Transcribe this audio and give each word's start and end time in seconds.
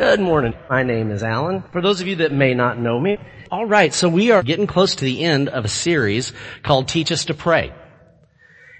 Good 0.00 0.18
morning. 0.18 0.54
My 0.70 0.82
name 0.82 1.10
is 1.10 1.22
Alan. 1.22 1.62
For 1.72 1.82
those 1.82 2.00
of 2.00 2.06
you 2.06 2.16
that 2.16 2.32
may 2.32 2.54
not 2.54 2.78
know 2.78 2.98
me, 2.98 3.18
all 3.50 3.66
right, 3.66 3.92
so 3.92 4.08
we 4.08 4.30
are 4.30 4.42
getting 4.42 4.66
close 4.66 4.94
to 4.94 5.04
the 5.04 5.22
end 5.22 5.50
of 5.50 5.66
a 5.66 5.68
series 5.68 6.32
called 6.62 6.88
Teach 6.88 7.12
Us 7.12 7.26
to 7.26 7.34
Pray. 7.34 7.74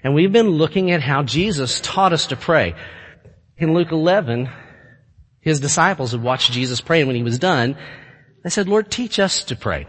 And 0.03 0.15
we've 0.15 0.33
been 0.33 0.49
looking 0.49 0.89
at 0.89 1.03
how 1.03 1.21
Jesus 1.21 1.79
taught 1.79 2.11
us 2.11 2.25
to 2.27 2.35
pray. 2.35 2.73
In 3.55 3.75
Luke 3.75 3.91
11, 3.91 4.49
his 5.41 5.59
disciples 5.59 6.11
had 6.11 6.23
watched 6.23 6.53
Jesus 6.53 6.81
pray 6.81 7.01
and 7.01 7.07
when 7.07 7.15
he 7.15 7.21
was 7.21 7.37
done, 7.37 7.77
they 8.43 8.49
said, 8.49 8.67
Lord, 8.67 8.89
teach 8.89 9.19
us 9.19 9.43
to 9.43 9.55
pray. 9.55 9.85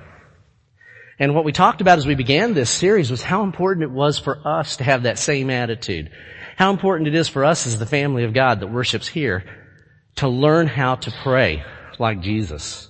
And 1.19 1.35
what 1.35 1.47
we 1.47 1.53
talked 1.53 1.81
about 1.81 1.97
as 1.97 2.07
we 2.07 2.15
began 2.15 2.53
this 2.53 2.69
series 2.69 3.11
was 3.11 3.23
how 3.23 3.43
important 3.43 3.85
it 3.85 3.91
was 3.91 4.19
for 4.19 4.47
us 4.47 4.77
to 4.77 4.85
have 4.85 5.05
that 5.05 5.19
same 5.19 5.49
attitude. 5.49 6.11
How 6.59 6.71
important 6.71 7.09
it 7.09 7.15
is 7.15 7.31
for 7.31 7.43
us 7.43 7.67
as 7.67 7.79
the 7.79 7.87
family 7.87 8.25
of 8.25 8.35
God 8.35 8.61
that 8.61 8.67
worships 8.67 9.09
here 9.09 9.47
to 10.17 10.29
learn 10.29 10.67
how 10.67 10.97
to 10.97 11.13
pray 11.23 11.65
like 11.99 12.21
Jesus. 12.21 12.89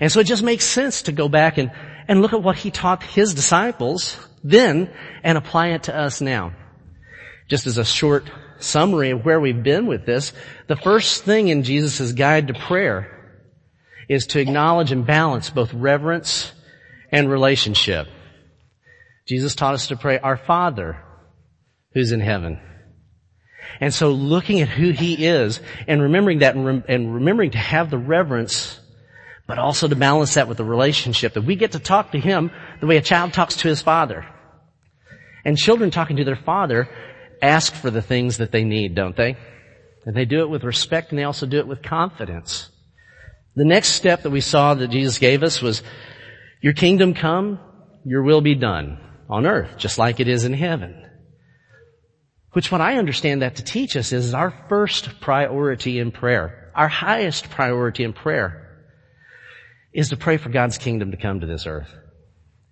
And 0.00 0.10
so 0.10 0.20
it 0.20 0.26
just 0.26 0.42
makes 0.42 0.64
sense 0.64 1.02
to 1.02 1.12
go 1.12 1.28
back 1.28 1.58
and, 1.58 1.70
and 2.08 2.22
look 2.22 2.32
at 2.32 2.42
what 2.42 2.56
he 2.56 2.70
taught 2.70 3.02
his 3.02 3.34
disciples 3.34 4.16
then 4.42 4.90
and 5.22 5.38
apply 5.38 5.68
it 5.68 5.84
to 5.84 5.96
us 5.96 6.20
now. 6.20 6.52
Just 7.48 7.66
as 7.66 7.78
a 7.78 7.84
short 7.84 8.30
summary 8.58 9.10
of 9.10 9.24
where 9.24 9.40
we've 9.40 9.62
been 9.62 9.86
with 9.86 10.06
this, 10.06 10.32
the 10.66 10.76
first 10.76 11.24
thing 11.24 11.48
in 11.48 11.62
Jesus' 11.62 12.12
guide 12.12 12.48
to 12.48 12.54
prayer 12.54 13.08
is 14.08 14.26
to 14.28 14.40
acknowledge 14.40 14.92
and 14.92 15.06
balance 15.06 15.50
both 15.50 15.72
reverence 15.72 16.52
and 17.10 17.30
relationship. 17.30 18.08
Jesus 19.26 19.54
taught 19.54 19.74
us 19.74 19.88
to 19.88 19.96
pray, 19.96 20.18
our 20.18 20.36
Father 20.36 20.98
who's 21.94 22.12
in 22.12 22.20
heaven. 22.20 22.58
And 23.80 23.92
so 23.92 24.10
looking 24.10 24.60
at 24.60 24.68
who 24.68 24.90
He 24.90 25.26
is 25.26 25.60
and 25.86 26.02
remembering 26.02 26.40
that 26.40 26.54
and, 26.54 26.64
rem- 26.64 26.84
and 26.88 27.14
remembering 27.14 27.52
to 27.52 27.58
have 27.58 27.90
the 27.90 27.98
reverence, 27.98 28.78
but 29.46 29.58
also 29.58 29.88
to 29.88 29.96
balance 29.96 30.34
that 30.34 30.48
with 30.48 30.58
the 30.58 30.64
relationship 30.64 31.34
that 31.34 31.44
we 31.44 31.56
get 31.56 31.72
to 31.72 31.78
talk 31.78 32.12
to 32.12 32.18
Him 32.18 32.50
the 32.82 32.88
way 32.88 32.96
a 32.96 33.02
child 33.02 33.32
talks 33.32 33.56
to 33.58 33.68
his 33.68 33.80
father. 33.80 34.26
And 35.44 35.56
children 35.56 35.92
talking 35.92 36.16
to 36.16 36.24
their 36.24 36.36
father 36.36 36.88
ask 37.40 37.72
for 37.72 37.90
the 37.90 38.02
things 38.02 38.38
that 38.38 38.50
they 38.50 38.64
need, 38.64 38.96
don't 38.96 39.16
they? 39.16 39.36
And 40.04 40.16
they 40.16 40.24
do 40.24 40.40
it 40.40 40.50
with 40.50 40.64
respect 40.64 41.10
and 41.10 41.18
they 41.18 41.22
also 41.22 41.46
do 41.46 41.58
it 41.58 41.66
with 41.68 41.80
confidence. 41.80 42.68
The 43.54 43.64
next 43.64 43.90
step 43.90 44.22
that 44.22 44.30
we 44.30 44.40
saw 44.40 44.74
that 44.74 44.88
Jesus 44.88 45.18
gave 45.18 45.44
us 45.44 45.62
was, 45.62 45.84
your 46.60 46.72
kingdom 46.72 47.14
come, 47.14 47.60
your 48.04 48.22
will 48.24 48.40
be 48.40 48.56
done 48.56 48.98
on 49.30 49.46
earth, 49.46 49.76
just 49.76 49.96
like 49.96 50.18
it 50.18 50.26
is 50.26 50.44
in 50.44 50.54
heaven. 50.54 51.08
Which 52.52 52.70
what 52.70 52.80
I 52.80 52.98
understand 52.98 53.42
that 53.42 53.56
to 53.56 53.64
teach 53.64 53.96
us 53.96 54.12
is 54.12 54.34
our 54.34 54.52
first 54.68 55.20
priority 55.20 55.98
in 55.98 56.10
prayer. 56.10 56.70
Our 56.74 56.88
highest 56.88 57.50
priority 57.50 58.04
in 58.04 58.12
prayer 58.12 58.84
is 59.92 60.10
to 60.10 60.16
pray 60.16 60.36
for 60.36 60.48
God's 60.48 60.78
kingdom 60.78 61.10
to 61.10 61.16
come 61.16 61.40
to 61.40 61.46
this 61.46 61.66
earth. 61.66 61.92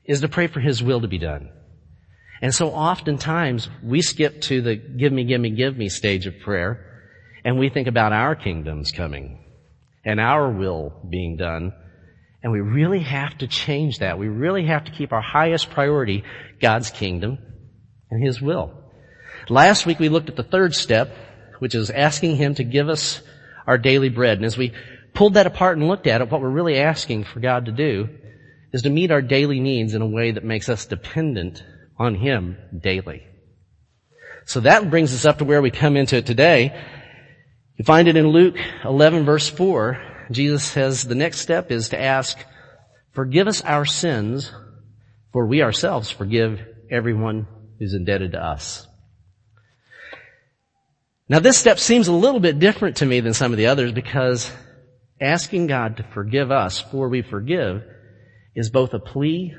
Is 0.04 0.20
to 0.22 0.28
pray 0.28 0.46
for 0.46 0.60
His 0.60 0.82
will 0.82 1.00
to 1.02 1.08
be 1.08 1.18
done. 1.18 1.50
And 2.42 2.54
so 2.54 2.70
oftentimes 2.70 3.68
we 3.82 4.00
skip 4.02 4.40
to 4.42 4.62
the 4.62 4.76
give 4.76 5.12
me, 5.12 5.24
give 5.24 5.40
me, 5.40 5.50
give 5.50 5.76
me 5.76 5.88
stage 5.88 6.26
of 6.26 6.40
prayer 6.40 6.86
and 7.44 7.58
we 7.58 7.68
think 7.68 7.88
about 7.88 8.12
our 8.12 8.34
kingdoms 8.34 8.92
coming 8.92 9.38
and 10.04 10.20
our 10.20 10.50
will 10.50 10.92
being 11.08 11.36
done. 11.36 11.72
And 12.42 12.52
we 12.52 12.60
really 12.60 13.00
have 13.00 13.36
to 13.38 13.46
change 13.46 13.98
that. 13.98 14.18
We 14.18 14.28
really 14.28 14.66
have 14.66 14.84
to 14.84 14.92
keep 14.92 15.12
our 15.12 15.20
highest 15.20 15.70
priority 15.70 16.24
God's 16.60 16.90
kingdom 16.90 17.38
and 18.10 18.24
His 18.24 18.40
will. 18.40 18.79
Last 19.48 19.86
week 19.86 19.98
we 19.98 20.08
looked 20.08 20.28
at 20.28 20.36
the 20.36 20.42
third 20.42 20.74
step, 20.74 21.16
which 21.58 21.74
is 21.74 21.90
asking 21.90 22.36
Him 22.36 22.54
to 22.56 22.64
give 22.64 22.88
us 22.88 23.20
our 23.66 23.78
daily 23.78 24.08
bread. 24.08 24.38
And 24.38 24.44
as 24.44 24.56
we 24.56 24.72
pulled 25.14 25.34
that 25.34 25.46
apart 25.46 25.78
and 25.78 25.88
looked 25.88 26.06
at 26.06 26.20
it, 26.20 26.30
what 26.30 26.40
we're 26.40 26.50
really 26.50 26.78
asking 26.78 27.24
for 27.24 27.40
God 27.40 27.66
to 27.66 27.72
do 27.72 28.08
is 28.72 28.82
to 28.82 28.90
meet 28.90 29.10
our 29.10 29.22
daily 29.22 29.60
needs 29.60 29.94
in 29.94 30.02
a 30.02 30.06
way 30.06 30.32
that 30.32 30.44
makes 30.44 30.68
us 30.68 30.86
dependent 30.86 31.62
on 31.98 32.14
Him 32.14 32.56
daily. 32.78 33.26
So 34.44 34.60
that 34.60 34.90
brings 34.90 35.12
us 35.14 35.24
up 35.24 35.38
to 35.38 35.44
where 35.44 35.62
we 35.62 35.70
come 35.70 35.96
into 35.96 36.16
it 36.16 36.26
today. 36.26 36.76
You 37.76 37.84
find 37.84 38.08
it 38.08 38.16
in 38.16 38.28
Luke 38.28 38.56
11 38.84 39.24
verse 39.24 39.48
4. 39.48 40.00
Jesus 40.30 40.64
says 40.64 41.04
the 41.04 41.14
next 41.14 41.40
step 41.40 41.70
is 41.70 41.90
to 41.90 42.00
ask, 42.00 42.38
forgive 43.12 43.48
us 43.48 43.62
our 43.62 43.84
sins, 43.84 44.52
for 45.32 45.46
we 45.46 45.62
ourselves 45.62 46.10
forgive 46.10 46.60
everyone 46.90 47.46
who's 47.78 47.94
indebted 47.94 48.32
to 48.32 48.44
us. 48.44 48.86
Now 51.30 51.38
this 51.38 51.56
step 51.56 51.78
seems 51.78 52.08
a 52.08 52.12
little 52.12 52.40
bit 52.40 52.58
different 52.58 52.96
to 52.96 53.06
me 53.06 53.20
than 53.20 53.34
some 53.34 53.52
of 53.52 53.56
the 53.56 53.68
others 53.68 53.92
because 53.92 54.50
asking 55.20 55.68
God 55.68 55.98
to 55.98 56.02
forgive 56.02 56.50
us 56.50 56.80
for 56.80 57.08
we 57.08 57.22
forgive 57.22 57.84
is 58.56 58.68
both 58.68 58.94
a 58.94 58.98
plea 58.98 59.54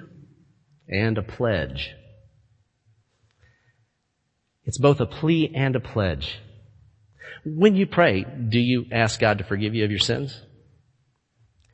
and 0.90 1.18
a 1.18 1.22
pledge. 1.22 1.92
It's 4.66 4.80
both 4.80 5.00
a 5.00 5.06
plea 5.06 5.54
and 5.56 5.78
a 5.78 5.80
pledge. 5.80 6.40
When 7.46 7.78
you 7.78 7.88
pray, 7.88 8.26
do 8.26 8.60
you 8.60 8.88
ask 8.92 9.18
God 9.22 9.38
to 9.38 9.46
forgive 9.46 9.74
you 9.74 9.86
of 9.86 9.92
your 9.92 10.00
sins? 10.00 10.42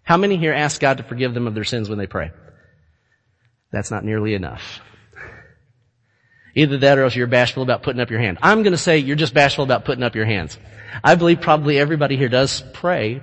How 0.04 0.16
many 0.16 0.38
here 0.38 0.54
ask 0.54 0.80
God 0.80 0.98
to 0.98 1.04
forgive 1.04 1.34
them 1.34 1.48
of 1.48 1.56
their 1.56 1.64
sins 1.64 1.90
when 1.90 1.98
they 1.98 2.06
pray? 2.06 2.30
That's 3.72 3.90
not 3.90 4.06
nearly 4.06 4.36
enough. 4.36 4.80
Either 6.56 6.78
that 6.80 6.98
or 6.98 7.04
else 7.04 7.16
you're 7.16 7.28
bashful 7.28 7.64
about 7.64 7.84
putting 7.84 8.02
up 8.02 8.10
your 8.10 8.20
hand. 8.20 8.38
I'm 8.42 8.64
gonna 8.64 8.78
say 8.78 8.98
you're 8.98 9.16
just 9.16 9.34
bashful 9.34 9.64
about 9.64 9.86
putting 9.86 10.04
up 10.04 10.16
your 10.16 10.26
hands. 10.26 10.58
I 11.04 11.16
believe 11.16 11.42
probably 11.42 11.78
everybody 11.78 12.18
here 12.18 12.30
does 12.30 12.64
pray 12.74 13.22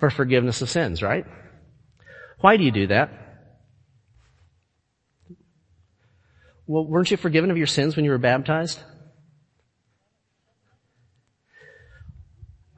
for 0.00 0.10
forgiveness 0.10 0.60
of 0.62 0.70
sins, 0.70 1.02
right? 1.02 1.24
Why 2.40 2.56
do 2.56 2.64
you 2.64 2.72
do 2.72 2.88
that? 2.88 3.10
Well, 6.66 6.86
weren't 6.86 7.10
you 7.10 7.16
forgiven 7.16 7.50
of 7.50 7.58
your 7.58 7.66
sins 7.66 7.94
when 7.94 8.04
you 8.04 8.10
were 8.10 8.18
baptized? 8.18 8.80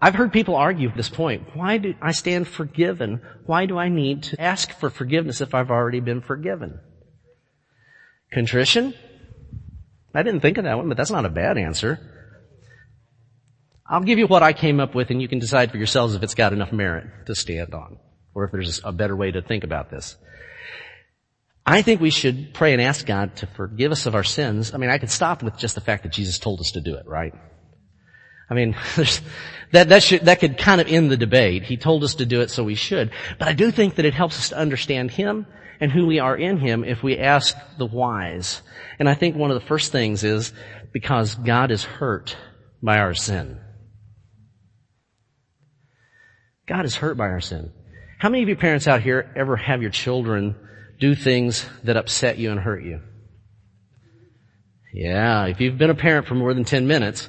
I've 0.01 0.15
heard 0.15 0.33
people 0.33 0.57
argue 0.57 0.93
this 0.95 1.09
point. 1.09 1.57
Why 1.57 1.79
do 1.79 1.95
I 2.03 2.13
stand 2.13 2.47
forgiven? 2.47 3.23
Why 3.47 3.67
do 3.67 3.79
I 3.79 3.89
need 3.89 4.25
to 4.25 4.41
ask 4.41 4.71
for 4.71 4.91
forgiveness 4.91 5.41
if 5.41 5.55
I've 5.55 5.71
already 5.71 6.01
been 6.01 6.21
forgiven? 6.21 6.81
Contrition? 8.31 8.93
I 10.17 10.23
didn't 10.23 10.41
think 10.41 10.57
of 10.57 10.65
that 10.65 10.79
one, 10.79 10.89
but 10.89 10.97
that's 10.97 11.11
not 11.11 11.27
a 11.27 11.29
bad 11.29 11.59
answer. 11.59 12.01
I'll 13.87 14.01
give 14.01 14.19
you 14.19 14.27
what 14.27 14.43
I 14.43 14.55
came 14.55 14.81
up 14.81 14.95
with 14.95 15.11
and 15.11 15.21
you 15.21 15.29
can 15.29 15.39
decide 15.39 15.71
for 15.71 15.77
yourselves 15.77 16.15
if 16.15 16.23
it's 16.23 16.35
got 16.35 16.55
enough 16.55 16.73
merit 16.73 17.07
to 17.27 17.35
stand 17.35 17.75
on 17.75 17.99
or 18.35 18.45
if 18.45 18.53
there's 18.53 18.81
a 18.83 18.93
better 18.93 19.15
way 19.15 19.31
to 19.31 19.43
think 19.43 19.63
about 19.63 19.91
this. 19.91 20.17
I 21.67 21.83
think 21.83 22.01
we 22.01 22.11
should 22.11 22.55
pray 22.55 22.73
and 22.73 22.81
ask 22.81 23.05
God 23.05 23.37
to 23.37 23.47
forgive 23.47 23.93
us 23.93 24.07
of 24.07 24.15
our 24.15 24.25
sins. 24.25 24.73
I 24.73 24.79
mean, 24.79 24.89
I 24.89 24.97
could 24.97 25.11
stop 25.11 25.43
with 25.43 25.59
just 25.59 25.75
the 25.75 25.81
fact 25.83 26.05
that 26.05 26.13
Jesus 26.13 26.39
told 26.39 26.61
us 26.61 26.73
to 26.73 26.81
do 26.81 26.95
it, 26.95 27.07
right? 27.07 27.35
I 28.49 28.55
mean, 28.55 28.75
that, 29.73 29.91
that 29.91 30.03
should, 30.03 30.23
that 30.23 30.41
could 30.41 30.57
kind 30.57 30.81
of 30.81 30.87
end 30.87 31.11
the 31.11 31.17
debate. 31.17 31.65
He 31.65 31.77
told 31.77 32.05
us 32.05 32.15
to 32.17 32.27
do 32.27 32.41
it, 32.41 32.51
so 32.51 32.65
we 32.65 32.77
should. 32.77 33.11
But 33.39 33.49
I 33.49 33.53
do 33.53 33.71
think 33.71 33.97
that 33.97 34.07
it 34.07 34.15
helps 34.15 34.39
us 34.39 34.49
to 34.49 34.57
understand 34.57 35.11
Him 35.11 35.47
and 35.81 35.93
who 35.93 36.07
we 36.07 36.19
are 36.19 36.37
in 36.37 36.59
Him 36.59 36.85
if 36.85 37.03
we 37.03 37.19
ask 37.19 37.57
the 37.79 37.87
whys. 37.87 38.63
And 38.99 39.09
I 39.09 39.15
think 39.15 39.37
one 39.37 39.51
of 39.51 39.61
the 39.61 39.67
first 39.67 39.93
things 39.93 40.25
is 40.25 40.53
because 40.93 41.35
God 41.35 41.71
is 41.71 41.85
hurt 41.85 42.37
by 42.83 42.99
our 42.99 43.15
sin. 43.15 43.61
God 46.67 46.85
is 46.85 46.97
hurt 46.97 47.17
by 47.17 47.27
our 47.27 47.41
sin. 47.41 47.73
How 48.19 48.29
many 48.29 48.43
of 48.43 48.49
you 48.49 48.57
parents 48.57 48.89
out 48.89 49.03
here 49.03 49.31
ever 49.37 49.57
have 49.57 49.83
your 49.83 49.91
children 49.91 50.57
do 50.99 51.15
things 51.15 51.69
that 51.85 51.97
upset 51.97 52.39
you 52.39 52.51
and 52.51 52.59
hurt 52.59 52.83
you? 52.83 53.01
Yeah, 54.93 55.47
if 55.47 55.61
you've 55.61 55.77
been 55.77 55.91
a 55.91 55.95
parent 55.95 56.27
for 56.27 56.35
more 56.35 56.55
than 56.55 56.65
10 56.65 56.87
minutes, 56.87 57.29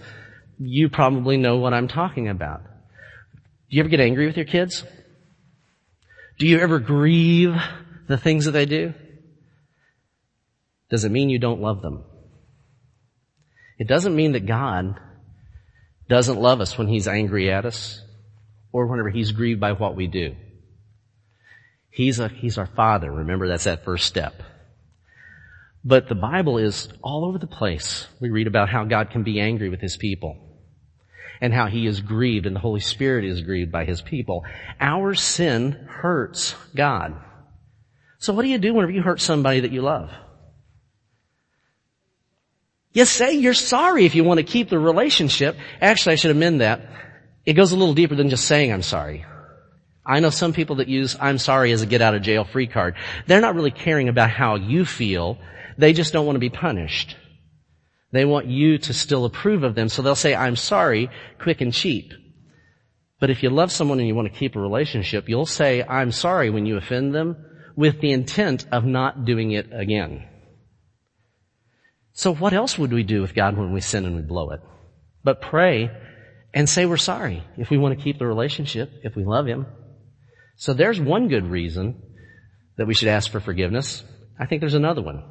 you 0.57 0.89
probably 0.89 1.37
know 1.37 1.57
what 1.57 1.73
I'm 1.73 1.89
talking 1.89 2.29
about. 2.29 2.63
Do 2.63 3.75
you 3.75 3.81
ever 3.81 3.89
get 3.89 3.99
angry 3.99 4.25
with 4.25 4.37
your 4.37 4.45
kids? 4.45 4.85
Do 6.39 6.47
you 6.47 6.59
ever 6.59 6.79
grieve 6.79 7.55
the 8.07 8.17
things 8.17 8.45
that 8.45 8.51
they 8.51 8.65
do? 8.65 8.93
Does 10.89 11.03
it 11.03 11.11
mean 11.11 11.29
you 11.29 11.39
don't 11.39 11.61
love 11.61 11.81
them? 11.81 12.03
It 13.77 13.87
doesn't 13.87 14.15
mean 14.15 14.31
that 14.31 14.45
God 14.45 14.99
doesn't 16.09 16.39
love 16.39 16.61
us 16.61 16.77
when 16.77 16.87
He's 16.87 17.07
angry 17.07 17.51
at 17.51 17.65
us 17.65 18.01
or 18.71 18.87
whenever 18.87 19.09
He's 19.09 19.31
grieved 19.31 19.59
by 19.59 19.73
what 19.73 19.95
we 19.95 20.07
do. 20.07 20.35
He's 21.89 22.19
a, 22.19 22.29
He's 22.29 22.57
our 22.57 22.65
Father. 22.65 23.11
Remember, 23.11 23.47
that's 23.47 23.65
that 23.65 23.83
first 23.83 24.05
step. 24.05 24.41
But 25.83 26.07
the 26.09 26.15
Bible 26.15 26.57
is 26.57 26.89
all 27.01 27.25
over 27.25 27.37
the 27.37 27.47
place. 27.47 28.07
We 28.19 28.29
read 28.29 28.47
about 28.47 28.69
how 28.69 28.83
God 28.85 29.09
can 29.09 29.23
be 29.23 29.39
angry 29.39 29.69
with 29.69 29.81
His 29.81 29.97
people 29.97 30.37
and 31.39 31.53
how 31.53 31.67
He 31.67 31.85
is 31.85 32.01
grieved 32.01 32.45
and 32.45 32.55
the 32.55 32.61
Holy 32.61 32.79
Spirit 32.79 33.25
is 33.25 33.41
grieved 33.41 33.71
by 33.71 33.85
His 33.85 34.01
people. 34.01 34.43
Our 34.79 35.13
sin 35.13 35.87
hurts 35.89 36.55
God. 36.75 37.21
So 38.19 38.33
what 38.33 38.41
do 38.43 38.49
you 38.49 38.57
do 38.57 38.73
whenever 38.73 38.91
you 38.91 39.01
hurt 39.01 39.21
somebody 39.21 39.61
that 39.61 39.71
you 39.71 39.81
love? 39.81 40.09
You 42.93 43.05
say 43.05 43.33
you're 43.33 43.53
sorry 43.53 44.05
if 44.05 44.15
you 44.15 44.23
want 44.23 44.39
to 44.39 44.43
keep 44.43 44.69
the 44.69 44.79
relationship. 44.79 45.55
Actually, 45.81 46.13
I 46.13 46.15
should 46.15 46.31
amend 46.31 46.61
that. 46.61 46.81
It 47.45 47.53
goes 47.53 47.71
a 47.71 47.77
little 47.77 47.93
deeper 47.93 48.15
than 48.15 48.29
just 48.29 48.45
saying 48.45 48.73
I'm 48.73 48.81
sorry. 48.81 49.25
I 50.05 50.19
know 50.19 50.29
some 50.29 50.53
people 50.53 50.77
that 50.77 50.87
use 50.87 51.15
I'm 51.19 51.37
sorry 51.37 51.71
as 51.73 51.81
a 51.81 51.85
get 51.85 52.01
out 52.01 52.15
of 52.15 52.23
jail 52.23 52.43
free 52.43 52.67
card. 52.67 52.95
They're 53.27 53.41
not 53.41 53.55
really 53.55 53.71
caring 53.71 54.09
about 54.09 54.31
how 54.31 54.55
you 54.55 54.83
feel. 54.85 55.37
They 55.77 55.93
just 55.93 56.11
don't 56.11 56.25
want 56.25 56.37
to 56.37 56.39
be 56.39 56.49
punished. 56.49 57.15
They 58.11 58.25
want 58.25 58.47
you 58.47 58.77
to 58.79 58.93
still 58.93 59.25
approve 59.25 59.63
of 59.63 59.75
them, 59.75 59.89
so 59.89 60.01
they'll 60.01 60.15
say 60.15 60.33
I'm 60.33 60.55
sorry 60.55 61.09
quick 61.39 61.61
and 61.61 61.73
cheap. 61.73 62.13
But 63.19 63.29
if 63.29 63.43
you 63.43 63.49
love 63.49 63.71
someone 63.71 63.99
and 63.99 64.07
you 64.07 64.15
want 64.15 64.31
to 64.31 64.39
keep 64.39 64.55
a 64.55 64.59
relationship, 64.59 65.27
you'll 65.27 65.45
say 65.45 65.83
I'm 65.83 66.11
sorry 66.11 66.49
when 66.49 66.65
you 66.65 66.77
offend 66.77 67.13
them 67.13 67.35
with 67.77 68.01
the 68.01 68.11
intent 68.11 68.65
of 68.71 68.83
not 68.83 69.23
doing 69.23 69.51
it 69.51 69.69
again. 69.71 70.27
So 72.11 72.33
what 72.33 72.51
else 72.51 72.77
would 72.77 72.91
we 72.91 73.03
do 73.03 73.21
with 73.21 73.35
God 73.35 73.55
when 73.55 73.71
we 73.71 73.79
sin 73.79 74.03
and 74.05 74.15
we 74.15 74.23
blow 74.23 74.49
it? 74.49 74.61
But 75.23 75.41
pray 75.41 75.91
and 76.53 76.67
say 76.67 76.87
we're 76.87 76.97
sorry 76.97 77.43
if 77.55 77.69
we 77.69 77.77
want 77.77 77.95
to 77.95 78.03
keep 78.03 78.17
the 78.17 78.25
relationship, 78.25 78.91
if 79.03 79.15
we 79.15 79.23
love 79.23 79.45
Him. 79.45 79.67
So 80.55 80.73
there's 80.73 80.99
one 80.99 81.27
good 81.27 81.45
reason 81.45 82.01
that 82.77 82.87
we 82.87 82.95
should 82.95 83.09
ask 83.09 83.31
for 83.31 83.39
forgiveness. 83.39 84.03
I 84.39 84.47
think 84.47 84.61
there's 84.61 84.73
another 84.73 85.03
one. 85.03 85.23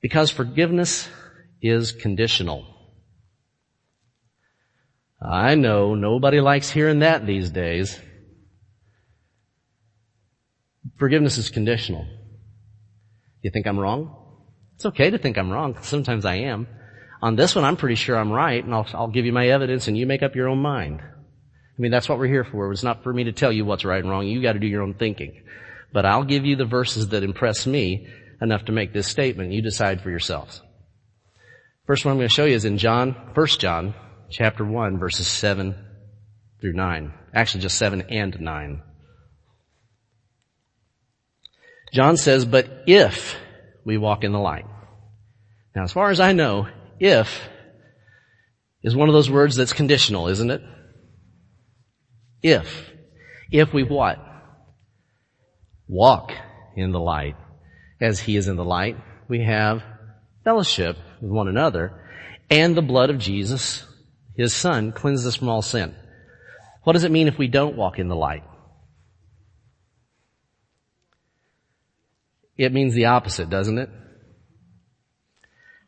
Because 0.00 0.30
forgiveness 0.30 1.06
is 1.60 1.92
conditional. 1.92 2.66
I 5.20 5.56
know 5.56 5.94
nobody 5.94 6.40
likes 6.40 6.70
hearing 6.70 7.00
that 7.00 7.26
these 7.26 7.50
days. 7.50 8.00
Forgiveness 11.02 11.36
is 11.36 11.50
conditional. 11.50 12.06
You 13.40 13.50
think 13.50 13.66
I'm 13.66 13.76
wrong? 13.76 14.14
It's 14.76 14.86
okay 14.86 15.10
to 15.10 15.18
think 15.18 15.36
I'm 15.36 15.50
wrong. 15.50 15.76
Sometimes 15.82 16.24
I 16.24 16.36
am. 16.36 16.68
On 17.20 17.34
this 17.34 17.56
one, 17.56 17.64
I'm 17.64 17.76
pretty 17.76 17.96
sure 17.96 18.16
I'm 18.16 18.30
right, 18.30 18.64
and 18.64 18.72
I'll, 18.72 18.86
I'll 18.94 19.08
give 19.08 19.26
you 19.26 19.32
my 19.32 19.48
evidence, 19.48 19.88
and 19.88 19.98
you 19.98 20.06
make 20.06 20.22
up 20.22 20.36
your 20.36 20.46
own 20.46 20.60
mind. 20.60 21.00
I 21.02 21.80
mean, 21.82 21.90
that's 21.90 22.08
what 22.08 22.20
we're 22.20 22.28
here 22.28 22.44
for. 22.44 22.70
It's 22.70 22.84
not 22.84 23.02
for 23.02 23.12
me 23.12 23.24
to 23.24 23.32
tell 23.32 23.50
you 23.50 23.64
what's 23.64 23.84
right 23.84 24.00
and 24.00 24.08
wrong. 24.08 24.28
You 24.28 24.40
got 24.40 24.52
to 24.52 24.60
do 24.60 24.68
your 24.68 24.82
own 24.82 24.94
thinking. 24.94 25.42
But 25.92 26.06
I'll 26.06 26.22
give 26.22 26.46
you 26.46 26.54
the 26.54 26.66
verses 26.66 27.08
that 27.08 27.24
impress 27.24 27.66
me 27.66 28.06
enough 28.40 28.66
to 28.66 28.72
make 28.72 28.92
this 28.92 29.08
statement. 29.08 29.50
You 29.50 29.60
decide 29.60 30.02
for 30.02 30.10
yourselves. 30.10 30.62
First 31.84 32.04
one 32.04 32.12
I'm 32.12 32.18
going 32.18 32.28
to 32.28 32.32
show 32.32 32.44
you 32.44 32.54
is 32.54 32.64
in 32.64 32.78
John, 32.78 33.32
1 33.34 33.46
John, 33.58 33.94
chapter 34.30 34.64
1, 34.64 35.00
verses 35.00 35.26
7 35.26 35.74
through 36.60 36.74
9. 36.74 37.12
Actually, 37.34 37.62
just 37.62 37.76
7 37.76 38.02
and 38.02 38.40
9. 38.40 38.82
John 41.92 42.16
says, 42.16 42.44
but 42.44 42.84
if 42.86 43.36
we 43.84 43.98
walk 43.98 44.24
in 44.24 44.32
the 44.32 44.38
light. 44.38 44.64
Now, 45.74 45.84
as 45.84 45.92
far 45.92 46.10
as 46.10 46.20
I 46.20 46.32
know, 46.32 46.68
if 46.98 47.48
is 48.82 48.96
one 48.96 49.08
of 49.08 49.14
those 49.14 49.30
words 49.30 49.56
that's 49.56 49.72
conditional, 49.72 50.28
isn't 50.28 50.50
it? 50.50 50.62
If. 52.42 52.90
If 53.50 53.72
we 53.72 53.82
what? 53.82 54.18
Walk 55.88 56.32
in 56.76 56.92
the 56.92 57.00
light 57.00 57.36
as 58.00 58.18
he 58.20 58.36
is 58.36 58.48
in 58.48 58.56
the 58.56 58.64
light. 58.64 58.96
We 59.28 59.44
have 59.44 59.82
fellowship 60.44 60.96
with 61.20 61.30
one 61.30 61.48
another 61.48 62.02
and 62.50 62.76
the 62.76 62.82
blood 62.82 63.10
of 63.10 63.18
Jesus, 63.18 63.86
his 64.36 64.54
son, 64.54 64.92
cleanses 64.92 65.26
us 65.26 65.36
from 65.36 65.48
all 65.48 65.62
sin. 65.62 65.94
What 66.84 66.94
does 66.94 67.04
it 67.04 67.12
mean 67.12 67.28
if 67.28 67.38
we 67.38 67.48
don't 67.48 67.76
walk 67.76 67.98
in 67.98 68.08
the 68.08 68.16
light? 68.16 68.42
It 72.62 72.72
means 72.72 72.94
the 72.94 73.06
opposite, 73.06 73.50
doesn't 73.50 73.78
it? 73.78 73.90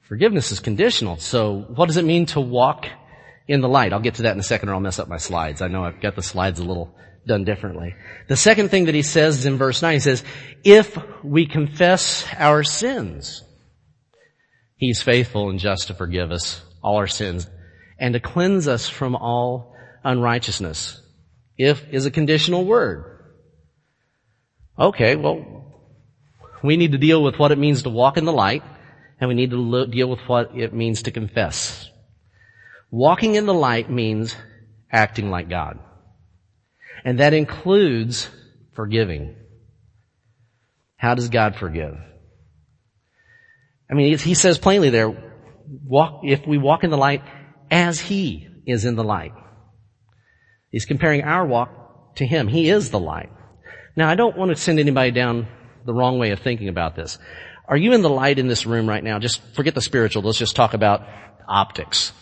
Forgiveness 0.02 0.50
is 0.50 0.60
conditional. 0.60 1.16
So 1.16 1.60
what 1.74 1.86
does 1.86 1.96
it 1.96 2.04
mean 2.04 2.26
to 2.26 2.40
walk 2.40 2.86
in 3.46 3.60
the 3.60 3.68
light? 3.68 3.92
I'll 3.92 4.00
get 4.00 4.16
to 4.16 4.22
that 4.22 4.32
in 4.32 4.40
a 4.40 4.42
second 4.42 4.68
or 4.68 4.74
I'll 4.74 4.80
mess 4.80 4.98
up 4.98 5.08
my 5.08 5.16
slides. 5.16 5.62
I 5.62 5.68
know 5.68 5.84
I've 5.84 6.00
got 6.00 6.16
the 6.16 6.22
slides 6.22 6.58
a 6.58 6.64
little 6.64 6.94
done 7.26 7.44
differently. 7.44 7.94
The 8.28 8.36
second 8.36 8.70
thing 8.70 8.86
that 8.86 8.94
he 8.94 9.02
says 9.02 9.38
is 9.38 9.46
in 9.46 9.56
verse 9.56 9.80
9. 9.82 9.94
He 9.94 10.00
says, 10.00 10.24
if 10.62 10.98
we 11.22 11.46
confess 11.46 12.26
our 12.36 12.64
sins, 12.64 13.42
he's 14.76 15.00
faithful 15.00 15.50
and 15.50 15.58
just 15.58 15.86
to 15.86 15.94
forgive 15.94 16.32
us 16.32 16.60
all 16.82 16.96
our 16.96 17.06
sins 17.06 17.48
and 17.98 18.14
to 18.14 18.20
cleanse 18.20 18.68
us 18.68 18.88
from 18.88 19.14
all 19.14 19.74
unrighteousness. 20.02 21.00
If 21.56 21.88
is 21.92 22.04
a 22.04 22.10
conditional 22.10 22.64
word. 22.64 23.12
Okay, 24.78 25.14
well, 25.14 25.63
we 26.64 26.78
need 26.78 26.92
to 26.92 26.98
deal 26.98 27.22
with 27.22 27.38
what 27.38 27.52
it 27.52 27.58
means 27.58 27.82
to 27.82 27.90
walk 27.90 28.16
in 28.16 28.24
the 28.24 28.32
light 28.32 28.62
and 29.20 29.28
we 29.28 29.34
need 29.34 29.50
to 29.50 29.56
lo- 29.56 29.86
deal 29.86 30.08
with 30.08 30.20
what 30.26 30.56
it 30.56 30.72
means 30.72 31.02
to 31.02 31.10
confess. 31.10 31.90
Walking 32.90 33.34
in 33.34 33.44
the 33.44 33.52
light 33.52 33.90
means 33.90 34.34
acting 34.90 35.30
like 35.30 35.50
God. 35.50 35.78
And 37.04 37.20
that 37.20 37.34
includes 37.34 38.30
forgiving. 38.74 39.36
How 40.96 41.14
does 41.14 41.28
God 41.28 41.56
forgive? 41.56 41.98
I 43.90 43.94
mean, 43.94 44.16
he 44.16 44.32
says 44.32 44.56
plainly 44.56 44.88
there, 44.88 45.14
walk, 45.84 46.20
if 46.24 46.46
we 46.46 46.56
walk 46.56 46.82
in 46.82 46.88
the 46.88 46.96
light 46.96 47.22
as 47.70 48.00
He 48.00 48.48
is 48.66 48.86
in 48.86 48.96
the 48.96 49.04
light. 49.04 49.32
He's 50.70 50.86
comparing 50.86 51.22
our 51.22 51.44
walk 51.44 52.16
to 52.16 52.26
Him. 52.26 52.48
He 52.48 52.70
is 52.70 52.90
the 52.90 52.98
light. 52.98 53.30
Now, 53.96 54.08
I 54.08 54.14
don't 54.14 54.36
want 54.36 54.50
to 54.50 54.56
send 54.56 54.80
anybody 54.80 55.10
down 55.10 55.46
the 55.84 55.94
wrong 55.94 56.18
way 56.18 56.30
of 56.30 56.40
thinking 56.40 56.68
about 56.68 56.96
this. 56.96 57.18
Are 57.66 57.76
you 57.76 57.92
in 57.92 58.02
the 58.02 58.10
light 58.10 58.38
in 58.38 58.46
this 58.46 58.66
room 58.66 58.88
right 58.88 59.02
now? 59.02 59.18
Just 59.18 59.40
forget 59.54 59.74
the 59.74 59.80
spiritual. 59.80 60.22
Let's 60.22 60.38
just 60.38 60.56
talk 60.56 60.74
about 60.74 61.06
optics. 61.48 62.12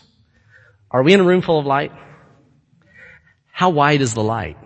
Are 0.91 1.03
we 1.03 1.14
in 1.14 1.20
a 1.20 1.25
room 1.25 1.43
full 1.43 1.59
of 1.59 1.67
light? 1.67 1.93
How 3.53 3.70
wide 3.70 4.00
is 4.00 4.14
the 4.14 4.23
light? 4.23 4.56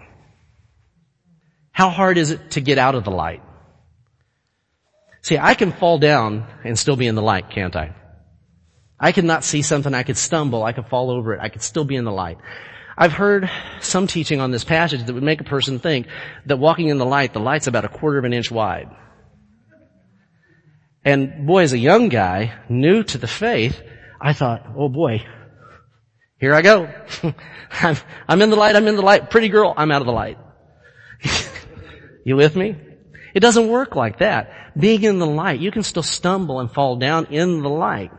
How 1.73 1.91
hard 1.91 2.19
is 2.19 2.31
it 2.31 2.53
to 2.53 2.61
get 2.61 2.79
out 2.79 2.95
of 2.95 3.05
the 3.05 3.11
light? 3.11 3.43
See, 5.23 5.39
I 5.39 5.55
can 5.55 5.73
fall 5.73 5.99
down 5.99 6.47
and 6.65 6.79
still 6.79 6.97
be 6.97 7.07
in 7.07 7.15
the 7.17 7.23
light, 7.23 7.51
can't 7.51 7.75
I? 7.75 7.95
I 8.99 9.13
could 9.13 9.25
not 9.25 9.45
see 9.45 9.63
something, 9.63 9.93
I 9.93 10.03
could 10.03 10.17
stumble, 10.17 10.63
I 10.63 10.73
could 10.73 10.87
fall 10.87 11.11
over 11.11 11.35
it, 11.35 11.41
I 11.43 11.49
could 11.49 11.63
still 11.63 11.85
be 11.85 11.97
in 11.97 12.05
the 12.05 12.13
light. 12.13 12.39
I've 12.99 13.13
heard 13.13 13.51
some 13.81 14.07
teaching 14.07 14.41
on 14.41 14.51
this 14.51 14.65
passage 14.65 15.05
that 15.05 15.13
would 15.13 15.23
make 15.23 15.41
a 15.41 15.45
person 15.45 15.79
think 15.79 16.07
that 16.47 16.57
walking 16.57 16.89
in 16.89 16.99
the 16.99 17.05
light, 17.05 17.33
the 17.33 17.41
light's 17.41 17.67
about 17.67 17.85
a 17.85 17.89
quarter 17.89 18.19
of 18.19 18.25
an 18.25 18.33
inch 18.33 18.51
wide. 18.51 18.89
And 21.05 21.47
boy, 21.47 21.63
as 21.63 21.73
a 21.73 21.79
young 21.79 22.09
guy, 22.09 22.55
new 22.69 23.03
to 23.05 23.19
the 23.19 23.29
faith, 23.29 23.81
I 24.21 24.33
thought, 24.33 24.67
oh 24.77 24.89
boy, 24.89 25.25
here 26.39 26.55
I 26.55 26.63
go. 26.63 26.91
I'm, 27.71 27.97
I'm 28.27 28.43
in 28.43 28.51
the 28.51 28.57
light, 28.57 28.77
I'm 28.77 28.89
in 28.89 28.97
the 28.97 29.03
light. 29.03 29.31
Pretty 29.31 29.49
girl, 29.49 29.75
I'm 29.77 29.93
out 29.93 30.03
of 30.03 30.07
the 30.07 30.13
light. 30.13 30.39
you 32.25 32.37
with 32.37 32.57
me? 32.57 32.77
It 33.35 33.41
doesn't 33.41 33.69
work 33.69 33.95
like 33.95 34.19
that. 34.19 34.73
Being 34.79 35.03
in 35.03 35.19
the 35.19 35.27
light, 35.27 35.61
you 35.61 35.71
can 35.71 35.83
still 35.83 36.03
stumble 36.03 36.61
and 36.61 36.73
fall 36.73 36.97
down 36.97 37.27
in 37.27 37.63
the 37.63 37.69
light. 37.69 38.11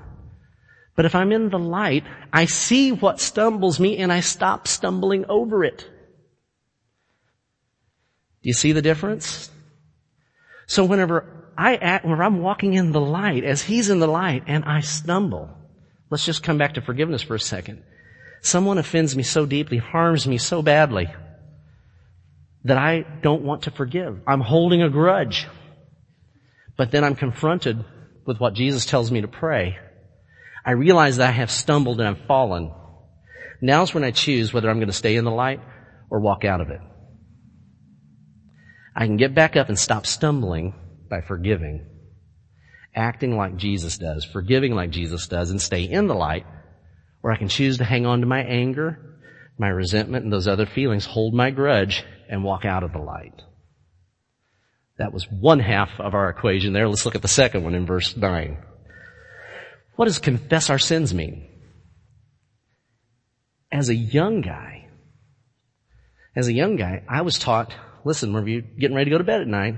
But 0.98 1.06
if 1.06 1.14
I'm 1.14 1.32
in 1.32 1.50
the 1.50 1.60
light, 1.60 2.04
I 2.34 2.46
see 2.46 2.92
what 2.92 3.22
stumbles 3.22 3.80
me 3.80 4.00
and 4.00 4.12
I 4.12 4.20
stop 4.20 4.68
stumbling 4.68 5.26
over 5.30 5.64
it. 5.64 5.88
Do 8.42 8.50
you 8.50 8.54
see 8.54 8.72
the 8.72 8.82
difference? 8.82 9.52
So 10.66 10.84
whenever 10.84 11.54
I 11.56 11.76
act, 11.76 12.04
where 12.04 12.22
I'm 12.24 12.42
walking 12.42 12.74
in 12.74 12.92
the 12.92 13.00
light, 13.00 13.44
as 13.44 13.62
He's 13.62 13.90
in 13.92 14.00
the 14.00 14.08
light, 14.08 14.44
and 14.48 14.66
I 14.66 14.80
stumble. 14.82 15.50
Let's 16.10 16.26
just 16.26 16.42
come 16.42 16.58
back 16.58 16.74
to 16.74 16.82
forgiveness 16.82 17.22
for 17.22 17.36
a 17.36 17.40
second. 17.40 17.84
Someone 18.42 18.80
offends 18.80 19.16
me 19.16 19.22
so 19.22 19.46
deeply, 19.46 19.78
harms 19.78 20.26
me 20.26 20.40
so 20.40 20.64
badly, 20.64 21.14
that 22.64 22.78
I 22.78 23.06
don't 23.22 23.44
want 23.44 23.64
to 23.64 23.72
forgive. 23.72 24.22
I'm 24.26 24.42
holding 24.42 24.82
a 24.82 24.90
grudge. 24.90 25.48
But 26.76 26.90
then 26.90 27.04
I'm 27.04 27.16
confronted 27.16 27.86
with 28.26 28.40
what 28.40 28.56
Jesus 28.56 28.88
tells 28.88 29.12
me 29.12 29.22
to 29.22 29.28
pray. 29.28 29.78
I 30.68 30.72
realize 30.72 31.16
that 31.18 31.30
I 31.30 31.32
have 31.32 31.50
stumbled 31.50 32.02
and 32.02 32.10
I've 32.10 32.26
fallen. 32.28 32.74
Now's 33.62 33.94
when 33.94 34.04
I 34.04 34.12
choose 34.12 34.52
whether 34.52 34.70
I'm 34.70 34.80
going 34.80 34.88
to 34.88 34.94
stay 34.94 35.16
in 35.16 35.24
the 35.24 35.32
light 35.32 35.62
or 36.10 36.20
walk 36.20 36.44
out 36.44 36.60
of 36.60 36.70
it. 36.70 36.82
I 38.94 39.06
can 39.06 39.16
get 39.16 39.34
back 39.34 39.56
up 39.56 39.70
and 39.70 39.80
stop 39.80 40.06
stumbling 40.06 40.76
by 41.10 41.22
forgiving. 41.22 41.88
Acting 42.94 43.38
like 43.38 43.56
Jesus 43.56 43.98
does, 43.98 44.26
forgiving 44.26 44.76
like 44.76 44.90
Jesus 44.90 45.28
does, 45.28 45.52
and 45.52 45.62
stay 45.62 45.84
in 45.84 46.08
the 46.08 46.16
light, 46.16 46.46
or 47.24 47.32
I 47.32 47.38
can 47.38 47.48
choose 47.48 47.78
to 47.78 47.86
hang 47.86 48.06
on 48.06 48.20
to 48.20 48.26
my 48.26 48.42
anger, 48.42 49.00
my 49.58 49.70
resentment, 49.70 50.26
and 50.26 50.34
those 50.34 50.50
other 50.50 50.66
feelings, 50.66 51.06
hold 51.06 51.34
my 51.34 51.50
grudge, 51.50 52.04
and 52.28 52.44
walk 52.44 52.66
out 52.66 52.84
of 52.84 52.92
the 52.92 53.00
light. 53.00 53.42
That 54.98 55.14
was 55.14 55.28
one 55.32 55.60
half 55.60 55.92
of 56.00 56.14
our 56.14 56.30
equation 56.30 56.74
there. 56.74 56.90
Let's 56.90 57.06
look 57.06 57.16
at 57.16 57.22
the 57.22 57.30
second 57.30 57.64
one 57.64 57.74
in 57.76 57.86
verse 57.86 58.18
9. 58.18 58.58
What 59.98 60.06
does 60.06 60.20
confess 60.20 60.70
our 60.70 60.78
sins 60.78 61.12
mean? 61.12 61.44
As 63.72 63.90
a 63.90 63.96
young 63.96 64.42
guy, 64.42 64.88
as 66.36 66.48
a 66.48 66.54
young 66.54 66.76
guy, 66.76 67.04
I 67.10 67.24
was 67.24 67.40
taught, 67.40 67.74
listen, 68.06 68.32
were 68.32 68.48
you're 68.48 68.62
getting 68.62 68.96
ready 68.96 69.10
to 69.10 69.16
go 69.16 69.18
to 69.18 69.24
bed 69.24 69.42
at 69.42 69.48
night, 69.48 69.76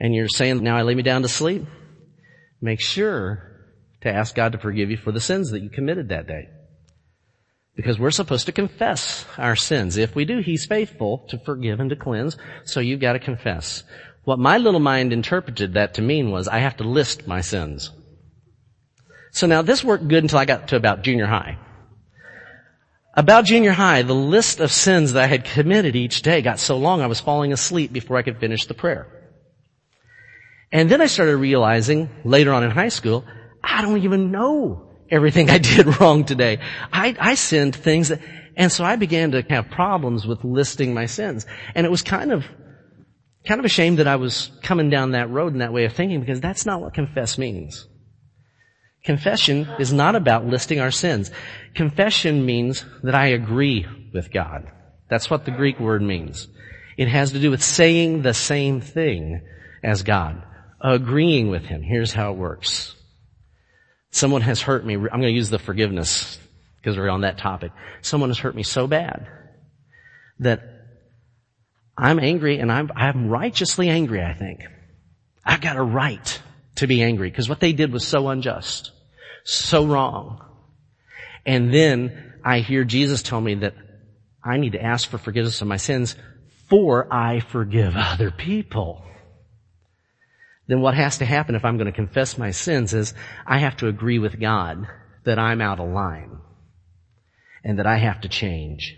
and 0.00 0.14
you're 0.14 0.28
saying, 0.28 0.62
now 0.62 0.78
I 0.78 0.82
lay 0.82 0.94
me 0.94 1.02
down 1.02 1.22
to 1.22 1.28
sleep, 1.28 1.66
make 2.62 2.80
sure 2.80 3.42
to 4.00 4.10
ask 4.10 4.34
God 4.34 4.52
to 4.52 4.58
forgive 4.58 4.90
you 4.90 4.96
for 4.96 5.12
the 5.12 5.20
sins 5.20 5.50
that 5.50 5.60
you 5.60 5.68
committed 5.68 6.08
that 6.08 6.26
day. 6.26 6.48
Because 7.76 7.98
we're 7.98 8.10
supposed 8.10 8.46
to 8.46 8.52
confess 8.52 9.26
our 9.36 9.56
sins. 9.56 9.98
If 9.98 10.14
we 10.14 10.24
do, 10.24 10.38
He's 10.38 10.64
faithful 10.64 11.26
to 11.28 11.38
forgive 11.38 11.80
and 11.80 11.90
to 11.90 11.96
cleanse, 11.96 12.38
so 12.64 12.80
you've 12.80 13.00
got 13.00 13.12
to 13.12 13.18
confess. 13.18 13.84
What 14.24 14.38
my 14.38 14.56
little 14.56 14.80
mind 14.80 15.12
interpreted 15.12 15.74
that 15.74 15.94
to 15.94 16.02
mean 16.02 16.30
was 16.30 16.48
I 16.48 16.60
have 16.60 16.78
to 16.78 16.84
list 16.84 17.26
my 17.26 17.42
sins. 17.42 17.90
So 19.38 19.46
now 19.46 19.62
this 19.62 19.84
worked 19.84 20.08
good 20.08 20.24
until 20.24 20.40
I 20.40 20.46
got 20.46 20.66
to 20.68 20.76
about 20.76 21.02
junior 21.02 21.26
high. 21.26 21.58
About 23.14 23.44
junior 23.44 23.70
high, 23.70 24.02
the 24.02 24.12
list 24.12 24.58
of 24.58 24.72
sins 24.72 25.12
that 25.12 25.22
I 25.22 25.26
had 25.28 25.44
committed 25.44 25.94
each 25.94 26.22
day 26.22 26.42
got 26.42 26.58
so 26.58 26.76
long 26.76 27.02
I 27.02 27.06
was 27.06 27.20
falling 27.20 27.52
asleep 27.52 27.92
before 27.92 28.16
I 28.16 28.22
could 28.22 28.40
finish 28.40 28.66
the 28.66 28.74
prayer. 28.74 29.06
And 30.72 30.90
then 30.90 31.00
I 31.00 31.06
started 31.06 31.36
realizing 31.36 32.10
later 32.24 32.52
on 32.52 32.64
in 32.64 32.72
high 32.72 32.88
school, 32.88 33.24
I 33.62 33.80
don't 33.82 34.02
even 34.02 34.32
know 34.32 34.90
everything 35.08 35.50
I 35.56 35.58
did 35.58 36.00
wrong 36.00 36.24
today. 36.24 36.58
I, 36.92 37.14
I 37.16 37.36
sinned 37.36 37.76
things 37.76 38.08
that, 38.08 38.20
and 38.56 38.72
so 38.72 38.82
I 38.82 38.96
began 38.96 39.30
to 39.30 39.42
have 39.50 39.70
problems 39.70 40.26
with 40.26 40.42
listing 40.42 40.94
my 40.94 41.06
sins. 41.06 41.46
And 41.76 41.86
it 41.86 41.90
was 41.90 42.02
kind 42.02 42.32
of, 42.32 42.44
kind 43.46 43.60
of 43.60 43.64
a 43.64 43.68
shame 43.68 43.96
that 43.96 44.08
I 44.08 44.16
was 44.16 44.50
coming 44.64 44.90
down 44.90 45.12
that 45.12 45.30
road 45.30 45.52
in 45.52 45.60
that 45.60 45.72
way 45.72 45.84
of 45.84 45.92
thinking 45.92 46.18
because 46.18 46.40
that's 46.40 46.66
not 46.66 46.80
what 46.80 46.92
confess 46.92 47.38
means. 47.38 47.86
Confession 49.08 49.66
is 49.78 49.90
not 49.90 50.16
about 50.16 50.44
listing 50.44 50.80
our 50.80 50.90
sins. 50.90 51.30
Confession 51.74 52.44
means 52.44 52.84
that 53.02 53.14
I 53.14 53.28
agree 53.28 53.86
with 54.12 54.30
God. 54.30 54.70
That's 55.08 55.30
what 55.30 55.46
the 55.46 55.50
Greek 55.50 55.80
word 55.80 56.02
means. 56.02 56.46
It 56.98 57.08
has 57.08 57.32
to 57.32 57.40
do 57.40 57.50
with 57.50 57.62
saying 57.62 58.20
the 58.20 58.34
same 58.34 58.82
thing 58.82 59.40
as 59.82 60.02
God. 60.02 60.42
Agreeing 60.82 61.48
with 61.48 61.64
Him. 61.64 61.80
Here's 61.80 62.12
how 62.12 62.32
it 62.32 62.36
works. 62.36 62.96
Someone 64.10 64.42
has 64.42 64.60
hurt 64.60 64.84
me. 64.84 64.96
I'm 64.96 65.08
going 65.08 65.22
to 65.22 65.30
use 65.30 65.48
the 65.48 65.58
forgiveness 65.58 66.38
because 66.76 66.98
we're 66.98 67.08
on 67.08 67.22
that 67.22 67.38
topic. 67.38 67.72
Someone 68.02 68.28
has 68.28 68.38
hurt 68.38 68.54
me 68.54 68.62
so 68.62 68.86
bad 68.86 69.26
that 70.40 70.60
I'm 71.96 72.20
angry 72.20 72.58
and 72.58 72.70
I'm, 72.70 72.90
I'm 72.94 73.30
righteously 73.30 73.88
angry, 73.88 74.22
I 74.22 74.34
think. 74.34 74.64
I've 75.46 75.62
got 75.62 75.78
a 75.78 75.82
right 75.82 76.42
to 76.74 76.86
be 76.86 77.02
angry 77.02 77.30
because 77.30 77.48
what 77.48 77.60
they 77.60 77.72
did 77.72 77.90
was 77.90 78.06
so 78.06 78.28
unjust 78.28 78.92
so 79.48 79.86
wrong. 79.86 80.44
And 81.46 81.72
then 81.72 82.34
I 82.44 82.60
hear 82.60 82.84
Jesus 82.84 83.22
tell 83.22 83.40
me 83.40 83.54
that 83.56 83.74
I 84.44 84.58
need 84.58 84.72
to 84.72 84.82
ask 84.82 85.08
for 85.08 85.18
forgiveness 85.18 85.62
of 85.62 85.68
my 85.68 85.78
sins 85.78 86.16
for 86.68 87.12
I 87.12 87.40
forgive 87.40 87.94
other 87.96 88.30
people. 88.30 89.04
Then 90.66 90.82
what 90.82 90.94
has 90.94 91.18
to 91.18 91.24
happen 91.24 91.54
if 91.54 91.64
I'm 91.64 91.78
going 91.78 91.86
to 91.86 91.92
confess 91.92 92.36
my 92.36 92.50
sins 92.50 92.92
is 92.92 93.14
I 93.46 93.58
have 93.58 93.78
to 93.78 93.88
agree 93.88 94.18
with 94.18 94.38
God 94.38 94.86
that 95.24 95.38
I'm 95.38 95.62
out 95.62 95.80
of 95.80 95.88
line 95.88 96.38
and 97.64 97.78
that 97.78 97.86
I 97.86 97.96
have 97.96 98.20
to 98.20 98.28
change. 98.28 98.96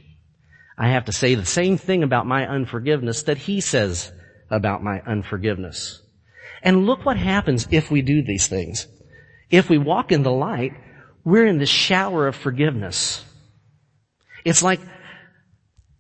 I 0.76 0.88
have 0.88 1.04
to 1.04 1.12
say 1.12 1.36
the 1.36 1.46
same 1.46 1.78
thing 1.78 2.02
about 2.02 2.26
my 2.26 2.46
unforgiveness 2.46 3.22
that 3.24 3.38
He 3.38 3.60
says 3.60 4.10
about 4.50 4.82
my 4.82 5.00
unforgiveness. 5.02 6.02
And 6.62 6.86
look 6.86 7.04
what 7.04 7.16
happens 7.16 7.68
if 7.70 7.90
we 7.90 8.02
do 8.02 8.22
these 8.22 8.48
things. 8.48 8.88
If 9.50 9.68
we 9.68 9.78
walk 9.78 10.12
in 10.12 10.22
the 10.22 10.30
light, 10.30 10.72
we're 11.24 11.46
in 11.46 11.58
the 11.58 11.66
shower 11.66 12.26
of 12.28 12.36
forgiveness. 12.36 13.24
It's 14.44 14.62
like, 14.62 14.80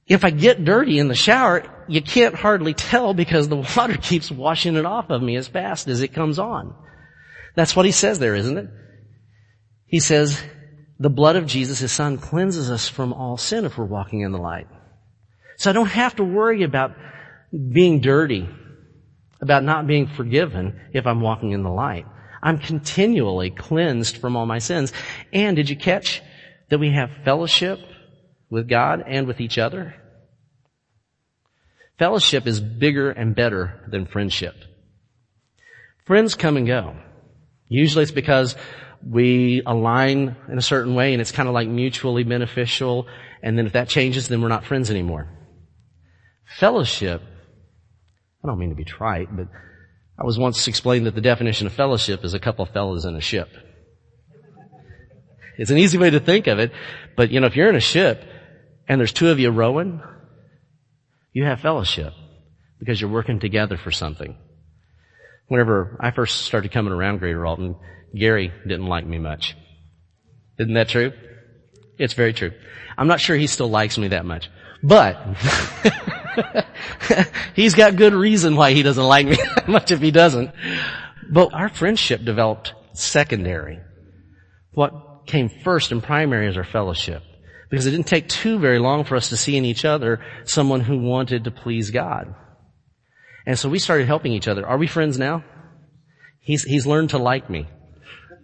if 0.06 0.24
I 0.24 0.30
get 0.30 0.64
dirty 0.64 0.98
in 0.98 1.08
the 1.08 1.14
shower, 1.14 1.64
you 1.88 2.02
can't 2.02 2.34
hardly 2.34 2.74
tell 2.74 3.14
because 3.14 3.48
the 3.48 3.56
water 3.76 3.96
keeps 3.96 4.30
washing 4.30 4.76
it 4.76 4.86
off 4.86 5.10
of 5.10 5.22
me 5.22 5.36
as 5.36 5.48
fast 5.48 5.88
as 5.88 6.00
it 6.00 6.08
comes 6.08 6.38
on. 6.38 6.74
That's 7.54 7.74
what 7.74 7.86
he 7.86 7.92
says 7.92 8.18
there, 8.18 8.34
isn't 8.34 8.58
it? 8.58 8.68
He 9.86 10.00
says, 10.00 10.40
the 11.00 11.10
blood 11.10 11.36
of 11.36 11.46
Jesus, 11.46 11.80
his 11.80 11.92
son, 11.92 12.18
cleanses 12.18 12.70
us 12.70 12.88
from 12.88 13.12
all 13.12 13.36
sin 13.36 13.64
if 13.64 13.76
we're 13.76 13.84
walking 13.86 14.20
in 14.20 14.32
the 14.32 14.38
light. 14.38 14.68
So 15.56 15.70
I 15.70 15.72
don't 15.72 15.86
have 15.86 16.16
to 16.16 16.24
worry 16.24 16.62
about 16.62 16.92
being 17.52 18.00
dirty, 18.00 18.48
about 19.40 19.64
not 19.64 19.86
being 19.86 20.06
forgiven 20.06 20.80
if 20.92 21.06
I'm 21.06 21.20
walking 21.20 21.52
in 21.52 21.62
the 21.62 21.70
light. 21.70 22.06
I'm 22.42 22.58
continually 22.58 23.50
cleansed 23.50 24.16
from 24.18 24.36
all 24.36 24.46
my 24.46 24.58
sins. 24.58 24.92
And 25.32 25.56
did 25.56 25.68
you 25.68 25.76
catch 25.76 26.22
that 26.68 26.78
we 26.78 26.92
have 26.92 27.10
fellowship 27.24 27.80
with 28.48 28.68
God 28.68 29.02
and 29.06 29.26
with 29.26 29.40
each 29.40 29.58
other? 29.58 29.94
Fellowship 31.98 32.46
is 32.46 32.60
bigger 32.60 33.10
and 33.10 33.34
better 33.34 33.84
than 33.88 34.06
friendship. 34.06 34.54
Friends 36.06 36.34
come 36.34 36.56
and 36.56 36.66
go. 36.66 36.96
Usually 37.68 38.02
it's 38.02 38.12
because 38.12 38.56
we 39.06 39.62
align 39.64 40.34
in 40.48 40.58
a 40.58 40.62
certain 40.62 40.94
way 40.94 41.12
and 41.12 41.20
it's 41.20 41.32
kind 41.32 41.48
of 41.48 41.54
like 41.54 41.68
mutually 41.68 42.24
beneficial. 42.24 43.06
And 43.42 43.56
then 43.56 43.66
if 43.66 43.74
that 43.74 43.88
changes, 43.88 44.28
then 44.28 44.40
we're 44.40 44.48
not 44.48 44.64
friends 44.64 44.90
anymore. 44.90 45.28
Fellowship, 46.58 47.22
I 48.42 48.48
don't 48.48 48.58
mean 48.58 48.70
to 48.70 48.74
be 48.74 48.84
trite, 48.84 49.28
but 49.34 49.48
I 50.20 50.24
was 50.24 50.38
once 50.38 50.68
explained 50.68 51.06
that 51.06 51.14
the 51.14 51.22
definition 51.22 51.66
of 51.66 51.72
fellowship 51.72 52.24
is 52.24 52.34
a 52.34 52.38
couple 52.38 52.64
of 52.64 52.70
fellas 52.70 53.06
in 53.06 53.16
a 53.16 53.20
ship. 53.20 53.48
It's 55.56 55.70
an 55.70 55.78
easy 55.78 55.96
way 55.96 56.10
to 56.10 56.20
think 56.20 56.46
of 56.46 56.58
it, 56.58 56.72
but 57.16 57.30
you 57.30 57.40
know, 57.40 57.46
if 57.46 57.56
you're 57.56 57.68
in 57.68 57.76
a 57.76 57.80
ship 57.80 58.22
and 58.86 59.00
there's 59.00 59.12
two 59.12 59.30
of 59.30 59.38
you 59.38 59.50
rowing, 59.50 60.02
you 61.32 61.44
have 61.44 61.60
fellowship 61.60 62.12
because 62.78 63.00
you're 63.00 63.10
working 63.10 63.40
together 63.40 63.78
for 63.78 63.90
something. 63.90 64.36
Whenever 65.48 65.96
I 66.00 66.10
first 66.10 66.42
started 66.42 66.70
coming 66.70 66.92
around 66.92 67.18
Greater 67.18 67.44
Alton, 67.46 67.76
Gary 68.14 68.52
didn't 68.66 68.86
like 68.86 69.06
me 69.06 69.18
much. 69.18 69.56
Isn't 70.58 70.74
that 70.74 70.88
true? 70.88 71.12
It's 71.98 72.14
very 72.14 72.32
true. 72.32 72.52
I'm 72.96 73.06
not 73.06 73.20
sure 73.20 73.36
he 73.36 73.46
still 73.46 73.70
likes 73.70 73.96
me 73.96 74.08
that 74.08 74.24
much. 74.24 74.50
But, 74.82 75.16
he's 77.54 77.74
got 77.74 77.96
good 77.96 78.14
reason 78.14 78.56
why 78.56 78.72
he 78.72 78.82
doesn't 78.82 79.02
like 79.02 79.26
me 79.26 79.36
that 79.54 79.68
much 79.68 79.90
if 79.90 80.00
he 80.00 80.10
doesn't. 80.10 80.50
But 81.30 81.54
our 81.54 81.68
friendship 81.68 82.24
developed 82.24 82.74
secondary. 82.92 83.80
What 84.72 85.26
came 85.26 85.48
first 85.48 85.92
and 85.92 86.02
primary 86.02 86.48
is 86.48 86.56
our 86.56 86.64
fellowship. 86.64 87.22
Because 87.70 87.86
it 87.86 87.92
didn't 87.92 88.08
take 88.08 88.28
too 88.28 88.58
very 88.58 88.80
long 88.80 89.04
for 89.04 89.14
us 89.14 89.28
to 89.28 89.36
see 89.36 89.56
in 89.56 89.64
each 89.64 89.84
other 89.84 90.20
someone 90.44 90.80
who 90.80 90.98
wanted 90.98 91.44
to 91.44 91.52
please 91.52 91.90
God. 91.90 92.34
And 93.46 93.58
so 93.58 93.68
we 93.68 93.78
started 93.78 94.06
helping 94.08 94.32
each 94.32 94.48
other. 94.48 94.66
Are 94.66 94.76
we 94.76 94.88
friends 94.88 95.18
now? 95.18 95.44
He's, 96.40 96.64
he's 96.64 96.86
learned 96.86 97.10
to 97.10 97.18
like 97.18 97.48
me. 97.48 97.68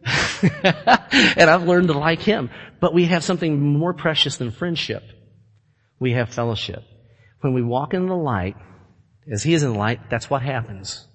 and 0.63 1.51
I've 1.51 1.65
learned 1.65 1.89
to 1.89 1.99
like 1.99 2.21
him. 2.21 2.51
But 2.81 2.95
we 2.95 3.07
have 3.07 3.25
something 3.25 3.61
more 3.61 3.95
precious 3.95 4.37
than 4.37 4.53
friendship. 4.53 5.03
We 5.99 6.13
have 6.13 6.33
fellowship. 6.33 6.85
When 7.41 7.53
we 7.53 7.63
walk 7.63 7.95
in 7.95 8.07
the 8.07 8.17
light, 8.17 8.57
as 9.31 9.43
He 9.43 9.55
is 9.55 9.63
in 9.63 9.75
light, 9.75 10.11
that's 10.11 10.31
what 10.31 10.43
happens. 10.43 11.07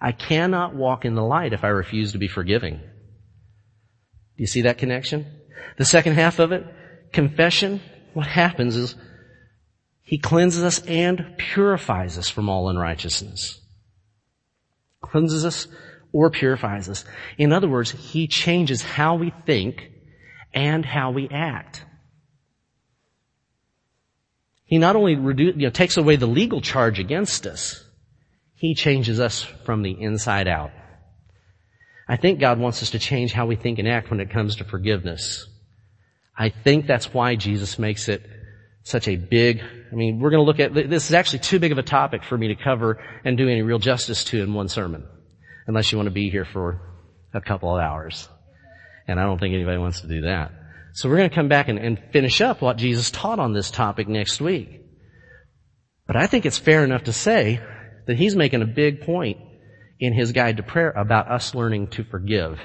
I 0.00 0.12
cannot 0.12 0.74
walk 0.74 1.04
in 1.04 1.14
the 1.14 1.24
light 1.24 1.52
if 1.52 1.64
I 1.64 1.68
refuse 1.68 2.12
to 2.12 2.18
be 2.18 2.28
forgiving. 2.28 2.76
Do 2.78 4.42
you 4.42 4.46
see 4.46 4.62
that 4.62 4.78
connection? 4.78 5.26
The 5.76 5.84
second 5.84 6.14
half 6.14 6.38
of 6.38 6.52
it, 6.52 6.64
confession, 7.12 7.80
what 8.14 8.26
happens 8.26 8.76
is 8.76 8.94
He 10.02 10.18
cleanses 10.18 10.62
us 10.62 10.78
and 10.86 11.34
purifies 11.36 12.18
us 12.18 12.28
from 12.28 12.48
all 12.48 12.68
unrighteousness. 12.68 13.60
Cleanses 15.00 15.44
us 15.44 15.68
or 16.12 16.30
purifies 16.30 16.88
us. 16.88 17.04
In 17.36 17.52
other 17.52 17.68
words, 17.68 17.90
He 17.90 18.26
changes 18.26 18.82
how 18.82 19.16
we 19.16 19.32
think 19.46 19.90
and 20.54 20.84
how 20.84 21.10
we 21.10 21.28
act. 21.28 21.84
He 24.68 24.76
not 24.76 24.96
only 24.96 25.16
reduce, 25.16 25.56
you 25.56 25.62
know, 25.62 25.70
takes 25.70 25.96
away 25.96 26.16
the 26.16 26.26
legal 26.26 26.60
charge 26.60 26.98
against 26.98 27.46
us, 27.46 27.82
He 28.54 28.74
changes 28.74 29.18
us 29.18 29.42
from 29.64 29.82
the 29.82 29.96
inside 29.98 30.46
out. 30.46 30.70
I 32.06 32.16
think 32.16 32.38
God 32.38 32.58
wants 32.58 32.82
us 32.82 32.90
to 32.90 32.98
change 32.98 33.32
how 33.32 33.46
we 33.46 33.56
think 33.56 33.78
and 33.78 33.88
act 33.88 34.10
when 34.10 34.20
it 34.20 34.30
comes 34.30 34.56
to 34.56 34.64
forgiveness. 34.64 35.46
I 36.36 36.50
think 36.50 36.86
that's 36.86 37.14
why 37.14 37.34
Jesus 37.34 37.78
makes 37.78 38.10
it 38.10 38.22
such 38.82 39.08
a 39.08 39.16
big, 39.16 39.62
I 39.90 39.94
mean, 39.94 40.20
we're 40.20 40.30
going 40.30 40.42
to 40.42 40.46
look 40.46 40.60
at, 40.60 40.74
this 40.74 41.08
is 41.08 41.14
actually 41.14 41.40
too 41.40 41.58
big 41.58 41.72
of 41.72 41.78
a 41.78 41.82
topic 41.82 42.22
for 42.22 42.36
me 42.36 42.48
to 42.48 42.54
cover 42.54 43.02
and 43.24 43.38
do 43.38 43.48
any 43.48 43.62
real 43.62 43.78
justice 43.78 44.22
to 44.24 44.42
in 44.42 44.52
one 44.52 44.68
sermon. 44.68 45.06
Unless 45.66 45.92
you 45.92 45.98
want 45.98 46.08
to 46.08 46.14
be 46.14 46.28
here 46.28 46.44
for 46.44 46.80
a 47.32 47.40
couple 47.40 47.74
of 47.74 47.80
hours. 47.82 48.28
And 49.06 49.18
I 49.18 49.24
don't 49.24 49.38
think 49.38 49.54
anybody 49.54 49.78
wants 49.78 50.02
to 50.02 50.08
do 50.08 50.22
that. 50.22 50.52
So 50.92 51.08
we're 51.08 51.18
going 51.18 51.30
to 51.30 51.34
come 51.34 51.48
back 51.48 51.68
and, 51.68 51.78
and 51.78 52.02
finish 52.12 52.40
up 52.40 52.60
what 52.60 52.76
Jesus 52.76 53.10
taught 53.10 53.38
on 53.38 53.52
this 53.52 53.70
topic 53.70 54.08
next 54.08 54.40
week. 54.40 54.82
But 56.06 56.16
I 56.16 56.26
think 56.26 56.46
it's 56.46 56.58
fair 56.58 56.84
enough 56.84 57.04
to 57.04 57.12
say 57.12 57.60
that 58.06 58.16
he's 58.16 58.34
making 58.34 58.62
a 58.62 58.66
big 58.66 59.02
point 59.02 59.38
in 60.00 60.14
his 60.14 60.32
guide 60.32 60.56
to 60.56 60.62
prayer 60.62 60.90
about 60.90 61.30
us 61.30 61.54
learning 61.54 61.88
to 61.88 62.04
forgive. 62.04 62.58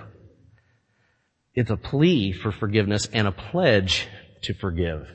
It's 1.54 1.70
a 1.70 1.78
plea 1.78 2.32
for 2.32 2.52
forgiveness 2.52 3.08
and 3.12 3.28
a 3.28 3.32
pledge 3.32 4.08
to 4.44 4.54
forgive 4.54 5.08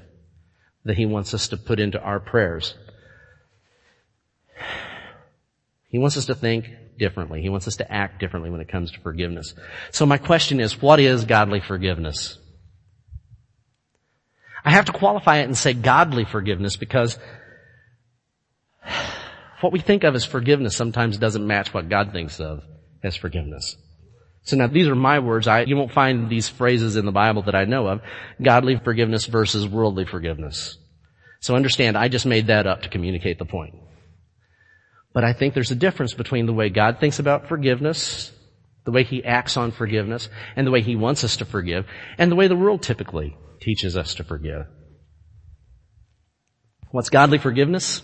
that 0.84 0.96
he 0.96 1.06
wants 1.06 1.34
us 1.34 1.48
to 1.48 1.56
put 1.56 1.80
into 1.80 2.00
our 2.00 2.20
prayers. 2.20 2.74
He 5.88 5.98
wants 5.98 6.16
us 6.16 6.26
to 6.26 6.34
think 6.34 6.66
differently. 6.98 7.40
He 7.40 7.48
wants 7.48 7.66
us 7.66 7.76
to 7.76 7.92
act 7.92 8.20
differently 8.20 8.50
when 8.50 8.60
it 8.60 8.68
comes 8.68 8.92
to 8.92 9.00
forgiveness. 9.00 9.54
So 9.90 10.06
my 10.06 10.18
question 10.18 10.60
is, 10.60 10.80
what 10.80 11.00
is 11.00 11.24
godly 11.24 11.60
forgiveness? 11.60 12.38
I 14.68 14.72
have 14.72 14.84
to 14.84 14.92
qualify 14.92 15.38
it 15.38 15.44
and 15.44 15.56
say 15.56 15.72
godly 15.72 16.26
forgiveness 16.26 16.76
because 16.76 17.18
what 19.62 19.72
we 19.72 19.78
think 19.78 20.04
of 20.04 20.14
as 20.14 20.26
forgiveness 20.26 20.76
sometimes 20.76 21.16
doesn't 21.16 21.46
match 21.46 21.72
what 21.72 21.88
God 21.88 22.12
thinks 22.12 22.38
of 22.38 22.62
as 23.02 23.16
forgiveness. 23.16 23.78
So 24.42 24.58
now 24.58 24.66
these 24.66 24.86
are 24.86 24.94
my 24.94 25.20
words. 25.20 25.48
I, 25.48 25.62
you 25.62 25.74
won't 25.74 25.92
find 25.92 26.28
these 26.28 26.50
phrases 26.50 26.96
in 26.96 27.06
the 27.06 27.12
Bible 27.12 27.40
that 27.44 27.54
I 27.54 27.64
know 27.64 27.86
of. 27.86 28.02
Godly 28.42 28.76
forgiveness 28.76 29.24
versus 29.24 29.66
worldly 29.66 30.04
forgiveness. 30.04 30.76
So 31.40 31.56
understand, 31.56 31.96
I 31.96 32.08
just 32.08 32.26
made 32.26 32.48
that 32.48 32.66
up 32.66 32.82
to 32.82 32.90
communicate 32.90 33.38
the 33.38 33.46
point. 33.46 33.74
But 35.14 35.24
I 35.24 35.32
think 35.32 35.54
there's 35.54 35.70
a 35.70 35.76
difference 35.76 36.12
between 36.12 36.44
the 36.44 36.52
way 36.52 36.68
God 36.68 37.00
thinks 37.00 37.18
about 37.18 37.48
forgiveness, 37.48 38.32
the 38.84 38.90
way 38.90 39.02
He 39.02 39.24
acts 39.24 39.56
on 39.56 39.72
forgiveness, 39.72 40.28
and 40.56 40.66
the 40.66 40.70
way 40.70 40.82
He 40.82 40.94
wants 40.94 41.24
us 41.24 41.38
to 41.38 41.46
forgive, 41.46 41.86
and 42.18 42.30
the 42.30 42.36
way 42.36 42.48
the 42.48 42.54
world 42.54 42.82
typically 42.82 43.34
teaches 43.60 43.96
us 43.96 44.14
to 44.14 44.24
forgive. 44.24 44.66
What's 46.90 47.10
godly 47.10 47.38
forgiveness? 47.38 48.02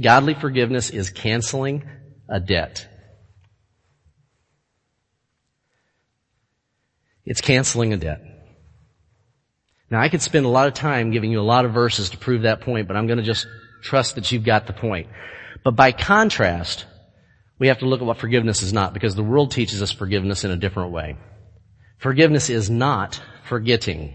Godly 0.00 0.34
forgiveness 0.34 0.90
is 0.90 1.10
canceling 1.10 1.88
a 2.28 2.40
debt. 2.40 2.88
It's 7.24 7.40
canceling 7.40 7.92
a 7.92 7.96
debt. 7.96 8.20
Now 9.90 10.00
I 10.00 10.08
could 10.08 10.22
spend 10.22 10.46
a 10.46 10.50
lot 10.50 10.68
of 10.68 10.74
time 10.74 11.10
giving 11.10 11.30
you 11.30 11.40
a 11.40 11.42
lot 11.42 11.64
of 11.64 11.72
verses 11.72 12.10
to 12.10 12.18
prove 12.18 12.42
that 12.42 12.62
point, 12.62 12.88
but 12.88 12.96
I'm 12.96 13.06
going 13.06 13.18
to 13.18 13.24
just 13.24 13.46
trust 13.82 14.14
that 14.14 14.32
you've 14.32 14.44
got 14.44 14.66
the 14.66 14.72
point. 14.72 15.08
But 15.62 15.76
by 15.76 15.92
contrast, 15.92 16.86
we 17.58 17.68
have 17.68 17.78
to 17.80 17.86
look 17.86 18.00
at 18.00 18.06
what 18.06 18.16
forgiveness 18.16 18.62
is 18.62 18.72
not 18.72 18.94
because 18.94 19.14
the 19.14 19.22
world 19.22 19.52
teaches 19.52 19.82
us 19.82 19.92
forgiveness 19.92 20.44
in 20.44 20.50
a 20.50 20.56
different 20.56 20.92
way. 20.92 21.16
Forgiveness 21.98 22.50
is 22.50 22.68
not 22.68 23.20
forgetting. 23.44 24.14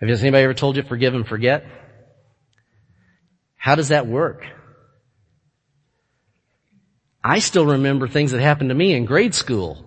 Have 0.00 0.08
anybody 0.08 0.44
ever 0.44 0.54
told 0.54 0.76
you 0.76 0.82
forgive 0.82 1.14
and 1.14 1.26
forget? 1.26 1.64
How 3.56 3.74
does 3.74 3.88
that 3.88 4.06
work? 4.06 4.44
I 7.22 7.40
still 7.40 7.66
remember 7.66 8.06
things 8.06 8.30
that 8.32 8.40
happened 8.40 8.70
to 8.70 8.74
me 8.74 8.94
in 8.94 9.04
grade 9.04 9.34
school. 9.34 9.84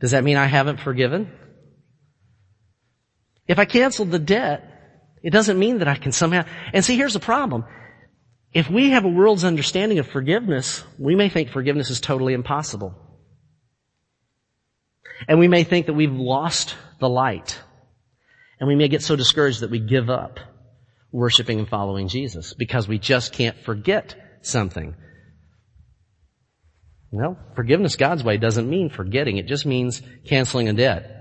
Does 0.00 0.12
that 0.12 0.24
mean 0.24 0.36
I 0.36 0.46
haven't 0.46 0.80
forgiven? 0.80 1.30
If 3.46 3.58
I 3.58 3.66
canceled 3.66 4.10
the 4.10 4.18
debt, 4.18 4.64
it 5.22 5.30
doesn't 5.30 5.58
mean 5.58 5.78
that 5.78 5.88
I 5.88 5.96
can 5.96 6.12
somehow, 6.12 6.44
and 6.72 6.84
see 6.84 6.96
here's 6.96 7.14
the 7.14 7.20
problem. 7.20 7.64
If 8.52 8.70
we 8.70 8.90
have 8.90 9.04
a 9.04 9.08
world's 9.08 9.44
understanding 9.44 9.98
of 9.98 10.06
forgiveness, 10.06 10.82
we 10.98 11.14
may 11.14 11.28
think 11.28 11.50
forgiveness 11.50 11.90
is 11.90 12.00
totally 12.00 12.32
impossible. 12.32 12.94
And 15.26 15.38
we 15.38 15.48
may 15.48 15.64
think 15.64 15.86
that 15.86 15.94
we've 15.94 16.12
lost 16.12 16.76
the 17.00 17.08
light. 17.08 17.58
And 18.60 18.68
we 18.68 18.74
may 18.74 18.88
get 18.88 19.02
so 19.02 19.16
discouraged 19.16 19.60
that 19.60 19.70
we 19.70 19.78
give 19.78 20.10
up 20.10 20.40
worshiping 21.12 21.58
and 21.58 21.68
following 21.68 22.08
Jesus 22.08 22.54
because 22.54 22.88
we 22.88 22.98
just 22.98 23.32
can't 23.32 23.56
forget 23.56 24.14
something. 24.42 24.94
Well, 27.10 27.38
forgiveness 27.54 27.96
God's 27.96 28.22
way 28.22 28.36
doesn't 28.36 28.68
mean 28.68 28.90
forgetting. 28.90 29.38
It 29.38 29.46
just 29.46 29.64
means 29.64 30.02
canceling 30.26 30.68
a 30.68 30.74
debt. 30.74 31.14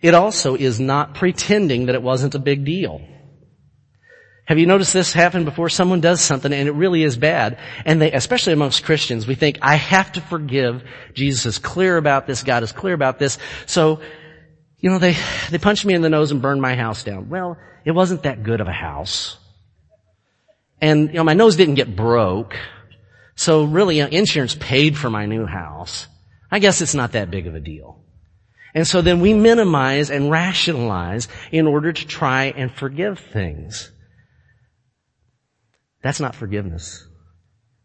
It 0.00 0.14
also 0.14 0.54
is 0.54 0.80
not 0.80 1.14
pretending 1.14 1.86
that 1.86 1.94
it 1.94 2.02
wasn't 2.02 2.34
a 2.34 2.40
big 2.40 2.64
deal. 2.64 3.00
Have 4.48 4.58
you 4.58 4.64
noticed 4.64 4.94
this 4.94 5.12
happen 5.12 5.44
before 5.44 5.68
someone 5.68 6.00
does 6.00 6.22
something 6.22 6.52
and 6.52 6.68
it 6.68 6.72
really 6.72 7.02
is 7.02 7.18
bad? 7.18 7.58
And 7.84 8.00
they, 8.00 8.12
especially 8.12 8.54
amongst 8.54 8.82
Christians, 8.82 9.26
we 9.26 9.34
think, 9.34 9.58
I 9.60 9.74
have 9.74 10.12
to 10.12 10.22
forgive. 10.22 10.82
Jesus 11.12 11.44
is 11.44 11.58
clear 11.58 11.98
about 11.98 12.26
this. 12.26 12.42
God 12.42 12.62
is 12.62 12.72
clear 12.72 12.94
about 12.94 13.18
this. 13.18 13.36
So, 13.66 14.00
you 14.80 14.90
know, 14.90 14.98
they, 14.98 15.16
they 15.50 15.58
punched 15.58 15.84
me 15.84 15.94
in 15.94 16.02
the 16.02 16.08
nose 16.08 16.30
and 16.30 16.40
burned 16.40 16.62
my 16.62 16.76
house 16.76 17.02
down. 17.02 17.28
Well, 17.28 17.56
it 17.84 17.92
wasn't 17.92 18.22
that 18.22 18.42
good 18.42 18.60
of 18.60 18.68
a 18.68 18.72
house. 18.72 19.36
And, 20.80 21.08
you 21.08 21.14
know, 21.14 21.24
my 21.24 21.34
nose 21.34 21.56
didn't 21.56 21.74
get 21.74 21.96
broke. 21.96 22.56
So 23.34 23.64
really, 23.64 23.96
you 23.96 24.04
know, 24.04 24.08
insurance 24.08 24.54
paid 24.54 24.96
for 24.96 25.10
my 25.10 25.26
new 25.26 25.46
house. 25.46 26.06
I 26.50 26.60
guess 26.60 26.80
it's 26.80 26.94
not 26.94 27.12
that 27.12 27.30
big 27.30 27.46
of 27.46 27.54
a 27.54 27.60
deal. 27.60 28.00
And 28.74 28.86
so 28.86 29.02
then 29.02 29.20
we 29.20 29.34
minimize 29.34 30.10
and 30.10 30.30
rationalize 30.30 31.26
in 31.50 31.66
order 31.66 31.92
to 31.92 32.06
try 32.06 32.46
and 32.56 32.70
forgive 32.70 33.18
things. 33.18 33.90
That's 36.02 36.20
not 36.20 36.36
forgiveness. 36.36 37.06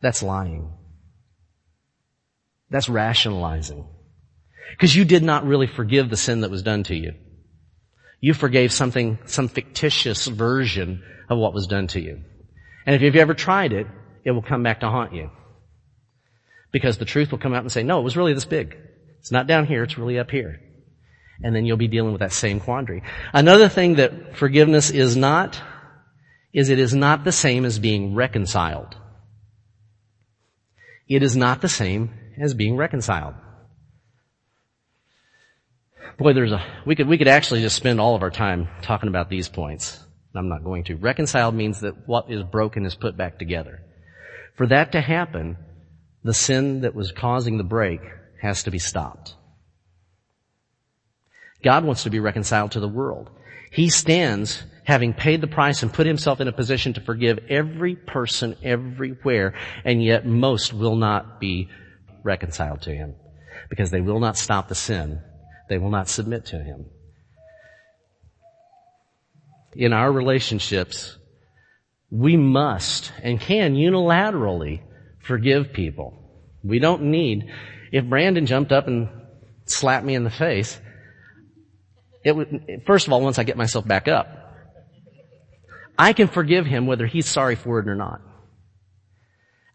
That's 0.01 0.21
lying. 0.21 0.71
That's 2.69 2.89
rationalizing. 2.89 3.87
Because 4.71 4.95
you 4.95 5.05
did 5.05 5.23
not 5.23 5.45
really 5.45 5.67
forgive 5.67 6.09
the 6.09 6.17
sin 6.17 6.41
that 6.41 6.51
was 6.51 6.63
done 6.63 6.83
to 6.83 6.95
you. 6.95 7.13
You 8.19 8.33
forgave 8.33 8.71
something, 8.71 9.19
some 9.25 9.47
fictitious 9.47 10.27
version 10.27 11.03
of 11.29 11.37
what 11.37 11.53
was 11.53 11.67
done 11.67 11.87
to 11.87 12.01
you. 12.01 12.21
And 12.85 12.95
if 12.95 13.01
you've 13.01 13.15
ever 13.15 13.33
tried 13.33 13.73
it, 13.73 13.87
it 14.23 14.31
will 14.31 14.41
come 14.41 14.63
back 14.63 14.79
to 14.79 14.89
haunt 14.89 15.13
you. 15.13 15.29
Because 16.71 16.97
the 16.97 17.05
truth 17.05 17.31
will 17.31 17.39
come 17.39 17.53
out 17.53 17.61
and 17.61 17.71
say, 17.71 17.83
no, 17.83 17.99
it 17.99 18.03
was 18.03 18.17
really 18.17 18.33
this 18.33 18.45
big. 18.45 18.77
It's 19.19 19.31
not 19.31 19.47
down 19.47 19.65
here, 19.65 19.83
it's 19.83 19.97
really 19.97 20.19
up 20.19 20.31
here 20.31 20.59
and 21.41 21.55
then 21.55 21.65
you'll 21.65 21.77
be 21.77 21.87
dealing 21.87 22.11
with 22.11 22.21
that 22.21 22.31
same 22.31 22.59
quandary. 22.59 23.03
Another 23.33 23.69
thing 23.69 23.95
that 23.95 24.37
forgiveness 24.37 24.89
is 24.89 25.15
not, 25.15 25.61
is 26.53 26.69
it 26.69 26.79
is 26.79 26.93
not 26.93 27.23
the 27.23 27.31
same 27.31 27.65
as 27.65 27.79
being 27.79 28.15
reconciled. 28.15 28.95
It 31.07 31.21
is 31.21 31.35
not 31.35 31.61
the 31.61 31.69
same 31.69 32.11
as 32.39 32.53
being 32.53 32.77
reconciled. 32.77 33.35
Boy, 36.17 36.33
there's 36.33 36.51
a, 36.51 36.63
we 36.85 36.95
could, 36.95 37.07
we 37.07 37.17
could 37.17 37.27
actually 37.27 37.61
just 37.61 37.75
spend 37.75 37.99
all 37.99 38.15
of 38.15 38.21
our 38.21 38.31
time 38.31 38.67
talking 38.81 39.09
about 39.09 39.29
these 39.29 39.49
points. 39.49 39.99
I'm 40.35 40.49
not 40.49 40.63
going 40.63 40.83
to. 40.85 40.95
Reconciled 40.95 41.53
means 41.53 41.81
that 41.81 42.07
what 42.07 42.31
is 42.31 42.43
broken 42.43 42.85
is 42.85 42.95
put 42.95 43.17
back 43.17 43.37
together. 43.37 43.81
For 44.55 44.67
that 44.67 44.91
to 44.93 45.01
happen, 45.01 45.57
the 46.23 46.33
sin 46.33 46.81
that 46.81 46.95
was 46.95 47.11
causing 47.11 47.57
the 47.57 47.63
break 47.63 48.01
has 48.41 48.63
to 48.63 48.71
be 48.71 48.79
stopped. 48.79 49.35
God 51.63 51.85
wants 51.85 52.03
to 52.03 52.09
be 52.09 52.19
reconciled 52.19 52.71
to 52.71 52.79
the 52.79 52.87
world. 52.87 53.29
He 53.71 53.89
stands 53.89 54.63
having 54.83 55.13
paid 55.13 55.41
the 55.41 55.47
price 55.47 55.81
and 55.81 55.93
put 55.93 56.05
himself 56.05 56.41
in 56.41 56.47
a 56.47 56.51
position 56.51 56.93
to 56.93 57.01
forgive 57.01 57.39
every 57.49 57.95
person 57.95 58.55
everywhere, 58.63 59.53
and 59.85 60.03
yet 60.03 60.25
most 60.25 60.73
will 60.73 60.95
not 60.95 61.39
be 61.39 61.69
reconciled 62.23 62.81
to 62.81 62.91
him 62.91 63.15
because 63.69 63.91
they 63.91 64.01
will 64.01 64.19
not 64.19 64.37
stop 64.37 64.67
the 64.67 64.75
sin. 64.75 65.21
They 65.73 65.79
will 65.79 65.89
not 65.89 66.07
submit 66.07 66.45
to 66.45 66.59
him. 66.59 66.85
In 69.75 69.91
our 69.91 70.11
relationships, 70.11 71.17
we 72.11 72.37
must 72.37 73.11
and 73.23 73.41
can 73.41 73.73
unilaterally 73.73 74.81
forgive 75.23 75.73
people. 75.73 76.13
We 76.63 76.77
don't 76.77 77.05
need, 77.05 77.49
if 77.91 78.05
Brandon 78.05 78.45
jumped 78.45 78.71
up 78.71 78.85
and 78.85 79.09
slapped 79.65 80.05
me 80.05 80.13
in 80.13 80.23
the 80.23 80.29
face, 80.29 80.79
it 82.23 82.35
would, 82.35 82.83
first 82.85 83.07
of 83.07 83.13
all, 83.13 83.21
once 83.21 83.39
I 83.39 83.43
get 83.43 83.57
myself 83.57 83.87
back 83.87 84.07
up, 84.07 84.27
I 85.97 86.13
can 86.13 86.27
forgive 86.27 86.67
him 86.67 86.85
whether 86.85 87.07
he's 87.07 87.27
sorry 87.27 87.55
for 87.55 87.79
it 87.79 87.87
or 87.87 87.95
not. 87.95 88.21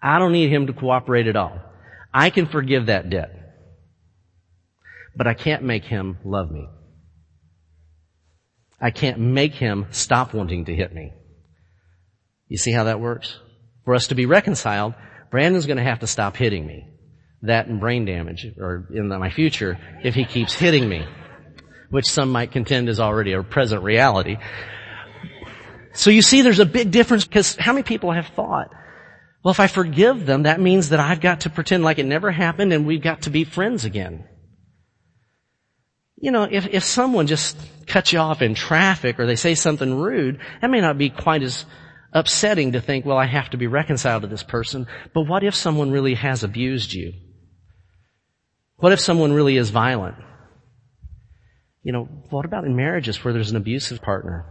I 0.00 0.20
don't 0.20 0.30
need 0.30 0.52
him 0.52 0.68
to 0.68 0.72
cooperate 0.72 1.26
at 1.26 1.34
all. 1.34 1.58
I 2.14 2.30
can 2.30 2.46
forgive 2.46 2.87
that 2.87 3.11
debt. 3.11 3.38
But 5.18 5.26
I 5.26 5.35
can't 5.35 5.62
make 5.62 5.85
him 5.85 6.16
love 6.24 6.50
me. 6.50 6.66
I 8.81 8.90
can't 8.90 9.18
make 9.18 9.52
him 9.52 9.88
stop 9.90 10.33
wanting 10.33 10.64
to 10.66 10.74
hit 10.74 10.94
me. 10.94 11.12
You 12.46 12.57
see 12.57 12.72
how 12.72 12.85
that 12.85 13.00
works? 13.00 13.38
For 13.85 13.94
us 13.94 14.07
to 14.07 14.14
be 14.14 14.24
reconciled, 14.24 14.94
Brandon's 15.31 15.66
gonna 15.66 15.83
have 15.83 15.98
to 16.00 16.07
stop 16.07 16.37
hitting 16.37 16.66
me. 16.66 16.88
That 17.42 17.66
and 17.66 17.78
brain 17.78 18.07
damage, 18.07 18.46
or 18.57 18.88
in 18.94 19.09
my 19.09 19.28
future, 19.28 19.78
if 20.02 20.14
he 20.14 20.24
keeps 20.24 20.54
hitting 20.54 20.88
me 20.88 21.04
which 21.90 22.07
some 22.07 22.31
might 22.31 22.52
contend 22.52 22.88
is 22.88 23.00
already 23.00 23.33
a 23.33 23.42
present 23.42 23.83
reality. 23.83 24.37
So 25.94 26.11
you 26.11 26.22
see 26.22 26.42
there's 26.42 26.61
a 26.61 26.66
big 26.66 26.90
difference 26.90 27.24
because 27.24 27.57
how 27.57 27.72
many 27.72 27.83
people 27.83 28.12
have 28.12 28.28
thought, 28.28 28.70
well, 29.42 29.52
if 29.52 29.61
I 29.61 29.66
forgive 29.66 30.26
them, 30.26 30.42
that 30.44 30.61
means 30.61 30.90
that 30.90 31.00
I've 31.00 31.20
got 31.20 31.40
to 31.40 31.50
pretend 31.50 31.85
like 31.85 31.98
it 31.98 32.07
never 32.07 32.31
happened 32.31 32.72
and 32.72 32.87
we've 32.87 33.02
got 33.02 33.22
to 33.22 33.31
be 33.31 33.44
friends 33.44 33.85
again. 33.85 34.27
You 36.20 36.33
know, 36.33 36.48
if, 36.50 36.66
if 36.66 36.85
someone 36.85 37.26
just 37.26 37.57
cuts 37.87 38.12
you 38.12 38.18
off 38.18 38.42
in 38.42 38.54
traffic 38.54 39.20
or 39.20 39.26
they 39.26 39.37
say 39.37 39.54
something 39.54 39.94
rude, 39.94 40.40
that 40.61 40.70
may 40.70 40.81
not 40.81 40.98
be 40.98 41.11
quite 41.11 41.42
as 41.42 41.64
upsetting 42.12 42.72
to 42.72 42.81
think, 42.81 43.04
well, 43.04 43.16
I 43.16 43.26
have 43.26 43.50
to 43.50 43.57
be 43.57 43.66
reconciled 43.66 44.22
to 44.22 44.28
this 44.28 44.42
person. 44.42 44.87
But 45.14 45.22
what 45.22 45.44
if 45.44 45.54
someone 45.54 45.90
really 45.90 46.14
has 46.14 46.42
abused 46.42 46.92
you? 46.92 47.12
What 48.76 48.92
if 48.92 49.00
someone 49.00 49.33
really 49.33 49.57
is 49.57 49.70
violent? 49.70 50.16
You 51.83 51.92
know, 51.92 52.04
what 52.31 52.44
about 52.44 52.64
in 52.64 52.76
marriages 52.76 53.22
where 53.22 53.33
there's 53.33 53.50
an 53.50 53.57
abusive 53.57 54.02
partner? 54.02 54.44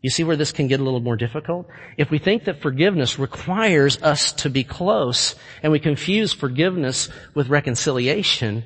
You 0.00 0.10
see 0.10 0.24
where 0.24 0.36
this 0.36 0.50
can 0.50 0.66
get 0.66 0.80
a 0.80 0.82
little 0.82 1.00
more 1.00 1.16
difficult? 1.16 1.68
If 1.96 2.10
we 2.10 2.18
think 2.18 2.44
that 2.44 2.60
forgiveness 2.60 3.18
requires 3.18 4.02
us 4.02 4.32
to 4.34 4.50
be 4.50 4.64
close 4.64 5.36
and 5.62 5.70
we 5.70 5.78
confuse 5.78 6.32
forgiveness 6.32 7.08
with 7.34 7.48
reconciliation, 7.48 8.64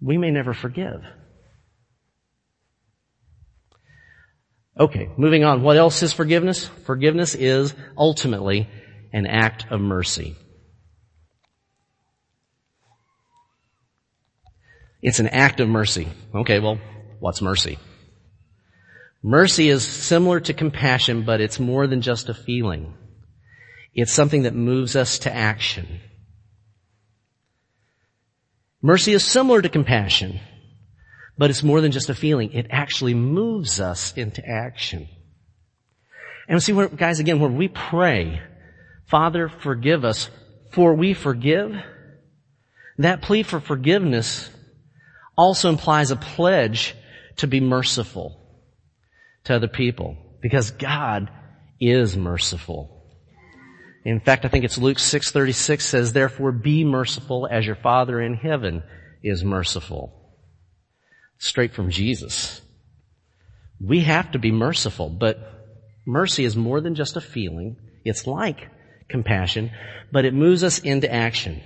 we 0.00 0.18
may 0.18 0.30
never 0.30 0.54
forgive. 0.54 1.02
Okay, 4.78 5.10
moving 5.16 5.42
on. 5.42 5.62
What 5.62 5.76
else 5.76 6.02
is 6.02 6.12
forgiveness? 6.12 6.66
Forgiveness 6.84 7.34
is 7.34 7.74
ultimately 7.96 8.68
an 9.12 9.26
act 9.26 9.66
of 9.70 9.80
mercy. 9.80 10.36
It's 15.00 15.20
an 15.20 15.28
act 15.28 15.60
of 15.60 15.68
mercy. 15.68 16.08
Okay, 16.34 16.58
well, 16.58 16.78
what's 17.20 17.40
mercy? 17.40 17.78
Mercy 19.22 19.68
is 19.68 19.86
similar 19.86 20.40
to 20.40 20.52
compassion, 20.52 21.24
but 21.24 21.40
it's 21.40 21.58
more 21.58 21.86
than 21.86 22.02
just 22.02 22.28
a 22.28 22.34
feeling. 22.34 22.94
It's 23.94 24.12
something 24.12 24.42
that 24.42 24.54
moves 24.54 24.94
us 24.94 25.20
to 25.20 25.34
action. 25.34 26.00
Mercy 28.86 29.14
is 29.14 29.24
similar 29.24 29.60
to 29.60 29.68
compassion, 29.68 30.38
but 31.36 31.50
it's 31.50 31.64
more 31.64 31.80
than 31.80 31.90
just 31.90 32.08
a 32.08 32.14
feeling. 32.14 32.52
It 32.52 32.68
actually 32.70 33.14
moves 33.14 33.80
us 33.80 34.12
into 34.16 34.48
action. 34.48 35.08
And 36.48 36.62
see, 36.62 36.72
guys, 36.94 37.18
again, 37.18 37.40
when 37.40 37.56
we 37.56 37.66
pray, 37.66 38.40
Father, 39.06 39.48
forgive 39.48 40.04
us, 40.04 40.30
for 40.70 40.94
we 40.94 41.14
forgive, 41.14 41.74
that 42.98 43.22
plea 43.22 43.42
for 43.42 43.58
forgiveness 43.58 44.48
also 45.36 45.68
implies 45.68 46.12
a 46.12 46.16
pledge 46.16 46.94
to 47.38 47.48
be 47.48 47.58
merciful 47.58 48.40
to 49.46 49.56
other 49.56 49.66
people 49.66 50.16
because 50.40 50.70
God 50.70 51.28
is 51.80 52.16
merciful. 52.16 52.95
In 54.06 54.20
fact, 54.20 54.44
I 54.44 54.48
think 54.48 54.64
it's 54.64 54.78
Luke 54.78 55.00
6:36 55.00 55.84
says, 55.84 56.12
"Therefore 56.12 56.52
be 56.52 56.84
merciful 56.84 57.48
as 57.50 57.66
your 57.66 57.74
Father 57.74 58.20
in 58.20 58.34
heaven 58.34 58.84
is 59.20 59.42
merciful." 59.42 60.12
Straight 61.38 61.74
from 61.74 61.90
Jesus. 61.90 62.62
We 63.80 64.02
have 64.02 64.30
to 64.30 64.38
be 64.38 64.52
merciful, 64.52 65.10
but 65.10 65.36
mercy 66.06 66.44
is 66.44 66.56
more 66.56 66.80
than 66.80 66.94
just 66.94 67.16
a 67.16 67.20
feeling. 67.20 67.78
It's 68.04 68.28
like 68.28 68.70
compassion, 69.08 69.72
but 70.12 70.24
it 70.24 70.32
moves 70.32 70.62
us 70.62 70.78
into 70.78 71.12
action. 71.12 71.60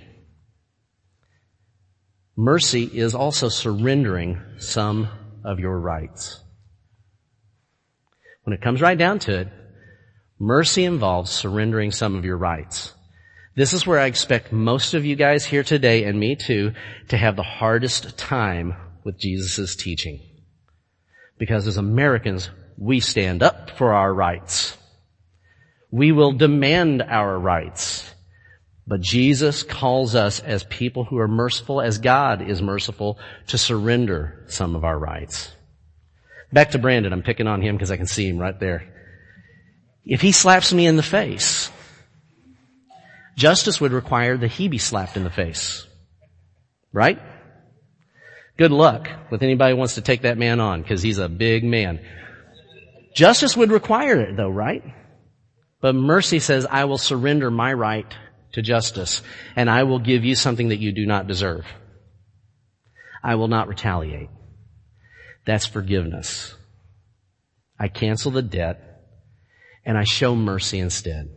Mercy 2.35 2.85
is 2.85 3.13
also 3.13 3.49
surrendering 3.49 4.41
some 4.57 5.09
of 5.43 5.59
your 5.59 5.79
rights. 5.79 6.43
When 8.45 8.55
it 8.55 8.63
comes 8.63 8.81
right 8.81 8.97
down 8.97 9.19
to 9.19 9.41
it, 9.41 9.47
mercy 10.41 10.85
involves 10.85 11.29
surrendering 11.29 11.91
some 11.91 12.15
of 12.15 12.25
your 12.25 12.35
rights. 12.35 12.95
This 13.55 13.73
is 13.73 13.85
where 13.85 13.99
I 13.99 14.07
expect 14.07 14.51
most 14.51 14.95
of 14.95 15.05
you 15.05 15.15
guys 15.15 15.45
here 15.45 15.63
today, 15.63 16.05
and 16.05 16.19
me 16.19 16.35
too, 16.35 16.73
to 17.09 17.17
have 17.17 17.35
the 17.35 17.43
hardest 17.43 18.17
time 18.17 18.75
with 19.03 19.19
Jesus' 19.19 19.75
teaching. 19.75 20.19
Because 21.37 21.67
as 21.67 21.77
Americans, 21.77 22.49
we 22.75 22.99
stand 22.99 23.43
up 23.43 23.69
for 23.69 23.93
our 23.93 24.11
rights. 24.11 24.75
We 25.91 26.11
will 26.11 26.31
demand 26.31 27.03
our 27.03 27.37
rights. 27.37 28.11
But 28.87 29.01
Jesus 29.01 29.61
calls 29.61 30.15
us 30.15 30.39
as 30.39 30.63
people 30.63 31.03
who 31.03 31.19
are 31.19 31.27
merciful 31.27 31.81
as 31.81 31.99
God 31.99 32.41
is 32.41 32.63
merciful 32.63 33.19
to 33.47 33.59
surrender 33.59 34.43
some 34.47 34.75
of 34.75 34.83
our 34.83 34.97
rights. 34.97 35.51
Back 36.51 36.71
to 36.71 36.79
Brandon. 36.79 37.13
I'm 37.13 37.21
picking 37.21 37.47
on 37.47 37.61
him 37.61 37.75
because 37.75 37.91
I 37.91 37.97
can 37.97 38.07
see 38.07 38.27
him 38.27 38.39
right 38.39 38.59
there. 38.59 38.90
If 40.05 40.21
he 40.21 40.31
slaps 40.31 40.73
me 40.73 40.87
in 40.87 40.95
the 40.95 41.03
face, 41.03 41.69
justice 43.37 43.79
would 43.79 43.91
require 43.91 44.37
that 44.37 44.51
he 44.51 44.67
be 44.67 44.77
slapped 44.77 45.17
in 45.17 45.23
the 45.23 45.29
face. 45.29 45.85
Right? 46.91 47.19
Good 48.57 48.71
luck 48.71 49.09
with 49.29 49.43
anybody 49.43 49.73
who 49.73 49.77
wants 49.77 49.95
to 49.95 50.01
take 50.01 50.23
that 50.23 50.37
man 50.37 50.59
on 50.59 50.81
because 50.81 51.01
he's 51.01 51.17
a 51.17 51.29
big 51.29 51.63
man. 51.63 51.99
Justice 53.15 53.55
would 53.55 53.71
require 53.71 54.19
it 54.19 54.35
though, 54.35 54.49
right? 54.49 54.83
But 55.81 55.95
mercy 55.95 56.39
says, 56.39 56.67
I 56.69 56.85
will 56.85 56.97
surrender 56.97 57.49
my 57.49 57.73
right 57.73 58.05
to 58.53 58.61
justice 58.61 59.21
and 59.55 59.69
I 59.69 59.83
will 59.83 59.99
give 59.99 60.25
you 60.25 60.35
something 60.35 60.69
that 60.69 60.79
you 60.79 60.91
do 60.91 61.05
not 61.05 61.27
deserve. 61.27 61.65
I 63.23 63.35
will 63.35 63.47
not 63.47 63.67
retaliate. 63.67 64.29
That's 65.45 65.65
forgiveness. 65.65 66.55
I 67.79 67.87
cancel 67.87 68.31
the 68.31 68.41
debt 68.41 68.90
and 69.85 69.97
I 69.97 70.03
show 70.03 70.35
mercy 70.35 70.79
instead. 70.79 71.29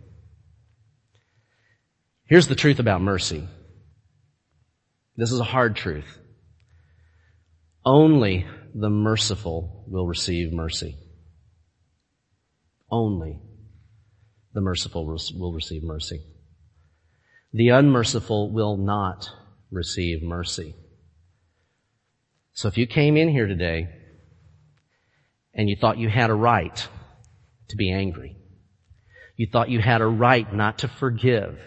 Here's 2.27 2.49
the 2.49 2.55
truth 2.55 2.79
about 2.79 3.01
mercy. 3.01 3.47
This 5.17 5.31
is 5.31 5.41
a 5.41 5.45
hard 5.45 5.77
truth. 5.77 6.19
Only 7.85 8.47
the 8.75 8.91
merciful 8.91 9.85
will 9.87 10.07
receive 10.07 10.53
mercy. 10.53 10.97
Only 12.91 13.39
the 14.53 14.61
merciful 14.61 15.07
will 15.07 15.53
receive 15.53 15.83
mercy. 15.83 16.21
The 17.53 17.69
unmerciful 17.69 18.53
will 18.53 18.77
not 18.77 19.29
receive 19.71 20.23
mercy. 20.23 20.75
So 22.53 22.69
if 22.69 22.79
you 22.79 22.87
came 22.87 23.17
in 23.17 23.29
here 23.29 23.47
today 23.47 23.89
and 25.53 25.69
you 25.69 25.77
thought 25.77 25.99
you 25.99 26.09
had 26.09 26.31
a 26.31 26.35
right 26.35 26.89
to 27.69 27.77
be 27.77 27.91
angry, 27.93 28.37
you 29.37 29.47
thought 29.47 29.71
you 29.71 29.81
had 29.81 30.01
a 30.01 30.07
right 30.07 30.53
not 30.53 30.79
to 30.79 30.89
forgive, 30.89 31.59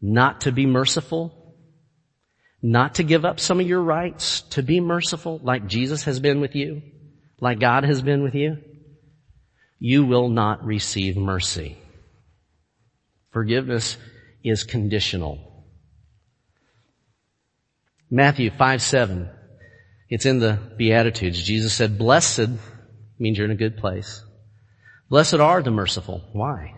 not 0.00 0.42
to 0.42 0.52
be 0.52 0.66
merciful, 0.66 1.56
not 2.62 2.94
to 2.96 3.02
give 3.02 3.24
up 3.24 3.40
some 3.40 3.60
of 3.60 3.66
your 3.66 3.82
rights, 3.82 4.42
to 4.50 4.62
be 4.62 4.80
merciful 4.80 5.40
like 5.42 5.66
Jesus 5.66 6.04
has 6.04 6.20
been 6.20 6.40
with 6.40 6.54
you, 6.54 6.82
like 7.40 7.58
God 7.58 7.84
has 7.84 8.00
been 8.00 8.22
with 8.22 8.34
you, 8.34 8.58
you 9.78 10.04
will 10.04 10.28
not 10.28 10.64
receive 10.64 11.16
mercy. 11.16 11.76
Forgiveness 13.32 13.96
is 14.42 14.64
conditional. 14.64 15.66
Matthew 18.10 18.50
5, 18.50 18.80
7. 18.80 19.28
It's 20.08 20.24
in 20.24 20.38
the 20.38 20.58
Beatitudes. 20.76 21.42
Jesus 21.42 21.74
said, 21.74 21.98
blessed 21.98 22.50
means 23.18 23.36
you're 23.36 23.46
in 23.46 23.50
a 23.50 23.56
good 23.56 23.76
place. 23.76 24.22
Blessed 25.14 25.34
are 25.34 25.62
the 25.62 25.70
merciful. 25.70 26.24
Why? 26.32 26.74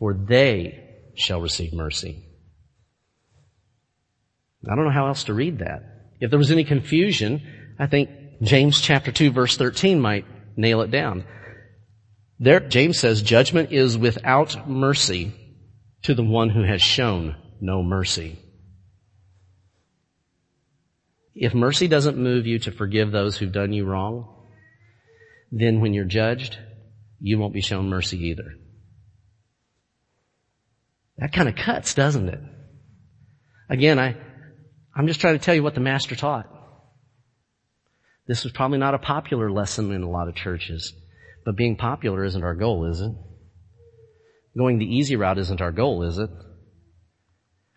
For 0.00 0.12
they 0.12 1.12
shall 1.14 1.40
receive 1.40 1.72
mercy. 1.72 2.24
I 4.68 4.74
don't 4.74 4.86
know 4.86 4.90
how 4.90 5.06
else 5.06 5.22
to 5.24 5.32
read 5.32 5.60
that. 5.60 5.84
If 6.20 6.30
there 6.30 6.38
was 6.40 6.50
any 6.50 6.64
confusion, 6.64 7.40
I 7.78 7.86
think 7.86 8.10
James 8.42 8.80
chapter 8.80 9.12
2 9.12 9.30
verse 9.30 9.56
13 9.56 10.00
might 10.00 10.26
nail 10.56 10.80
it 10.80 10.90
down. 10.90 11.24
There, 12.40 12.58
James 12.58 12.98
says, 12.98 13.22
judgment 13.22 13.70
is 13.70 13.96
without 13.96 14.68
mercy 14.68 15.32
to 16.02 16.14
the 16.14 16.24
one 16.24 16.50
who 16.50 16.64
has 16.64 16.82
shown 16.82 17.36
no 17.60 17.84
mercy. 17.84 18.40
If 21.36 21.54
mercy 21.54 21.86
doesn't 21.86 22.18
move 22.18 22.48
you 22.48 22.58
to 22.58 22.72
forgive 22.72 23.12
those 23.12 23.36
who've 23.38 23.52
done 23.52 23.72
you 23.72 23.84
wrong, 23.84 24.48
then 25.52 25.80
when 25.80 25.94
you're 25.94 26.04
judged, 26.04 26.58
you 27.22 27.38
won't 27.38 27.54
be 27.54 27.60
shown 27.60 27.88
mercy 27.88 28.18
either. 28.28 28.54
That 31.18 31.32
kind 31.32 31.48
of 31.48 31.54
cuts, 31.54 31.94
doesn't 31.94 32.28
it? 32.28 32.40
Again, 33.70 33.98
I, 34.00 34.16
I'm 34.94 35.06
just 35.06 35.20
trying 35.20 35.38
to 35.38 35.44
tell 35.44 35.54
you 35.54 35.62
what 35.62 35.74
the 35.74 35.80
master 35.80 36.16
taught. 36.16 36.48
This 38.26 38.42
was 38.42 38.52
probably 38.52 38.78
not 38.78 38.94
a 38.94 38.98
popular 38.98 39.50
lesson 39.50 39.92
in 39.92 40.02
a 40.02 40.10
lot 40.10 40.28
of 40.28 40.34
churches, 40.34 40.92
but 41.44 41.56
being 41.56 41.76
popular 41.76 42.24
isn't 42.24 42.42
our 42.42 42.54
goal, 42.54 42.86
is 42.86 43.00
it? 43.00 43.12
Going 44.58 44.78
the 44.78 44.96
easy 44.96 45.14
route 45.14 45.38
isn't 45.38 45.60
our 45.60 45.72
goal, 45.72 46.02
is 46.02 46.18
it? 46.18 46.30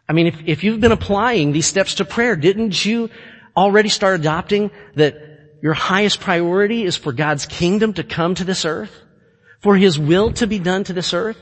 I 0.10 0.14
mean, 0.14 0.28
if, 0.28 0.42
if 0.46 0.64
you've 0.64 0.82
been 0.82 0.92
applying 0.92 1.52
these 1.52 1.68
steps 1.68 1.96
to 1.96 2.06
prayer, 2.06 2.36
didn't 2.36 2.84
you 2.84 3.12
already 3.56 3.90
start 3.90 4.20
adopting 4.20 4.72
that 4.96 5.16
your 5.62 5.74
highest 5.74 6.20
priority 6.20 6.84
is 6.84 6.98
for 6.98 7.14
God's 7.14 7.46
kingdom 7.46 7.94
to 7.94 8.04
come 8.04 8.36
to 8.36 8.44
this 8.44 8.66
earth? 8.66 9.05
For 9.66 9.76
His 9.76 9.98
will 9.98 10.32
to 10.34 10.46
be 10.46 10.60
done 10.60 10.84
to 10.84 10.94
this 10.94 11.12
earth? 11.12 11.40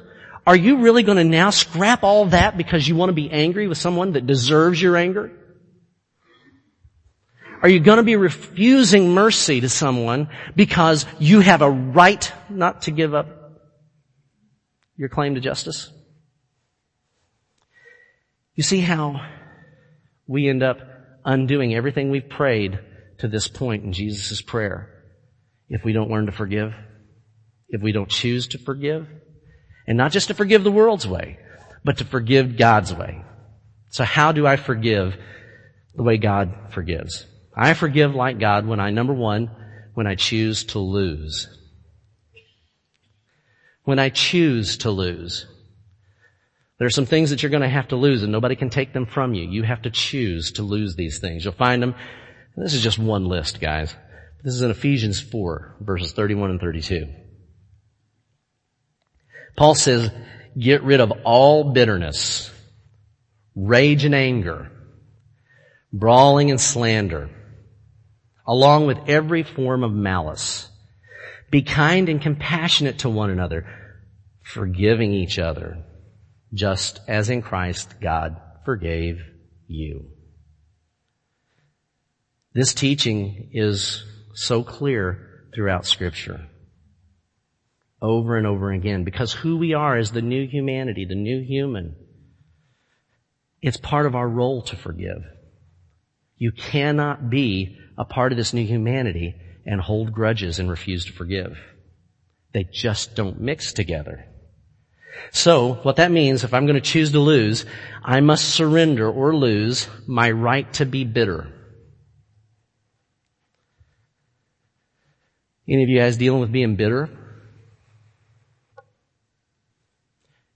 Are 0.48 0.56
you 0.56 0.78
really 0.78 1.04
going 1.04 1.18
to 1.18 1.26
now 1.26 1.50
scrap 1.50 2.04
all 2.04 2.28
that 2.28 2.56
because 2.56 2.88
you 2.88 2.96
want 2.96 3.10
to 3.10 3.14
be 3.14 3.30
angry 3.30 3.68
with 3.68 3.78
someone 3.78 4.14
that 4.14 4.26
deserves 4.26 4.82
your 4.82 4.96
anger? 4.96 5.30
Are 7.62 7.68
you 7.68 7.82
going 7.82 7.98
to 7.98 8.04
be 8.04 8.16
refusing 8.16 9.14
mercy 9.14 9.60
to 9.60 9.68
someone 9.68 10.30
because 10.56 11.06
you 11.20 11.42
have 11.42 11.62
a 11.62 11.70
right 11.70 12.32
not 12.50 12.84
to 12.84 12.92
give 12.92 13.14
up 13.14 13.28
your 14.96 15.10
claim 15.10 15.36
to 15.36 15.42
justice? 15.42 15.92
You 18.56 18.64
see 18.64 18.80
how 18.80 19.20
we 20.28 20.48
end 20.48 20.64
up 20.64 20.78
undoing 21.26 21.76
everything 21.76 22.10
we've 22.10 22.30
prayed 22.30 22.80
to 23.18 23.28
this 23.28 23.50
point 23.50 23.84
in 23.84 23.92
Jesus' 23.92 24.42
prayer 24.42 25.04
if 25.68 25.84
we 25.84 25.92
don't 25.92 26.10
learn 26.10 26.28
to 26.28 26.32
forgive, 26.32 26.74
if 27.74 27.82
we 27.82 27.92
don't 27.92 28.10
choose 28.10 28.48
to 28.48 28.60
forgive, 28.60 29.08
and 29.88 29.98
not 29.98 30.12
just 30.12 30.28
to 30.28 30.34
forgive 30.34 30.64
the 30.64 30.72
world's 30.72 31.08
way, 31.08 31.40
but 31.84 31.98
to 31.98 32.06
forgive 32.06 32.56
God's 32.56 32.94
way. 32.94 33.26
So 33.90 34.04
how 34.04 34.32
do 34.32 34.46
I 34.46 34.56
forgive 34.56 35.18
the 35.96 36.04
way 36.04 36.18
God 36.18 36.54
forgives? 36.70 37.26
I 37.56 37.74
forgive 37.74 38.14
like 38.14 38.40
God 38.40 38.68
when 38.68 38.80
I, 38.80 38.92
number 38.92 39.14
one, 39.14 39.50
when 39.96 40.06
I 40.06 40.16
choose 40.16 40.66
to 40.66 40.80
lose. 40.80 41.48
When 43.84 44.00
I 44.00 44.10
choose 44.10 44.78
to 44.78 44.92
lose. 44.92 45.48
There 46.78 46.86
are 46.88 46.92
some 46.92 47.06
things 47.08 47.32
that 47.32 47.42
you're 47.42 47.50
going 47.50 47.62
to 47.64 47.70
have 47.70 47.88
to 47.88 47.96
lose 47.96 48.22
and 48.22 48.32
nobody 48.32 48.56
can 48.56 48.70
take 48.70 48.94
them 48.94 49.08
from 49.08 49.34
you. 49.34 49.50
You 49.50 49.64
have 49.64 49.82
to 49.84 49.90
choose 49.90 50.52
to 50.54 50.64
lose 50.64 50.96
these 50.96 51.20
things. 51.20 51.44
You'll 51.44 51.54
find 51.54 51.82
them. 51.82 51.96
This 52.56 52.76
is 52.76 52.84
just 52.84 53.00
one 53.00 53.26
list, 53.26 53.60
guys. 53.60 53.96
This 54.44 54.54
is 54.54 54.62
in 54.62 54.70
Ephesians 54.70 55.20
4, 55.20 55.78
verses 55.82 56.14
31 56.14 56.52
and 56.52 56.60
32. 56.60 57.08
Paul 59.56 59.76
says, 59.76 60.12
get 60.58 60.84
rid 60.84 61.00
of 61.00 61.12
all 61.24 61.74
bitterness, 61.74 62.52
rage 63.56 64.06
and 64.06 64.16
anger, 64.16 64.72
brawling 65.92 66.50
and 66.50 66.60
slander, 66.60 67.30
along 68.48 68.88
with 68.88 68.98
every 69.08 69.44
form 69.44 69.84
of 69.84 69.92
malice. 69.92 70.70
Be 71.52 71.62
kind 71.62 72.10
and 72.10 72.22
compassionate 72.22 73.00
to 73.00 73.10
one 73.10 73.30
another, 73.30 73.68
forgiving 74.42 75.14
each 75.14 75.38
other, 75.38 75.84
just 76.54 77.00
as 77.08 77.30
in 77.30 77.42
Christ 77.42 77.96
God 78.02 78.42
forgave 78.66 79.22
you. 79.68 80.10
This 82.54 82.74
teaching 82.74 83.50
is 83.54 84.04
so 84.34 84.64
clear 84.64 85.48
throughout 85.54 85.86
scripture. 85.86 86.48
Over 88.04 88.38
and 88.38 88.46
over 88.46 88.72
again. 88.72 89.06
Because 89.06 89.32
who 89.32 89.58
we 89.58 89.74
are 89.74 89.98
is 89.98 90.12
the 90.12 90.22
new 90.22 90.46
humanity, 90.46 91.06
the 91.06 91.16
new 91.16 91.42
human. 91.42 91.96
It's 93.62 93.78
part 93.78 94.06
of 94.06 94.14
our 94.14 94.28
role 94.28 94.62
to 94.64 94.76
forgive. 94.76 95.24
You 96.38 96.52
cannot 96.52 97.30
be 97.30 97.78
a 97.98 98.04
part 98.04 98.34
of 98.34 98.38
this 98.38 98.54
new 98.54 98.66
humanity 98.66 99.36
and 99.66 99.80
hold 99.80 100.12
grudges 100.12 100.60
and 100.60 100.70
refuse 100.70 101.06
to 101.06 101.14
forgive. 101.14 101.58
They 102.52 102.66
just 102.66 103.16
don't 103.16 103.40
mix 103.40 103.72
together. 103.72 104.26
So, 105.32 105.76
what 105.76 105.96
that 105.96 106.12
means, 106.12 106.44
if 106.44 106.54
I'm 106.54 106.66
going 106.66 106.76
to 106.76 106.82
choose 106.82 107.12
to 107.12 107.20
lose, 107.20 107.66
I 108.04 108.20
must 108.20 108.50
surrender 108.50 109.10
or 109.10 109.34
lose 109.34 109.88
my 110.06 110.30
right 110.32 110.72
to 110.74 110.86
be 110.86 111.06
bitter. 111.06 111.48
Any 115.70 115.84
of 115.84 115.90
you 115.90 116.00
guys 116.00 116.18
dealing 116.18 116.42
with 116.42 116.52
being 116.52 116.76
bitter? 116.76 117.10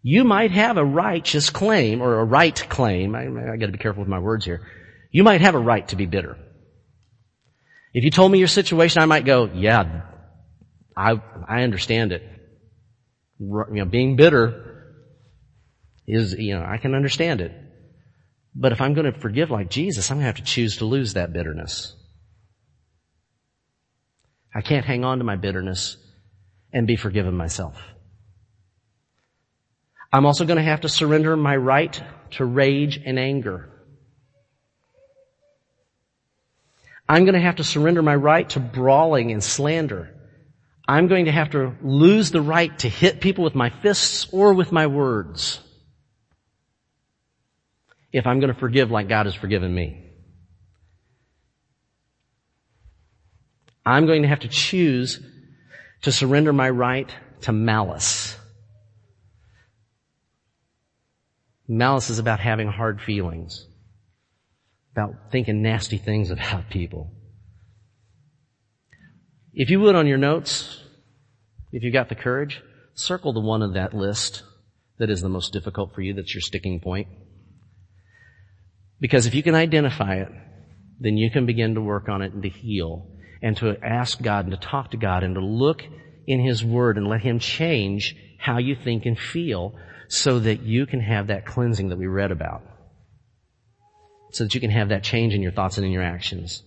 You 0.09 0.23
might 0.23 0.51
have 0.51 0.77
a 0.77 0.85
righteous 0.85 1.49
claim 1.49 2.01
or 2.01 2.21
a 2.21 2.23
right 2.23 2.55
claim. 2.69 3.13
I, 3.13 3.23
I 3.23 3.57
gotta 3.57 3.73
be 3.73 3.77
careful 3.77 4.03
with 4.03 4.09
my 4.09 4.19
words 4.19 4.45
here. 4.45 4.65
You 5.11 5.25
might 5.25 5.41
have 5.41 5.53
a 5.53 5.59
right 5.59 5.85
to 5.89 5.97
be 5.97 6.05
bitter. 6.05 6.37
If 7.93 8.05
you 8.05 8.09
told 8.09 8.31
me 8.31 8.39
your 8.39 8.47
situation, 8.47 9.01
I 9.01 9.05
might 9.05 9.25
go, 9.25 9.51
yeah, 9.53 10.03
I, 10.95 11.21
I 11.45 11.63
understand 11.63 12.13
it. 12.13 12.23
You 13.37 13.65
know, 13.69 13.83
being 13.83 14.15
bitter 14.15 14.93
is, 16.07 16.31
you 16.31 16.57
know, 16.57 16.65
I 16.65 16.77
can 16.77 16.95
understand 16.95 17.41
it. 17.41 17.51
But 18.55 18.71
if 18.71 18.79
I'm 18.79 18.93
going 18.93 19.11
to 19.11 19.19
forgive 19.19 19.51
like 19.51 19.69
Jesus, 19.69 20.09
I'm 20.09 20.19
going 20.19 20.23
to 20.23 20.27
have 20.27 20.35
to 20.35 20.43
choose 20.43 20.77
to 20.77 20.85
lose 20.85 21.15
that 21.15 21.33
bitterness. 21.33 21.93
I 24.55 24.61
can't 24.61 24.85
hang 24.85 25.03
on 25.03 25.17
to 25.17 25.25
my 25.25 25.35
bitterness 25.35 25.97
and 26.71 26.87
be 26.87 26.95
forgiven 26.95 27.35
myself. 27.35 27.75
I'm 30.11 30.25
also 30.25 30.45
going 30.45 30.57
to 30.57 30.63
have 30.63 30.81
to 30.81 30.89
surrender 30.89 31.35
my 31.35 31.55
right 31.55 32.01
to 32.31 32.45
rage 32.45 32.99
and 33.03 33.19
anger. 33.19 33.69
I'm 37.09 37.23
going 37.23 37.35
to 37.35 37.41
have 37.41 37.57
to 37.57 37.63
surrender 37.63 38.01
my 38.01 38.15
right 38.15 38.49
to 38.49 38.59
brawling 38.59 39.31
and 39.31 39.43
slander. 39.43 40.13
I'm 40.87 41.07
going 41.07 41.25
to 41.25 41.31
have 41.31 41.51
to 41.51 41.75
lose 41.81 42.31
the 42.31 42.41
right 42.41 42.77
to 42.79 42.89
hit 42.89 43.19
people 43.19 43.43
with 43.43 43.55
my 43.55 43.69
fists 43.69 44.27
or 44.31 44.53
with 44.53 44.71
my 44.71 44.87
words. 44.87 45.59
If 48.11 48.25
I'm 48.25 48.39
going 48.39 48.53
to 48.53 48.59
forgive 48.59 48.89
like 48.89 49.09
God 49.09 49.25
has 49.25 49.35
forgiven 49.35 49.73
me. 49.73 50.05
I'm 53.85 54.05
going 54.05 54.23
to 54.23 54.27
have 54.27 54.41
to 54.41 54.49
choose 54.49 55.21
to 56.01 56.11
surrender 56.11 56.51
my 56.51 56.69
right 56.69 57.09
to 57.41 57.51
malice. 57.51 58.37
Malice 61.67 62.09
is 62.09 62.19
about 62.19 62.39
having 62.39 62.67
hard 62.67 63.01
feelings, 63.01 63.67
about 64.93 65.31
thinking 65.31 65.61
nasty 65.61 65.97
things 65.97 66.31
about 66.31 66.69
people. 66.69 67.11
If 69.53 69.69
you 69.69 69.79
would 69.81 69.95
on 69.95 70.07
your 70.07 70.17
notes, 70.17 70.81
if 71.71 71.83
you've 71.83 71.93
got 71.93 72.09
the 72.09 72.15
courage, 72.15 72.61
circle 72.93 73.33
the 73.33 73.39
one 73.39 73.61
of 73.61 73.73
that 73.73 73.93
list 73.93 74.43
that 74.97 75.09
is 75.09 75.21
the 75.21 75.29
most 75.29 75.51
difficult 75.51 75.93
for 75.93 76.01
you, 76.01 76.13
that's 76.13 76.33
your 76.33 76.41
sticking 76.41 76.79
point. 76.79 77.07
Because 78.99 79.25
if 79.25 79.35
you 79.35 79.43
can 79.43 79.55
identify 79.55 80.15
it, 80.15 80.29
then 80.99 81.17
you 81.17 81.29
can 81.29 81.45
begin 81.45 81.75
to 81.75 81.81
work 81.81 82.09
on 82.09 82.21
it 82.21 82.33
and 82.33 82.43
to 82.43 82.49
heal 82.49 83.07
and 83.41 83.55
to 83.57 83.77
ask 83.83 84.21
God 84.21 84.45
and 84.45 84.51
to 84.51 84.67
talk 84.67 84.91
to 84.91 84.97
God 84.97 85.23
and 85.23 85.35
to 85.35 85.41
look 85.41 85.83
in 86.25 86.39
His 86.39 86.63
Word 86.63 86.97
and 86.97 87.07
let 87.07 87.21
Him 87.21 87.39
change 87.39 88.15
how 88.39 88.57
you 88.57 88.75
think 88.75 89.05
and 89.05 89.17
feel 89.17 89.75
so 90.07 90.39
that 90.39 90.61
you 90.61 90.85
can 90.85 91.01
have 91.01 91.27
that 91.27 91.45
cleansing 91.45 91.89
that 91.89 91.97
we 91.97 92.07
read 92.07 92.31
about. 92.31 92.61
So 94.31 94.43
that 94.43 94.55
you 94.55 94.61
can 94.61 94.71
have 94.71 94.89
that 94.89 95.03
change 95.03 95.33
in 95.33 95.41
your 95.41 95.51
thoughts 95.51 95.77
and 95.77 95.85
in 95.85 95.91
your 95.91 96.03
actions. 96.03 96.63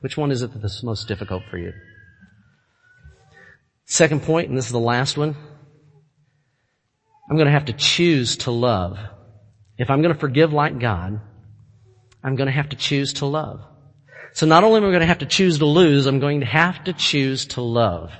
Which 0.00 0.16
one 0.16 0.30
is 0.30 0.42
it 0.42 0.50
that's 0.60 0.82
most 0.82 1.08
difficult 1.08 1.42
for 1.50 1.58
you? 1.58 1.72
Second 3.86 4.22
point, 4.22 4.48
and 4.48 4.56
this 4.56 4.66
is 4.66 4.72
the 4.72 4.78
last 4.78 5.16
one. 5.16 5.36
I'm 7.28 7.36
going 7.36 7.46
to 7.46 7.52
have 7.52 7.66
to 7.66 7.72
choose 7.72 8.36
to 8.38 8.50
love. 8.50 8.98
If 9.78 9.90
I'm 9.90 10.02
going 10.02 10.14
to 10.14 10.20
forgive 10.20 10.52
like 10.52 10.78
God, 10.78 11.20
I'm 12.22 12.36
going 12.36 12.46
to 12.46 12.52
have 12.52 12.70
to 12.70 12.76
choose 12.76 13.14
to 13.14 13.26
love. 13.26 13.60
So 14.32 14.46
not 14.46 14.64
only 14.64 14.78
am 14.78 14.84
I 14.84 14.88
going 14.88 15.00
to 15.00 15.06
have 15.06 15.18
to 15.18 15.26
choose 15.26 15.58
to 15.58 15.66
lose, 15.66 16.06
I'm 16.06 16.20
going 16.20 16.40
to 16.40 16.46
have 16.46 16.84
to 16.84 16.92
choose 16.92 17.46
to 17.46 17.62
love. 17.62 18.10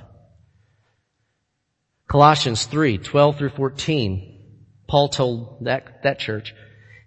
Colossians 2.07 2.65
3, 2.65 2.97
12 2.97 3.37
through 3.37 3.49
14, 3.49 4.30
Paul 4.91 5.07
told 5.07 5.63
that, 5.65 6.03
that 6.03 6.19
church, 6.19 6.53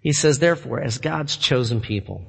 he 0.01 0.11
says, 0.11 0.39
therefore, 0.39 0.81
as 0.81 0.97
God's 0.97 1.37
chosen 1.37 1.81
people, 1.81 2.25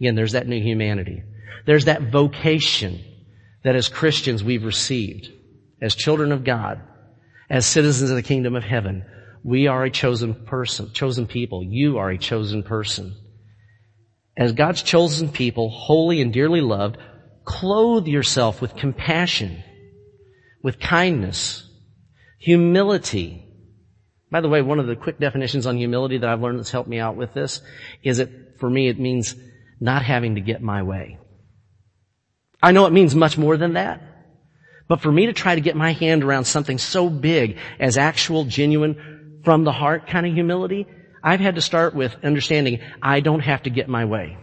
again, 0.00 0.14
there's 0.14 0.32
that 0.32 0.46
new 0.46 0.62
humanity. 0.62 1.24
There's 1.66 1.86
that 1.86 2.10
vocation 2.10 3.00
that 3.64 3.74
as 3.74 3.88
Christians 3.88 4.44
we've 4.44 4.64
received, 4.64 5.28
as 5.82 5.94
children 5.96 6.30
of 6.30 6.44
God, 6.44 6.80
as 7.50 7.66
citizens 7.66 8.10
of 8.10 8.16
the 8.16 8.22
kingdom 8.22 8.54
of 8.54 8.62
heaven. 8.62 9.04
We 9.42 9.66
are 9.66 9.82
a 9.82 9.90
chosen 9.90 10.34
person, 10.46 10.92
chosen 10.92 11.26
people. 11.26 11.64
You 11.64 11.98
are 11.98 12.10
a 12.10 12.18
chosen 12.18 12.62
person 12.62 13.16
as 14.40 14.52
God's 14.52 14.82
chosen 14.82 15.28
people, 15.28 15.68
holy 15.68 16.22
and 16.22 16.32
dearly 16.32 16.62
loved, 16.62 16.96
clothe 17.44 18.06
yourself 18.06 18.62
with 18.62 18.74
compassion, 18.74 19.62
with 20.62 20.80
kindness, 20.80 21.68
humility. 22.38 23.44
By 24.30 24.40
the 24.40 24.48
way, 24.48 24.62
one 24.62 24.78
of 24.78 24.86
the 24.86 24.96
quick 24.96 25.18
definitions 25.18 25.66
on 25.66 25.76
humility 25.76 26.18
that 26.18 26.28
I've 26.28 26.40
learned 26.40 26.58
that's 26.58 26.70
helped 26.70 26.88
me 26.88 26.98
out 26.98 27.16
with 27.16 27.34
this 27.34 27.60
is 28.02 28.18
that 28.18 28.58
for 28.58 28.70
me 28.70 28.88
it 28.88 28.98
means 28.98 29.34
not 29.80 30.02
having 30.04 30.36
to 30.36 30.40
get 30.40 30.62
my 30.62 30.82
way. 30.82 31.18
I 32.62 32.72
know 32.72 32.86
it 32.86 32.92
means 32.92 33.14
much 33.14 33.38
more 33.38 33.56
than 33.56 33.72
that. 33.72 34.02
But 34.86 35.00
for 35.00 35.10
me 35.10 35.26
to 35.26 35.32
try 35.32 35.54
to 35.54 35.60
get 35.60 35.76
my 35.76 35.92
hand 35.92 36.24
around 36.24 36.44
something 36.44 36.76
so 36.76 37.08
big 37.08 37.58
as 37.78 37.96
actual, 37.96 38.44
genuine, 38.44 39.40
from 39.44 39.64
the 39.64 39.72
heart 39.72 40.08
kind 40.08 40.26
of 40.26 40.34
humility, 40.34 40.86
I've 41.22 41.40
had 41.40 41.54
to 41.54 41.60
start 41.60 41.94
with 41.94 42.16
understanding 42.22 42.80
I 43.00 43.20
don't 43.20 43.40
have 43.40 43.62
to 43.62 43.70
get 43.70 43.88
my 43.88 44.04
way. 44.04 44.36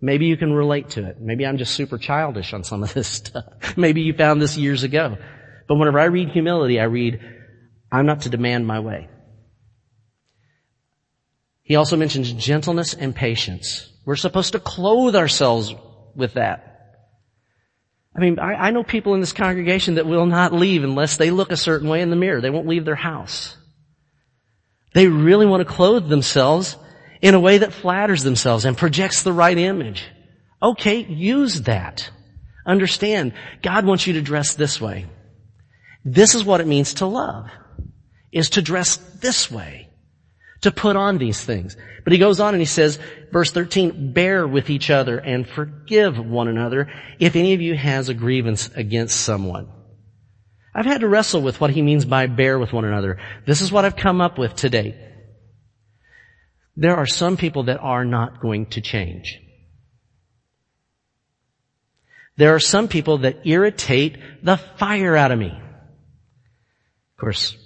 Maybe 0.00 0.26
you 0.26 0.36
can 0.36 0.52
relate 0.52 0.90
to 0.90 1.04
it. 1.06 1.20
Maybe 1.20 1.44
I'm 1.44 1.58
just 1.58 1.74
super 1.74 1.98
childish 1.98 2.52
on 2.52 2.64
some 2.64 2.82
of 2.82 2.94
this 2.94 3.08
stuff. 3.08 3.44
Maybe 3.76 4.02
you 4.02 4.14
found 4.14 4.40
this 4.40 4.56
years 4.56 4.82
ago. 4.82 5.18
But 5.66 5.74
whenever 5.74 5.98
I 5.98 6.04
read 6.04 6.30
humility, 6.30 6.80
I 6.80 6.84
read, 6.84 7.20
I'm 7.90 8.06
not 8.06 8.22
to 8.22 8.28
demand 8.28 8.66
my 8.66 8.80
way. 8.80 9.08
He 11.62 11.76
also 11.76 11.96
mentions 11.96 12.32
gentleness 12.32 12.94
and 12.94 13.14
patience. 13.14 13.90
We're 14.04 14.16
supposed 14.16 14.52
to 14.52 14.60
clothe 14.60 15.14
ourselves 15.14 15.74
with 16.14 16.34
that. 16.34 16.68
I 18.16 18.20
mean, 18.20 18.38
I, 18.38 18.54
I 18.54 18.70
know 18.70 18.82
people 18.82 19.14
in 19.14 19.20
this 19.20 19.32
congregation 19.32 19.94
that 19.94 20.06
will 20.06 20.26
not 20.26 20.52
leave 20.52 20.82
unless 20.82 21.16
they 21.16 21.30
look 21.30 21.52
a 21.52 21.56
certain 21.56 21.88
way 21.88 22.00
in 22.00 22.10
the 22.10 22.16
mirror. 22.16 22.40
They 22.40 22.50
won't 22.50 22.66
leave 22.66 22.84
their 22.84 22.96
house. 22.96 23.56
They 24.94 25.06
really 25.06 25.46
want 25.46 25.60
to 25.60 25.72
clothe 25.72 26.08
themselves 26.08 26.76
in 27.20 27.34
a 27.34 27.40
way 27.40 27.58
that 27.58 27.72
flatters 27.72 28.22
themselves 28.22 28.64
and 28.64 28.76
projects 28.76 29.22
the 29.22 29.32
right 29.32 29.56
image. 29.56 30.04
Okay, 30.62 31.04
use 31.04 31.62
that. 31.62 32.10
Understand, 32.66 33.34
God 33.62 33.86
wants 33.86 34.06
you 34.06 34.14
to 34.14 34.22
dress 34.22 34.54
this 34.54 34.80
way. 34.80 35.06
This 36.04 36.34
is 36.34 36.44
what 36.44 36.60
it 36.60 36.66
means 36.66 36.94
to 36.94 37.06
love, 37.06 37.50
is 38.32 38.50
to 38.50 38.62
dress 38.62 38.96
this 39.20 39.50
way. 39.50 39.88
to 40.62 40.72
put 40.72 40.96
on 40.96 41.18
these 41.18 41.44
things. 41.44 41.76
But 42.04 42.12
he 42.12 42.18
goes 42.18 42.40
on 42.40 42.54
and 42.54 42.60
he 42.60 42.66
says, 42.66 42.98
verse 43.30 43.52
13, 43.52 44.12
bear 44.12 44.46
with 44.46 44.70
each 44.70 44.90
other 44.90 45.18
and 45.18 45.48
forgive 45.48 46.18
one 46.18 46.48
another 46.48 46.90
if 47.18 47.36
any 47.36 47.54
of 47.54 47.60
you 47.60 47.76
has 47.76 48.08
a 48.08 48.14
grievance 48.14 48.70
against 48.74 49.20
someone. 49.20 49.68
I've 50.74 50.86
had 50.86 51.00
to 51.00 51.08
wrestle 51.08 51.42
with 51.42 51.60
what 51.60 51.70
he 51.70 51.82
means 51.82 52.04
by 52.04 52.26
bear 52.26 52.58
with 52.58 52.72
one 52.72 52.84
another. 52.84 53.18
This 53.46 53.62
is 53.62 53.72
what 53.72 53.84
I've 53.84 53.96
come 53.96 54.20
up 54.20 54.38
with 54.38 54.54
today. 54.54 54.96
There 56.76 56.96
are 56.96 57.06
some 57.06 57.36
people 57.36 57.64
that 57.64 57.78
are 57.80 58.04
not 58.04 58.40
going 58.40 58.66
to 58.66 58.80
change. 58.80 59.40
There 62.36 62.54
are 62.54 62.60
some 62.60 62.86
people 62.86 63.18
that 63.18 63.46
irritate 63.46 64.18
the 64.44 64.56
fire 64.56 65.16
out 65.16 65.32
of 65.32 65.38
me. 65.40 65.50
Of 65.50 67.20
course, 67.20 67.56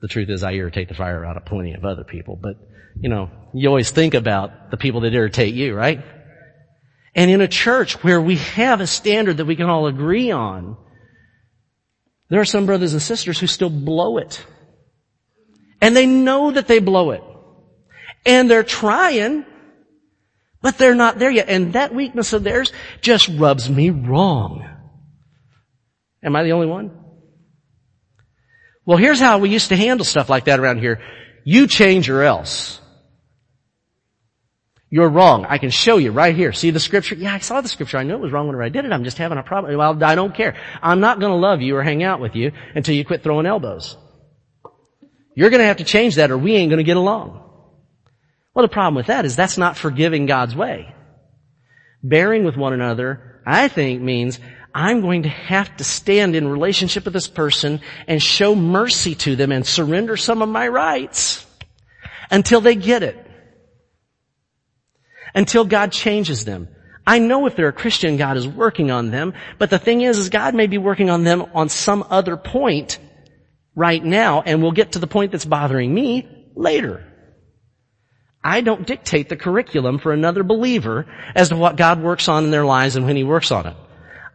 the 0.00 0.08
truth 0.08 0.28
is 0.30 0.42
I 0.42 0.52
irritate 0.52 0.88
the 0.88 0.94
fire 0.94 1.24
out 1.24 1.36
of 1.36 1.44
plenty 1.44 1.74
of 1.74 1.84
other 1.84 2.04
people, 2.04 2.36
but 2.40 2.56
you 2.98 3.08
know, 3.08 3.30
you 3.52 3.68
always 3.68 3.90
think 3.90 4.14
about 4.14 4.70
the 4.70 4.76
people 4.76 5.02
that 5.02 5.14
irritate 5.14 5.54
you, 5.54 5.74
right? 5.74 6.02
And 7.14 7.30
in 7.30 7.40
a 7.40 7.48
church 7.48 8.02
where 8.04 8.20
we 8.20 8.36
have 8.36 8.80
a 8.80 8.86
standard 8.86 9.38
that 9.38 9.44
we 9.44 9.56
can 9.56 9.68
all 9.68 9.86
agree 9.86 10.30
on, 10.30 10.76
there 12.28 12.40
are 12.40 12.46
some 12.46 12.66
brothers 12.66 12.92
and 12.92 13.02
sisters 13.02 13.38
who 13.38 13.46
still 13.46 13.70
blow 13.70 14.18
it. 14.18 14.44
And 15.80 15.96
they 15.96 16.06
know 16.06 16.52
that 16.52 16.68
they 16.68 16.78
blow 16.78 17.10
it. 17.10 17.22
And 18.24 18.50
they're 18.50 18.62
trying, 18.62 19.44
but 20.62 20.78
they're 20.78 20.94
not 20.94 21.18
there 21.18 21.30
yet. 21.30 21.48
And 21.48 21.72
that 21.72 21.94
weakness 21.94 22.32
of 22.32 22.44
theirs 22.44 22.72
just 23.00 23.28
rubs 23.28 23.68
me 23.68 23.90
wrong. 23.90 24.68
Am 26.22 26.36
I 26.36 26.44
the 26.44 26.52
only 26.52 26.66
one? 26.66 26.99
Well, 28.84 28.98
here's 28.98 29.20
how 29.20 29.38
we 29.38 29.50
used 29.50 29.68
to 29.68 29.76
handle 29.76 30.04
stuff 30.04 30.28
like 30.28 30.44
that 30.44 30.60
around 30.60 30.78
here. 30.78 31.00
You 31.44 31.66
change 31.66 32.08
or 32.08 32.22
else. 32.22 32.80
You're 34.92 35.08
wrong. 35.08 35.46
I 35.48 35.58
can 35.58 35.70
show 35.70 35.98
you 35.98 36.10
right 36.10 36.34
here. 36.34 36.52
See 36.52 36.70
the 36.70 36.80
scripture? 36.80 37.14
Yeah, 37.14 37.32
I 37.32 37.38
saw 37.38 37.60
the 37.60 37.68
scripture. 37.68 37.98
I 37.98 38.02
knew 38.02 38.14
it 38.14 38.20
was 38.20 38.32
wrong 38.32 38.48
when 38.48 38.60
I 38.60 38.70
did 38.70 38.84
it. 38.84 38.92
I'm 38.92 39.04
just 39.04 39.18
having 39.18 39.38
a 39.38 39.42
problem. 39.42 39.76
Well, 39.76 40.02
I 40.02 40.16
don't 40.16 40.34
care. 40.34 40.56
I'm 40.82 40.98
not 40.98 41.20
going 41.20 41.30
to 41.30 41.36
love 41.36 41.62
you 41.62 41.76
or 41.76 41.82
hang 41.82 42.02
out 42.02 42.20
with 42.20 42.34
you 42.34 42.50
until 42.74 42.96
you 42.96 43.04
quit 43.04 43.22
throwing 43.22 43.46
elbows. 43.46 43.96
You're 45.36 45.50
going 45.50 45.60
to 45.60 45.66
have 45.66 45.76
to 45.76 45.84
change 45.84 46.16
that 46.16 46.32
or 46.32 46.38
we 46.38 46.54
ain't 46.56 46.70
going 46.70 46.78
to 46.78 46.84
get 46.84 46.96
along. 46.96 47.40
Well, 48.52 48.64
the 48.64 48.72
problem 48.72 48.96
with 48.96 49.06
that 49.06 49.24
is 49.24 49.36
that's 49.36 49.56
not 49.56 49.76
forgiving 49.76 50.26
God's 50.26 50.56
way. 50.56 50.92
Bearing 52.02 52.44
with 52.44 52.56
one 52.56 52.72
another, 52.72 53.40
I 53.46 53.68
think 53.68 54.02
means 54.02 54.40
I'm 54.74 55.00
going 55.00 55.24
to 55.24 55.28
have 55.28 55.76
to 55.78 55.84
stand 55.84 56.36
in 56.36 56.46
relationship 56.48 57.04
with 57.04 57.14
this 57.14 57.28
person 57.28 57.80
and 58.06 58.22
show 58.22 58.54
mercy 58.54 59.14
to 59.16 59.36
them 59.36 59.52
and 59.52 59.66
surrender 59.66 60.16
some 60.16 60.42
of 60.42 60.48
my 60.48 60.68
rights 60.68 61.46
until 62.30 62.60
they 62.60 62.76
get 62.76 63.02
it. 63.02 63.26
Until 65.34 65.64
God 65.64 65.92
changes 65.92 66.44
them. 66.44 66.68
I 67.06 67.18
know 67.18 67.46
if 67.46 67.56
they're 67.56 67.68
a 67.68 67.72
Christian, 67.72 68.16
God 68.16 68.36
is 68.36 68.46
working 68.46 68.90
on 68.90 69.10
them, 69.10 69.34
but 69.58 69.70
the 69.70 69.78
thing 69.78 70.02
is, 70.02 70.18
is 70.18 70.28
God 70.28 70.54
may 70.54 70.66
be 70.66 70.78
working 70.78 71.10
on 71.10 71.24
them 71.24 71.46
on 71.54 71.68
some 71.68 72.04
other 72.08 72.36
point 72.36 72.98
right 73.74 74.04
now, 74.04 74.42
and 74.42 74.62
we'll 74.62 74.72
get 74.72 74.92
to 74.92 74.98
the 74.98 75.06
point 75.06 75.32
that's 75.32 75.44
bothering 75.44 75.92
me 75.92 76.28
later. 76.54 77.04
I 78.42 78.60
don't 78.60 78.86
dictate 78.86 79.28
the 79.28 79.36
curriculum 79.36 79.98
for 79.98 80.12
another 80.12 80.42
believer 80.42 81.06
as 81.34 81.48
to 81.50 81.56
what 81.56 81.76
God 81.76 82.02
works 82.02 82.28
on 82.28 82.44
in 82.44 82.50
their 82.50 82.64
lives 82.64 82.96
and 82.96 83.06
when 83.06 83.16
He 83.16 83.24
works 83.24 83.50
on 83.50 83.66
it. 83.66 83.76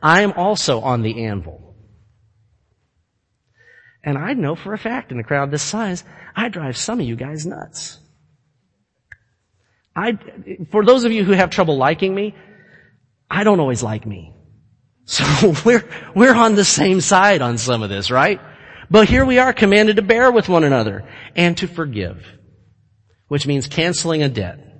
I 0.06 0.22
am 0.22 0.34
also 0.34 0.82
on 0.82 1.02
the 1.02 1.26
anvil. 1.26 1.76
And 4.04 4.20
I 4.20 4.34
know 4.34 4.54
for 4.56 4.72
a 4.76 4.78
fact 4.78 5.12
in 5.12 5.20
a 5.20 5.24
crowd 5.24 5.50
this 5.50 5.64
size, 5.64 6.04
I 6.36 6.50
drive 6.50 6.78
some 6.78 7.00
of 7.00 7.08
you 7.08 7.16
guys 7.16 7.48
nuts. 7.48 7.98
I, 9.96 10.16
for 10.70 10.86
those 10.86 11.06
of 11.06 11.12
you 11.12 11.24
who 11.24 11.32
have 11.32 11.50
trouble 11.50 11.78
liking 11.78 12.14
me, 12.14 12.36
I 13.32 13.44
don't 13.44 13.60
always 13.60 13.82
like 13.82 14.06
me. 14.06 14.36
So 15.06 15.56
we're, 15.66 15.90
we're 16.14 16.36
on 16.36 16.54
the 16.54 16.66
same 16.66 17.02
side 17.02 17.42
on 17.42 17.58
some 17.58 17.82
of 17.82 17.90
this, 17.90 18.12
right? 18.12 18.40
But 18.92 19.10
here 19.10 19.26
we 19.26 19.40
are 19.40 19.54
commanded 19.54 19.96
to 19.96 20.04
bear 20.04 20.32
with 20.32 20.48
one 20.48 20.64
another 20.64 21.04
and 21.36 21.58
to 21.58 21.68
forgive, 21.68 22.24
which 23.28 23.48
means 23.48 23.66
canceling 23.66 24.22
a 24.22 24.30
debt. 24.30 24.75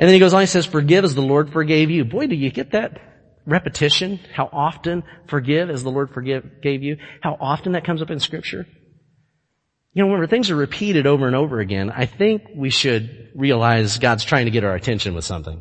And 0.00 0.08
then 0.08 0.14
he 0.14 0.18
goes 0.18 0.32
on, 0.32 0.40
he 0.40 0.46
says, 0.46 0.64
forgive 0.64 1.04
as 1.04 1.14
the 1.14 1.20
Lord 1.20 1.52
forgave 1.52 1.90
you. 1.90 2.06
Boy, 2.06 2.26
do 2.26 2.34
you 2.34 2.50
get 2.50 2.72
that 2.72 2.98
repetition? 3.44 4.18
How 4.32 4.48
often 4.50 5.02
forgive 5.26 5.68
as 5.68 5.82
the 5.82 5.90
Lord 5.90 6.14
forgive, 6.14 6.62
gave 6.62 6.82
you? 6.82 6.96
How 7.20 7.36
often 7.38 7.72
that 7.72 7.84
comes 7.84 8.00
up 8.00 8.10
in 8.10 8.18
scripture? 8.18 8.66
You 9.92 10.02
know, 10.02 10.06
whenever 10.06 10.26
things 10.26 10.50
are 10.50 10.56
repeated 10.56 11.06
over 11.06 11.26
and 11.26 11.36
over 11.36 11.60
again, 11.60 11.90
I 11.90 12.06
think 12.06 12.44
we 12.56 12.70
should 12.70 13.28
realize 13.34 13.98
God's 13.98 14.24
trying 14.24 14.46
to 14.46 14.50
get 14.50 14.64
our 14.64 14.74
attention 14.74 15.14
with 15.14 15.26
something. 15.26 15.60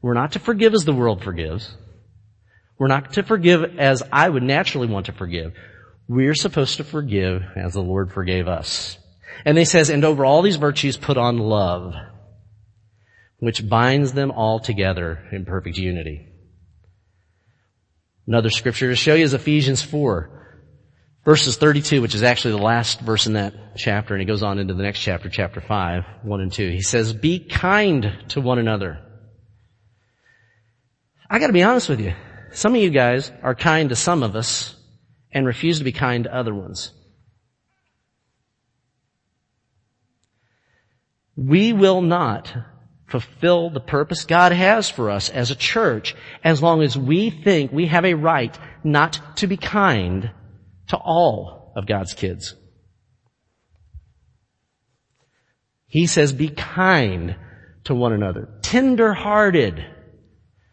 We're 0.00 0.14
not 0.14 0.32
to 0.32 0.38
forgive 0.38 0.72
as 0.72 0.86
the 0.86 0.94
world 0.94 1.22
forgives. 1.22 1.76
We're 2.78 2.88
not 2.88 3.12
to 3.12 3.22
forgive 3.22 3.78
as 3.78 4.02
I 4.10 4.30
would 4.30 4.42
naturally 4.44 4.86
want 4.86 5.06
to 5.06 5.12
forgive. 5.12 5.52
We're 6.08 6.34
supposed 6.34 6.78
to 6.78 6.84
forgive 6.84 7.42
as 7.54 7.74
the 7.74 7.82
Lord 7.82 8.12
forgave 8.12 8.48
us. 8.48 8.96
And 9.44 9.58
he 9.58 9.66
says, 9.66 9.90
and 9.90 10.06
over 10.06 10.24
all 10.24 10.40
these 10.40 10.56
virtues 10.56 10.96
put 10.96 11.18
on 11.18 11.36
love 11.36 11.92
which 13.42 13.68
binds 13.68 14.12
them 14.12 14.30
all 14.30 14.60
together 14.60 15.18
in 15.32 15.44
perfect 15.44 15.76
unity. 15.76 16.28
Another 18.24 18.50
scripture 18.50 18.88
to 18.88 18.94
show 18.94 19.16
you 19.16 19.24
is 19.24 19.34
Ephesians 19.34 19.82
4, 19.82 20.30
verses 21.24 21.56
32, 21.56 22.00
which 22.00 22.14
is 22.14 22.22
actually 22.22 22.52
the 22.52 22.62
last 22.62 23.00
verse 23.00 23.26
in 23.26 23.32
that 23.32 23.52
chapter, 23.76 24.14
and 24.14 24.20
he 24.20 24.28
goes 24.28 24.44
on 24.44 24.60
into 24.60 24.74
the 24.74 24.84
next 24.84 25.00
chapter, 25.00 25.28
chapter 25.28 25.60
5, 25.60 26.04
1 26.22 26.40
and 26.40 26.52
2. 26.52 26.70
He 26.70 26.82
says, 26.82 27.12
be 27.12 27.40
kind 27.40 28.16
to 28.28 28.40
one 28.40 28.60
another. 28.60 29.00
I 31.28 31.40
gotta 31.40 31.52
be 31.52 31.64
honest 31.64 31.88
with 31.88 31.98
you. 31.98 32.14
Some 32.52 32.76
of 32.76 32.80
you 32.80 32.90
guys 32.90 33.32
are 33.42 33.56
kind 33.56 33.88
to 33.88 33.96
some 33.96 34.22
of 34.22 34.36
us 34.36 34.76
and 35.32 35.46
refuse 35.46 35.78
to 35.78 35.84
be 35.84 35.90
kind 35.90 36.24
to 36.24 36.32
other 36.32 36.54
ones. 36.54 36.92
We 41.34 41.72
will 41.72 42.02
not 42.02 42.54
fulfill 43.12 43.68
the 43.68 43.78
purpose 43.78 44.24
God 44.24 44.52
has 44.52 44.88
for 44.88 45.10
us 45.10 45.28
as 45.28 45.50
a 45.50 45.54
church 45.54 46.16
as 46.42 46.62
long 46.62 46.82
as 46.82 46.96
we 46.96 47.28
think 47.28 47.70
we 47.70 47.86
have 47.86 48.06
a 48.06 48.14
right 48.14 48.58
not 48.82 49.36
to 49.36 49.46
be 49.46 49.58
kind 49.58 50.30
to 50.88 50.96
all 50.96 51.74
of 51.76 51.86
God's 51.86 52.14
kids. 52.14 52.54
He 55.86 56.06
says 56.06 56.32
be 56.32 56.48
kind 56.48 57.36
to 57.84 57.94
one 57.94 58.14
another, 58.14 58.48
tender 58.62 59.12
hearted. 59.12 59.84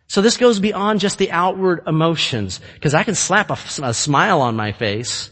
So 0.08 0.22
this 0.22 0.38
goes 0.38 0.62
beyond 0.62 1.02
just 1.02 1.18
the 1.18 1.32
outward 1.32 1.84
emotions 1.88 2.62
because 2.76 2.94
I 2.94 3.04
can 3.04 3.16
slap 3.16 3.50
a, 3.50 3.58
a, 3.84 3.94
smile 3.94 4.40
on 4.42 4.56
my 4.56 4.72
face 4.72 5.30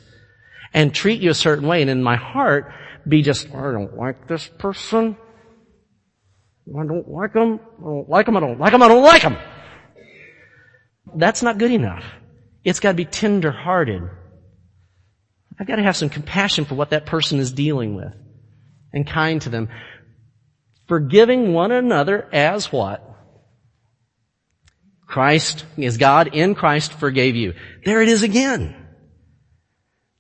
and 0.74 0.94
treat 0.94 1.22
you 1.22 1.30
a 1.30 1.34
certain 1.34 1.70
way 1.70 1.82
and 1.82 1.90
in 1.90 2.04
my 2.04 2.18
heart 2.18 2.74
be 3.08 3.22
just, 3.22 3.48
I 3.56 3.72
don't 3.72 3.96
like 3.96 4.28
this 4.28 4.46
person. 4.60 5.16
I 6.76 6.86
don't 6.86 7.08
like 7.08 7.34
them. 7.34 7.60
I 7.80 7.84
don't 7.84 8.10
like 8.10 8.26
them. 8.26 8.38
I 8.38 8.40
don't 8.40 8.60
like 8.60 8.72
them. 8.72 8.82
I 8.82 8.88
don't 8.88 9.04
like 9.04 9.22
them. 9.22 9.38
That's 11.16 11.42
not 11.42 11.58
good 11.58 11.72
enough. 11.72 12.04
It's 12.64 12.80
got 12.80 12.92
to 12.92 12.96
be 12.96 13.06
tender 13.06 13.52
hearted. 13.52 14.02
I've 15.60 15.68
got 15.68 15.78
to 15.78 15.84
have 15.84 15.96
some 15.96 16.10
compassion 16.10 16.66
for 16.66 16.76
what 16.76 16.90
that 16.92 17.06
person 17.06 17.40
is 17.40 17.52
dealing 17.52 17.96
with 17.96 18.14
and 18.94 19.08
kind 19.08 19.42
to 19.44 19.50
them. 19.50 19.70
Forgiving 20.88 21.54
one 21.54 21.72
another 21.72 22.28
as 22.32 22.72
what? 22.72 23.04
Christ 25.06 25.66
is 25.78 25.98
God 25.98 26.36
in 26.36 26.54
Christ 26.54 26.94
forgave 26.94 27.36
you. 27.36 27.54
There 27.86 28.02
it 28.02 28.10
is 28.10 28.24
again. 28.24 28.76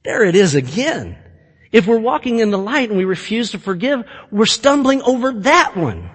There 0.04 0.24
it 0.24 0.36
is 0.36 0.56
again. 0.56 1.18
If 1.72 1.86
we're 1.86 2.00
walking 2.00 2.40
in 2.40 2.50
the 2.50 2.58
light 2.58 2.90
and 2.90 2.98
we 2.98 3.04
refuse 3.04 3.52
to 3.52 3.60
forgive, 3.60 4.04
we're 4.32 4.46
stumbling 4.46 5.02
over 5.02 5.34
that 5.42 5.76
one. 5.76 6.10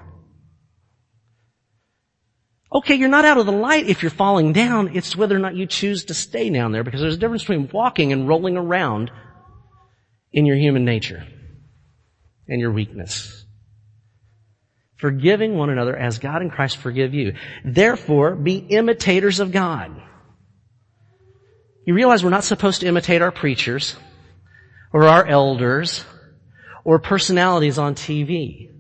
Okay, 2.75 2.95
you're 2.95 3.09
not 3.09 3.27
out 3.27 3.37
of 3.37 3.45
the 3.45 3.53
light 3.53 3.87
if 3.89 4.03
you're 4.03 4.11
falling 4.11 4.53
down. 4.53 4.97
It's 4.97 5.15
whether 5.15 5.37
or 5.37 5.41
not 5.41 5.55
you 5.55 5.67
choose 5.67 6.07
to 6.07 6.15
stay 6.15 6.49
down 6.49 6.73
there 6.73 6.83
because 6.83 7.01
there's 7.01 7.15
a 7.15 7.19
difference 7.19 7.43
between 7.43 7.69
walking 7.73 8.13
and 8.13 8.27
rolling 8.27 8.57
around 8.57 9.11
in 10.33 10.47
your 10.47 10.57
human 10.57 10.85
nature 10.85 11.27
and 12.49 12.61
your 12.61 12.73
weakness. 12.73 13.45
Forgiving 14.97 15.59
one 15.59 15.69
another 15.69 15.97
as 15.97 16.19
God 16.19 16.41
and 16.41 16.51
Christ 16.51 16.79
forgive 16.79 17.13
you. 17.13 17.35
Therefore, 17.65 18.37
be 18.37 18.57
imitators 18.57 19.41
of 19.41 19.53
God. 19.53 20.01
You 21.85 21.95
realize 21.95 22.25
we're 22.25 22.31
not 22.31 22.45
supposed 22.45 22.81
to 22.81 22.87
imitate 22.87 23.21
our 23.21 23.33
preachers 23.33 23.97
or 24.93 25.05
our 25.05 25.27
elders 25.27 26.05
or 26.85 27.01
personalities 27.01 27.79
on 27.79 27.95
TV. 27.95 28.72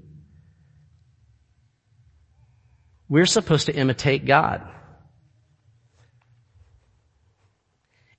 We're 3.12 3.26
supposed 3.26 3.66
to 3.66 3.74
imitate 3.74 4.24
God. 4.24 4.66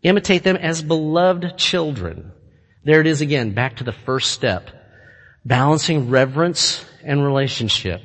Imitate 0.04 0.44
them 0.44 0.56
as 0.56 0.84
beloved 0.84 1.58
children. 1.58 2.32
There 2.84 3.02
it 3.02 3.08
is 3.08 3.20
again, 3.20 3.56
back 3.56 3.78
to 3.78 3.84
the 3.84 3.91
first 3.91 4.30
step 4.30 4.70
Balancing 5.44 6.12
reverence 6.12 6.86
and 7.04 7.26
relationship. 7.26 8.02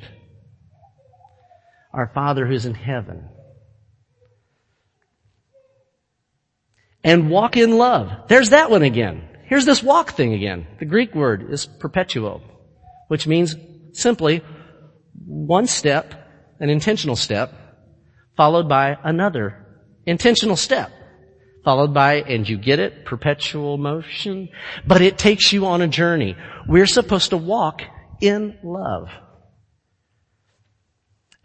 Our 1.93 2.07
Father 2.07 2.47
who's 2.47 2.65
in 2.65 2.73
heaven. 2.73 3.29
And 7.03 7.29
walk 7.29 7.55
in 7.55 7.77
love. 7.77 8.27
There's 8.29 8.49
that 8.49 8.71
one 8.71 8.81
again. 8.81 9.29
Here's 9.45 9.65
this 9.65 9.83
walk 9.83 10.13
thing 10.13 10.33
again. 10.33 10.65
The 10.79 10.85
Greek 10.85 11.13
word 11.13 11.51
is 11.51 11.67
peripateo, 11.67 12.41
which 13.09 13.27
means 13.27 13.55
simply 13.93 14.41
one 15.27 15.67
step, 15.67 16.28
an 16.59 16.69
intentional 16.69 17.15
step, 17.15 17.53
followed 18.35 18.67
by 18.67 18.97
another 19.03 19.65
intentional 20.05 20.55
step, 20.55 20.91
followed 21.63 21.93
by, 21.93 22.15
and 22.15 22.47
you 22.47 22.57
get 22.57 22.79
it, 22.79 23.05
perpetual 23.05 23.77
motion, 23.77 24.49
but 24.87 25.01
it 25.01 25.17
takes 25.17 25.53
you 25.53 25.65
on 25.65 25.81
a 25.81 25.87
journey. 25.87 26.35
We're 26.67 26.87
supposed 26.87 27.29
to 27.29 27.37
walk 27.37 27.81
in 28.21 28.57
love. 28.63 29.09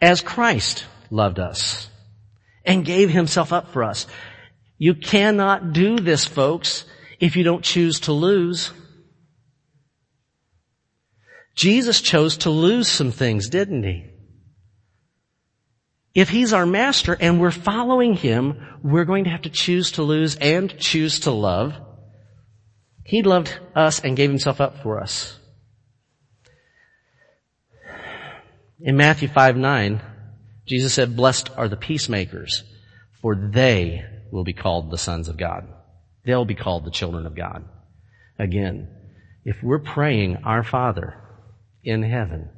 As 0.00 0.20
Christ 0.20 0.84
loved 1.10 1.38
us 1.38 1.88
and 2.64 2.84
gave 2.84 3.10
himself 3.10 3.52
up 3.52 3.72
for 3.72 3.84
us. 3.84 4.06
You 4.78 4.94
cannot 4.94 5.72
do 5.72 5.98
this, 5.98 6.24
folks, 6.24 6.84
if 7.20 7.36
you 7.36 7.44
don't 7.44 7.62
choose 7.62 8.00
to 8.00 8.12
lose. 8.12 8.72
Jesus 11.54 12.00
chose 12.00 12.38
to 12.38 12.50
lose 12.50 12.88
some 12.88 13.12
things, 13.12 13.48
didn't 13.48 13.84
he? 13.84 14.10
If 16.14 16.28
he's 16.28 16.52
our 16.52 16.66
master 16.66 17.16
and 17.18 17.40
we're 17.40 17.50
following 17.50 18.14
him, 18.14 18.64
we're 18.82 19.04
going 19.04 19.24
to 19.24 19.30
have 19.30 19.42
to 19.42 19.50
choose 19.50 19.92
to 19.92 20.02
lose 20.02 20.36
and 20.36 20.78
choose 20.78 21.20
to 21.20 21.32
love. 21.32 21.74
He 23.04 23.22
loved 23.22 23.58
us 23.74 24.00
and 24.00 24.16
gave 24.16 24.30
himself 24.30 24.60
up 24.60 24.82
for 24.82 25.00
us. 25.00 25.38
In 28.80 28.96
Matthew 28.96 29.28
5, 29.28 29.56
9, 29.56 30.00
Jesus 30.66 30.94
said, 30.94 31.16
blessed 31.16 31.50
are 31.56 31.68
the 31.68 31.76
peacemakers, 31.76 32.62
for 33.20 33.34
they 33.34 34.04
will 34.30 34.44
be 34.44 34.52
called 34.52 34.90
the 34.90 34.98
sons 34.98 35.28
of 35.28 35.36
God. 35.36 35.66
They'll 36.24 36.44
be 36.44 36.54
called 36.54 36.84
the 36.84 36.90
children 36.90 37.26
of 37.26 37.34
God. 37.34 37.64
Again, 38.38 38.88
if 39.44 39.56
we're 39.62 39.78
praying 39.78 40.38
our 40.44 40.62
Father 40.62 41.14
in 41.82 42.02
heaven, 42.02 42.50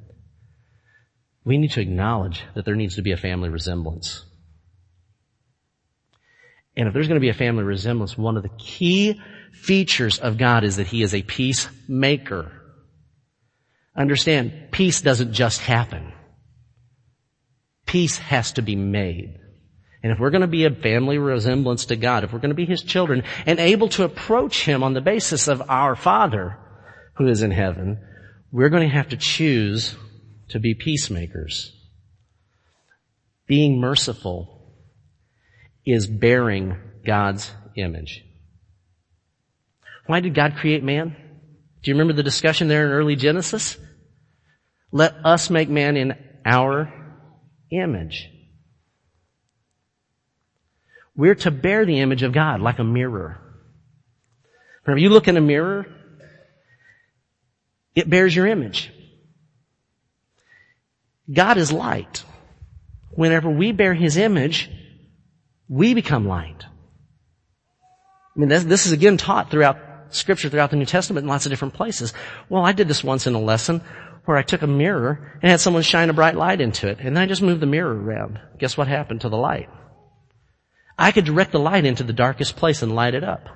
we 1.47 1.59
need 1.59 1.71
to 1.71 1.81
acknowledge 1.81 2.43
that 2.55 2.65
there 2.65 2.75
needs 2.75 2.97
to 2.97 3.03
be 3.03 3.13
a 3.13 3.17
family 3.17 3.49
resemblance. 3.49 4.25
And 6.77 6.89
if 6.89 6.93
there's 6.93 7.07
going 7.07 7.21
to 7.21 7.25
be 7.25 7.31
a 7.31 7.35
family 7.35 7.63
resemblance, 7.63 8.19
one 8.19 8.37
of 8.37 8.43
the 8.43 8.51
key 8.59 9.21
features 9.53 10.19
of 10.19 10.39
God 10.39 10.65
is 10.65 10.77
that 10.77 10.89
He 10.89 11.03
is 11.03 11.15
a 11.15 11.23
peacemaker. 11.23 12.51
Understand, 13.97 14.73
peace 14.73 15.01
doesn't 15.01 15.33
just 15.33 15.61
happen. 15.61 16.13
Peace 17.87 18.19
has 18.19 18.53
to 18.53 18.63
be 18.63 18.75
made. 18.75 19.39
And 20.03 20.13
if 20.13 20.19
we're 20.19 20.31
going 20.31 20.41
to 20.41 20.49
be 20.49 20.65
a 20.65 20.75
family 20.75 21.17
resemblance 21.17 21.87
to 21.87 21.97
God, 21.97 22.25
if 22.25 22.33
we're 22.33 22.41
going 22.41 22.51
to 22.51 22.57
be 22.57 22.67
His 22.67 22.83
children 22.83 23.23
and 23.47 23.61
able 23.61 23.89
to 23.91 24.03
approach 24.03 24.65
Him 24.65 24.83
on 24.83 24.95
the 24.95 25.01
basis 25.01 25.47
of 25.47 25.63
our 25.71 25.95
Father 25.95 26.59
who 27.15 27.29
is 27.29 27.43
in 27.43 27.53
heaven, 27.53 28.01
we're 28.51 28.69
going 28.69 28.87
to 28.87 28.95
have 28.95 29.11
to 29.11 29.17
choose 29.17 29.97
to 30.49 30.61
be 30.61 30.75
peacemakers. 30.75 31.73
Being 33.47 33.81
merciful 33.81 34.73
is 35.85 36.07
bearing 36.07 36.77
God's 37.05 37.51
image. 37.77 38.25
Why 40.07 40.21
did 40.21 40.35
God 40.35 40.57
create 40.57 40.83
man? 40.83 41.17
Do 41.83 41.91
you 41.91 41.95
remember 41.95 42.13
the 42.13 42.23
discussion 42.23 42.69
there 42.69 42.87
in 42.87 42.93
early 42.93 43.17
Genesis? 43.17 43.77
Let 44.91 45.15
us 45.25 45.51
make 45.51 45.69
man 45.69 45.97
in 45.97 46.15
our 46.45 46.93
image. 47.71 48.31
We're 51.15 51.35
to 51.37 51.51
bear 51.51 51.85
the 51.85 52.01
image 52.01 52.23
of 52.23 52.33
God 52.33 52.61
like 52.61 52.79
a 52.79 52.85
mirror. 52.85 53.41
Whenever 54.85 55.01
you 55.01 55.09
look 55.09 55.29
in 55.29 55.37
a 55.37 55.41
mirror, 55.41 55.87
it 57.95 58.09
bears 58.09 58.35
your 58.35 58.47
image. 58.47 58.93
God 61.33 61.57
is 61.57 61.73
light. 61.73 62.25
Whenever 63.11 63.51
we 63.51 63.73
bear 63.73 63.95
His 63.95 64.17
image, 64.17 64.71
we 65.69 65.95
become 65.95 66.27
light. 66.27 66.65
I 68.37 68.39
mean, 68.39 68.49
this, 68.49 68.87
is 68.87 68.93
again 68.93 69.17
taught 69.17 69.51
throughout 69.51 69.79
scripture, 70.11 70.49
throughout 70.49 70.71
the 70.71 70.77
New 70.77 70.85
Testament 70.85 71.25
in 71.25 71.29
lots 71.29 71.47
of 71.47 71.51
different 71.51 71.75
places. 71.75 72.13
Well, 72.49 72.65
I 72.65 72.73
did 72.73 72.87
this 72.87 73.03
once 73.03 73.27
in 73.27 73.35
a 73.35 73.41
lesson 73.41 73.81
where 74.27 74.37
I 74.37 74.43
took 74.43 74.63
a 74.63 74.67
mirror 74.67 75.39
and 75.41 75.51
had 75.51 75.61
someone 75.61 75.83
shine 75.83 76.11
a 76.11 76.13
bright 76.13 76.37
light 76.37 76.61
into 76.61 76.89
it, 76.89 76.99
and 77.01 77.17
then 77.17 77.23
I 77.23 77.27
just 77.27 77.43
moved 77.43 77.61
the 77.61 77.67
mirror 77.67 77.95
around. 77.95 78.39
Guess 78.59 78.77
what 78.77 78.89
happened 78.89 79.23
to 79.23 79.29
the 79.29 79.37
light? 79.37 79.69
I 80.99 81.13
could 81.13 81.25
direct 81.25 81.53
the 81.53 81.59
light 81.59 81.85
into 81.85 82.05
the 82.05 82.13
darkest 82.13 82.57
place 82.57 82.83
and 82.83 82.95
light 82.95 83.15
it 83.15 83.25
up. 83.25 83.49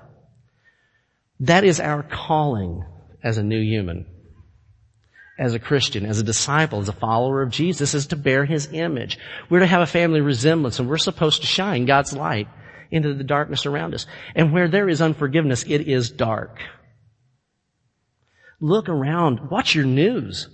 That 1.41 1.65
is 1.65 1.81
our 1.81 2.03
calling 2.03 2.85
as 3.23 3.39
a 3.39 3.43
new 3.43 3.61
human. 3.61 4.07
As 5.41 5.55
a 5.55 5.59
Christian, 5.59 6.05
as 6.05 6.21
a 6.21 6.23
disciple, 6.23 6.81
as 6.81 6.91
a 6.91 6.93
follower 6.93 7.41
of 7.41 7.49
Jesus 7.49 7.95
is 7.95 8.09
to 8.09 8.17
bear 8.17 8.45
His 8.45 8.69
image. 8.73 9.19
We're 9.49 9.61
to 9.61 9.67
have 9.67 9.81
a 9.81 9.87
family 9.87 10.21
resemblance 10.21 10.79
and 10.79 10.89
we're 10.89 10.99
supposed 10.99 11.41
to 11.41 11.47
shine 11.47 11.87
God's 11.87 12.13
light 12.13 12.47
into 12.91 13.15
the 13.15 13.25
darkness 13.25 13.65
around 13.65 13.95
us. 13.95 14.07
And 14.35 14.53
where 14.53 14.69
there 14.69 14.87
is 14.87 15.01
unforgiveness, 15.01 15.65
it 15.67 15.89
is 15.89 16.11
dark. 16.11 16.59
Look 18.61 18.91
around. 18.91 19.51
Watch 19.51 19.75
your 19.75 19.87
news. 19.87 20.49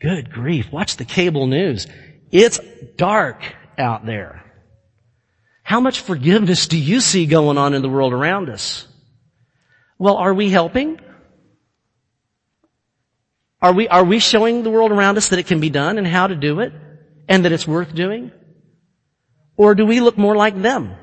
Good 0.00 0.30
grief. 0.30 0.70
Watch 0.70 0.96
the 0.96 1.04
cable 1.04 1.48
news. 1.48 1.88
It's 2.30 2.60
dark 2.96 3.42
out 3.76 4.06
there. 4.06 4.44
How 5.64 5.80
much 5.80 6.00
forgiveness 6.00 6.68
do 6.68 6.78
you 6.78 7.00
see 7.00 7.26
going 7.26 7.58
on 7.58 7.74
in 7.74 7.82
the 7.82 7.88
world 7.88 8.12
around 8.12 8.50
us? 8.50 8.86
Well, 9.98 10.16
are 10.18 10.34
we 10.34 10.50
helping? 10.50 11.00
Are 13.64 13.72
we, 13.72 13.88
are 13.88 14.04
we 14.04 14.18
showing 14.18 14.62
the 14.62 14.68
world 14.68 14.92
around 14.92 15.16
us 15.16 15.28
that 15.28 15.38
it 15.38 15.46
can 15.46 15.58
be 15.58 15.70
done 15.70 15.96
and 15.96 16.06
how 16.06 16.26
to 16.26 16.36
do 16.36 16.60
it 16.60 16.74
and 17.26 17.46
that 17.46 17.52
it's 17.52 17.66
worth 17.66 17.94
doing? 17.94 18.30
Or 19.56 19.74
do 19.74 19.86
we 19.86 20.00
look 20.00 20.18
more 20.18 20.36
like 20.36 20.60
them? 20.60 20.94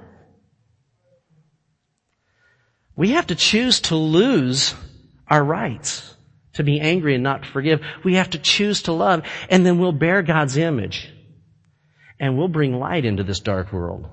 We 2.95 3.13
have 3.13 3.25
to 3.27 3.35
choose 3.35 3.79
to 3.81 3.95
lose 3.95 4.75
our 5.27 5.43
rights 5.43 6.13
to 6.53 6.63
be 6.63 6.79
angry 6.79 7.15
and 7.15 7.23
not 7.23 7.47
forgive. 7.47 7.81
We 8.03 8.17
have 8.17 8.29
to 8.29 8.37
choose 8.37 8.83
to 8.83 8.91
love 8.91 9.23
and 9.49 9.65
then 9.65 9.79
we'll 9.79 9.91
bear 9.91 10.21
God's 10.21 10.55
image 10.55 11.11
and 12.19 12.37
we'll 12.37 12.47
bring 12.47 12.77
light 12.77 13.05
into 13.05 13.23
this 13.23 13.39
dark 13.39 13.73
world. 13.73 14.07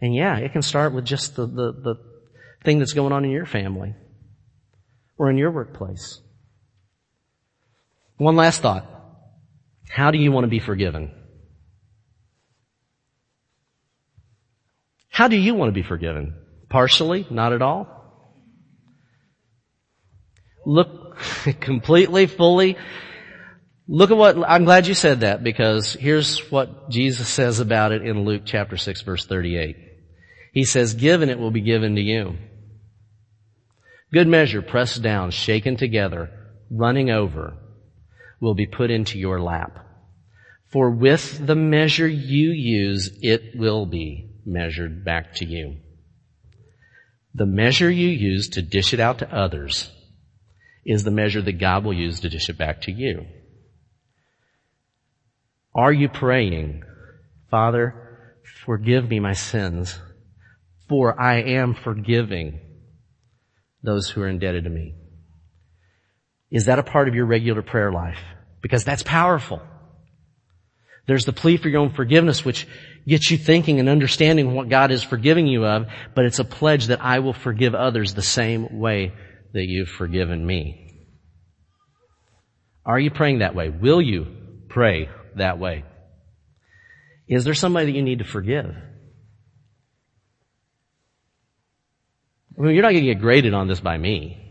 And 0.00 0.14
yeah, 0.14 0.38
it 0.38 0.52
can 0.52 0.62
start 0.62 0.94
with 0.94 1.04
just 1.04 1.36
the, 1.36 1.46
the, 1.46 1.72
the 1.72 1.94
thing 2.64 2.78
that's 2.78 2.94
going 2.94 3.12
on 3.12 3.22
in 3.26 3.30
your 3.30 3.44
family 3.44 3.94
or 5.18 5.28
in 5.28 5.36
your 5.36 5.50
workplace. 5.50 6.22
One 8.16 8.36
last 8.36 8.62
thought. 8.62 8.86
How 9.88 10.10
do 10.10 10.18
you 10.18 10.32
want 10.32 10.44
to 10.44 10.48
be 10.48 10.60
forgiven? 10.60 11.12
How 15.08 15.28
do 15.28 15.36
you 15.36 15.54
want 15.54 15.68
to 15.68 15.72
be 15.72 15.86
forgiven? 15.86 16.34
Partially? 16.68 17.26
Not 17.30 17.52
at 17.52 17.62
all? 17.62 17.86
Look 20.66 21.18
completely, 21.60 22.26
fully. 22.26 22.76
Look 23.86 24.10
at 24.10 24.16
what, 24.16 24.36
I'm 24.48 24.64
glad 24.64 24.86
you 24.86 24.94
said 24.94 25.20
that 25.20 25.44
because 25.44 25.92
here's 25.92 26.38
what 26.50 26.90
Jesus 26.90 27.28
says 27.28 27.60
about 27.60 27.92
it 27.92 28.02
in 28.02 28.24
Luke 28.24 28.42
chapter 28.44 28.76
6 28.76 29.02
verse 29.02 29.26
38. 29.26 29.76
He 30.52 30.64
says, 30.64 30.94
given 30.94 31.28
it 31.28 31.38
will 31.38 31.50
be 31.50 31.60
given 31.60 31.96
to 31.96 32.00
you. 32.00 32.36
Good 34.12 34.28
measure, 34.28 34.62
pressed 34.62 35.02
down, 35.02 35.32
shaken 35.32 35.76
together, 35.76 36.30
running 36.70 37.10
over, 37.10 37.54
will 38.40 38.54
be 38.54 38.66
put 38.66 38.90
into 38.90 39.18
your 39.18 39.40
lap. 39.40 39.78
For 40.70 40.90
with 40.90 41.46
the 41.46 41.54
measure 41.54 42.08
you 42.08 42.50
use, 42.50 43.18
it 43.22 43.56
will 43.56 43.86
be 43.86 44.30
measured 44.44 45.04
back 45.04 45.34
to 45.36 45.44
you. 45.44 45.76
The 47.34 47.46
measure 47.46 47.90
you 47.90 48.08
use 48.08 48.48
to 48.50 48.62
dish 48.62 48.92
it 48.92 49.00
out 49.00 49.18
to 49.18 49.34
others 49.34 49.90
is 50.84 51.04
the 51.04 51.10
measure 51.10 51.42
that 51.42 51.58
God 51.58 51.84
will 51.84 51.94
use 51.94 52.20
to 52.20 52.28
dish 52.28 52.48
it 52.48 52.58
back 52.58 52.82
to 52.82 52.92
you. 52.92 53.26
Are 55.74 55.92
you 55.92 56.08
praying, 56.08 56.84
Father, 57.50 58.38
forgive 58.64 59.08
me 59.08 59.20
my 59.20 59.32
sins 59.32 59.98
for 60.88 61.18
I 61.20 61.40
am 61.42 61.74
forgiving 61.74 62.60
those 63.82 64.10
who 64.10 64.22
are 64.22 64.28
indebted 64.28 64.64
to 64.64 64.70
me. 64.70 64.94
Is 66.54 66.66
that 66.66 66.78
a 66.78 66.84
part 66.84 67.08
of 67.08 67.16
your 67.16 67.26
regular 67.26 67.62
prayer 67.62 67.90
life? 67.90 68.20
Because 68.62 68.84
that's 68.84 69.02
powerful. 69.02 69.60
There's 71.06 71.24
the 71.24 71.32
plea 71.32 71.56
for 71.56 71.68
your 71.68 71.80
own 71.80 71.92
forgiveness, 71.92 72.44
which 72.44 72.68
gets 73.08 73.28
you 73.28 73.36
thinking 73.36 73.80
and 73.80 73.88
understanding 73.88 74.54
what 74.54 74.68
God 74.68 74.92
is 74.92 75.02
forgiving 75.02 75.48
you 75.48 75.66
of, 75.66 75.88
but 76.14 76.26
it's 76.26 76.38
a 76.38 76.44
pledge 76.44 76.86
that 76.86 77.04
I 77.04 77.18
will 77.18 77.32
forgive 77.32 77.74
others 77.74 78.14
the 78.14 78.22
same 78.22 78.78
way 78.78 79.12
that 79.52 79.66
you've 79.66 79.88
forgiven 79.88 80.46
me. 80.46 81.08
Are 82.86 83.00
you 83.00 83.10
praying 83.10 83.40
that 83.40 83.56
way? 83.56 83.68
Will 83.68 84.00
you 84.00 84.28
pray 84.68 85.08
that 85.34 85.58
way? 85.58 85.84
Is 87.26 87.42
there 87.42 87.54
somebody 87.54 87.86
that 87.86 87.96
you 87.96 88.02
need 88.02 88.20
to 88.20 88.24
forgive? 88.24 88.76
I 92.56 92.62
mean, 92.62 92.74
you're 92.74 92.82
not 92.82 92.92
going 92.92 93.02
to 93.04 93.12
get 93.12 93.20
graded 93.20 93.54
on 93.54 93.66
this 93.66 93.80
by 93.80 93.98
me. 93.98 94.43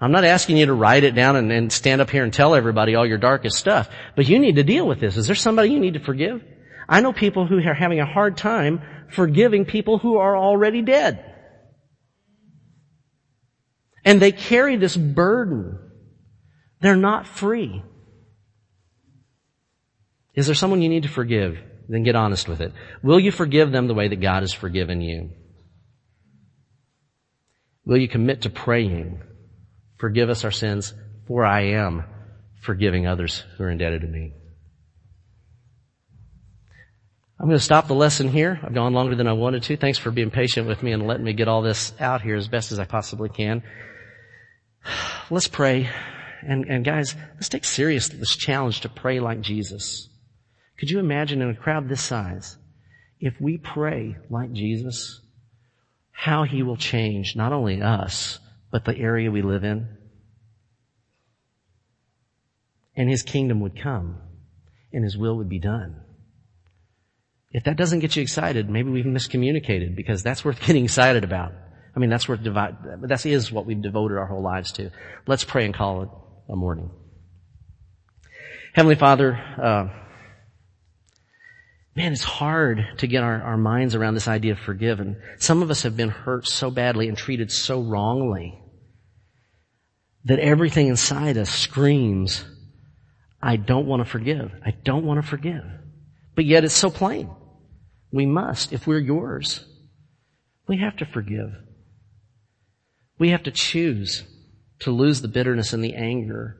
I'm 0.00 0.12
not 0.12 0.24
asking 0.24 0.58
you 0.58 0.66
to 0.66 0.74
write 0.74 1.04
it 1.04 1.14
down 1.14 1.36
and, 1.36 1.50
and, 1.50 1.72
stand 1.72 2.02
up 2.02 2.10
here 2.10 2.22
and 2.22 2.32
tell 2.32 2.54
everybody 2.54 2.94
all 2.94 3.06
your 3.06 3.16
darkest 3.16 3.56
stuff, 3.56 3.88
but 4.14 4.28
you 4.28 4.38
need 4.38 4.56
to 4.56 4.62
deal 4.62 4.86
with 4.86 5.00
this. 5.00 5.16
Is 5.16 5.26
there 5.26 5.36
somebody 5.36 5.70
you 5.70 5.80
need 5.80 5.94
to 5.94 6.00
forgive? 6.00 6.44
I 6.88 7.00
know 7.00 7.12
people 7.12 7.46
who 7.46 7.58
are 7.58 7.74
having 7.74 8.00
a 8.00 8.06
hard 8.06 8.36
time 8.36 8.82
forgiving 9.10 9.64
people 9.64 9.98
who 9.98 10.18
are 10.18 10.36
already 10.36 10.82
dead. 10.82 11.24
And 14.04 14.20
they 14.20 14.32
carry 14.32 14.76
this 14.76 14.96
burden. 14.96 15.78
They're 16.80 16.94
not 16.96 17.26
free. 17.26 17.82
Is 20.34 20.46
there 20.46 20.54
someone 20.54 20.82
you 20.82 20.88
need 20.88 21.04
to 21.04 21.08
forgive? 21.08 21.58
Then 21.88 22.02
get 22.02 22.14
honest 22.14 22.48
with 22.48 22.60
it. 22.60 22.72
Will 23.02 23.18
you 23.18 23.32
forgive 23.32 23.72
them 23.72 23.86
the 23.86 23.94
way 23.94 24.08
that 24.08 24.20
God 24.20 24.42
has 24.42 24.52
forgiven 24.52 25.00
you? 25.00 25.30
Will 27.84 27.96
you 27.96 28.08
commit 28.08 28.42
to 28.42 28.50
praying, 28.50 29.22
forgive 29.96 30.30
us 30.30 30.44
our 30.44 30.50
sins, 30.50 30.94
for 31.26 31.44
I 31.44 31.62
am 31.72 32.04
forgiving 32.60 33.06
others 33.06 33.44
who 33.56 33.64
are 33.64 33.70
indebted 33.70 34.02
to 34.02 34.08
me? 34.08 34.32
I'm 37.38 37.46
going 37.46 37.58
to 37.58 37.64
stop 37.64 37.86
the 37.86 37.94
lesson 37.94 38.28
here. 38.28 38.58
I've 38.62 38.72
gone 38.72 38.94
longer 38.94 39.14
than 39.14 39.28
I 39.28 39.34
wanted 39.34 39.62
to. 39.64 39.76
Thanks 39.76 39.98
for 39.98 40.10
being 40.10 40.30
patient 40.30 40.66
with 40.66 40.82
me 40.82 40.92
and 40.92 41.06
letting 41.06 41.24
me 41.24 41.34
get 41.34 41.48
all 41.48 41.60
this 41.60 41.92
out 42.00 42.22
here 42.22 42.34
as 42.34 42.48
best 42.48 42.72
as 42.72 42.78
I 42.78 42.86
possibly 42.86 43.28
can. 43.28 43.62
Let's 45.30 45.48
pray. 45.48 45.90
And, 46.42 46.64
and 46.66 46.84
guys, 46.84 47.16
let's 47.34 47.48
take 47.48 47.64
seriously 47.64 48.18
this 48.18 48.36
challenge 48.36 48.82
to 48.82 48.88
pray 48.88 49.18
like 49.18 49.40
Jesus. 49.40 50.08
Could 50.78 50.90
you 50.90 51.00
imagine 51.00 51.42
in 51.42 51.50
a 51.50 51.56
crowd 51.56 51.88
this 51.88 52.02
size, 52.02 52.56
if 53.18 53.34
we 53.40 53.58
pray 53.58 54.16
like 54.30 54.52
Jesus, 54.52 55.20
how 56.12 56.44
he 56.44 56.62
will 56.62 56.76
change 56.76 57.34
not 57.34 57.52
only 57.52 57.82
us, 57.82 58.38
but 58.70 58.84
the 58.84 58.96
area 58.96 59.30
we 59.30 59.42
live 59.42 59.64
in? 59.64 59.88
And 62.96 63.10
his 63.10 63.22
kingdom 63.22 63.60
would 63.60 63.80
come 63.80 64.20
and 64.92 65.04
his 65.04 65.16
will 65.16 65.36
would 65.36 65.48
be 65.48 65.58
done. 65.58 66.00
If 67.52 67.64
that 67.64 67.76
doesn't 67.76 68.00
get 68.00 68.16
you 68.16 68.22
excited, 68.22 68.68
maybe 68.68 68.90
we've 68.90 69.04
miscommunicated 69.04 69.94
because 69.96 70.22
that's 70.22 70.44
worth 70.44 70.60
getting 70.66 70.84
excited 70.84 71.24
about. 71.24 71.52
I 71.94 71.98
mean, 71.98 72.10
that's 72.10 72.28
worth 72.28 72.42
divide, 72.42 72.76
that 73.02 73.24
is 73.24 73.50
what 73.50 73.64
we've 73.64 73.80
devoted 73.80 74.18
our 74.18 74.26
whole 74.26 74.42
lives 74.42 74.72
to. 74.72 74.90
Let's 75.26 75.44
pray 75.44 75.64
and 75.64 75.74
call 75.74 76.02
it 76.02 76.08
a 76.50 76.56
morning. 76.56 76.90
Heavenly 78.74 78.96
Father, 78.96 79.32
uh, 79.62 79.88
man, 81.96 82.12
it's 82.12 82.22
hard 82.22 82.86
to 82.98 83.06
get 83.06 83.24
our, 83.24 83.42
our 83.42 83.56
minds 83.56 83.94
around 83.94 84.14
this 84.14 84.28
idea 84.28 84.52
of 84.52 84.58
forgiven. 84.58 85.16
Some 85.38 85.62
of 85.62 85.70
us 85.70 85.82
have 85.82 85.96
been 85.96 86.10
hurt 86.10 86.46
so 86.46 86.70
badly 86.70 87.08
and 87.08 87.16
treated 87.16 87.50
so 87.50 87.80
wrongly 87.80 88.60
that 90.24 90.38
everything 90.38 90.88
inside 90.88 91.38
us 91.38 91.50
screams, 91.50 92.44
I 93.42 93.56
don't 93.56 93.86
want 93.86 94.04
to 94.04 94.10
forgive. 94.10 94.52
I 94.64 94.72
don't 94.72 95.06
want 95.06 95.22
to 95.22 95.26
forgive. 95.26 95.64
But 96.34 96.44
yet 96.44 96.64
it's 96.64 96.74
so 96.74 96.90
plain. 96.90 97.30
We 98.12 98.26
must, 98.26 98.72
if 98.74 98.86
we're 98.86 98.98
yours. 98.98 99.64
We 100.68 100.78
have 100.78 100.96
to 100.98 101.06
forgive. 101.06 101.52
We 103.18 103.30
have 103.30 103.44
to 103.44 103.50
choose 103.50 104.24
to 104.80 104.90
lose 104.90 105.22
the 105.22 105.28
bitterness 105.28 105.72
and 105.72 105.82
the 105.82 105.94
anger 105.94 106.58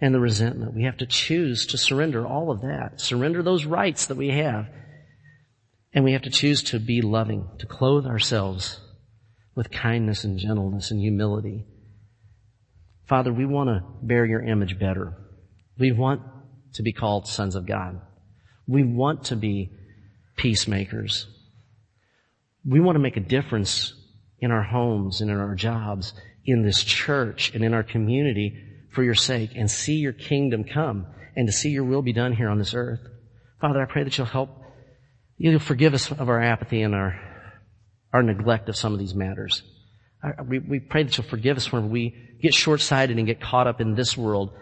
and 0.00 0.14
the 0.14 0.20
resentment. 0.20 0.74
We 0.74 0.84
have 0.84 0.96
to 0.98 1.06
choose 1.06 1.66
to 1.66 1.78
surrender 1.78 2.26
all 2.26 2.50
of 2.50 2.62
that, 2.62 3.00
surrender 3.00 3.42
those 3.42 3.66
rights 3.66 4.06
that 4.06 4.16
we 4.16 4.28
have. 4.28 4.66
And 5.92 6.04
we 6.04 6.12
have 6.12 6.22
to 6.22 6.30
choose 6.30 6.62
to 6.64 6.78
be 6.78 7.02
loving, 7.02 7.48
to 7.58 7.66
clothe 7.66 8.06
ourselves 8.06 8.80
with 9.54 9.70
kindness 9.70 10.24
and 10.24 10.38
gentleness 10.38 10.90
and 10.90 11.00
humility. 11.00 11.66
Father, 13.06 13.32
we 13.32 13.44
want 13.44 13.68
to 13.68 13.84
bear 14.02 14.24
your 14.24 14.40
image 14.40 14.78
better. 14.78 15.16
We 15.78 15.92
want 15.92 16.22
to 16.74 16.82
be 16.82 16.92
called 16.92 17.26
sons 17.26 17.56
of 17.56 17.66
God. 17.66 18.00
We 18.66 18.84
want 18.84 19.24
to 19.24 19.36
be 19.36 19.72
peacemakers. 20.36 21.26
We 22.64 22.80
want 22.80 22.94
to 22.94 23.00
make 23.00 23.16
a 23.16 23.20
difference 23.20 23.94
in 24.38 24.52
our 24.52 24.62
homes 24.62 25.20
and 25.20 25.30
in 25.30 25.36
our 25.36 25.56
jobs, 25.56 26.14
in 26.44 26.62
this 26.62 26.84
church 26.84 27.52
and 27.54 27.64
in 27.64 27.74
our 27.74 27.82
community 27.82 28.69
for 28.90 29.02
your 29.02 29.14
sake 29.14 29.50
and 29.54 29.70
see 29.70 29.94
your 29.94 30.12
kingdom 30.12 30.64
come 30.64 31.06
and 31.36 31.46
to 31.46 31.52
see 31.52 31.70
your 31.70 31.84
will 31.84 32.02
be 32.02 32.12
done 32.12 32.32
here 32.32 32.48
on 32.48 32.58
this 32.58 32.74
earth. 32.74 33.00
Father, 33.60 33.80
I 33.80 33.84
pray 33.84 34.04
that 34.04 34.16
you'll 34.16 34.26
help, 34.26 34.50
you'll 35.36 35.58
forgive 35.58 35.94
us 35.94 36.10
of 36.10 36.28
our 36.28 36.40
apathy 36.40 36.82
and 36.82 36.94
our, 36.94 37.18
our 38.12 38.22
neglect 38.22 38.68
of 38.68 38.76
some 38.76 38.92
of 38.92 38.98
these 38.98 39.14
matters. 39.14 39.62
I, 40.22 40.42
we, 40.42 40.58
we 40.58 40.80
pray 40.80 41.04
that 41.04 41.16
you'll 41.16 41.26
forgive 41.26 41.56
us 41.56 41.70
when 41.70 41.90
we 41.90 42.14
get 42.42 42.54
short-sighted 42.54 43.16
and 43.16 43.26
get 43.26 43.40
caught 43.40 43.66
up 43.66 43.80
in 43.80 43.94
this 43.94 44.16
world 44.16 44.52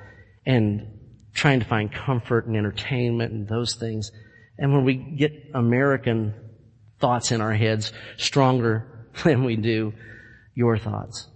and 0.44 0.98
trying 1.34 1.60
to 1.60 1.66
find 1.66 1.92
comfort 1.92 2.46
and 2.46 2.56
entertainment 2.56 3.32
and 3.32 3.48
those 3.48 3.76
things. 3.76 4.10
And 4.58 4.72
when 4.72 4.84
we 4.84 4.94
get 4.94 5.32
American 5.54 6.34
thoughts 7.00 7.30
in 7.32 7.40
our 7.40 7.54
heads 7.54 7.92
stronger 8.16 9.08
than 9.24 9.44
we 9.44 9.56
do 9.56 9.94
your 10.54 10.76
thoughts. 10.76 11.28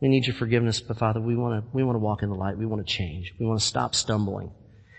We 0.00 0.08
need 0.08 0.26
your 0.26 0.36
forgiveness, 0.36 0.80
but 0.80 0.98
Father, 0.98 1.20
we 1.20 1.36
want 1.36 1.64
to, 1.64 1.70
we 1.72 1.82
want 1.82 1.96
to 1.96 2.00
walk 2.00 2.22
in 2.22 2.28
the 2.28 2.34
light. 2.34 2.58
We 2.58 2.66
want 2.66 2.86
to 2.86 2.92
change. 2.92 3.32
We 3.40 3.46
want 3.46 3.60
to 3.60 3.66
stop 3.66 3.94
stumbling. 3.94 4.52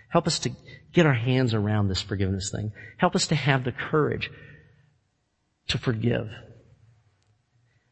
Help 0.09 0.25
us 0.25 0.39
to 0.39 0.51
get 0.93 1.05
our 1.05 1.13
hands 1.13 1.53
around 1.53 1.87
this 1.87 2.01
forgiveness 2.01 2.49
thing. 2.49 2.71
Help 2.97 3.15
us 3.15 3.27
to 3.27 3.35
have 3.35 3.63
the 3.63 3.71
courage 3.71 4.31
to 5.67 5.77
forgive. 5.77 6.29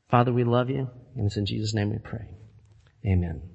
Father, 0.09 0.31
we 0.31 0.43
love 0.43 0.69
you, 0.69 0.89
and 1.15 1.25
it's 1.25 1.37
in 1.37 1.45
Jesus' 1.45 1.73
name 1.73 1.91
we 1.91 1.99
pray. 1.99 2.25
Amen. 3.05 3.54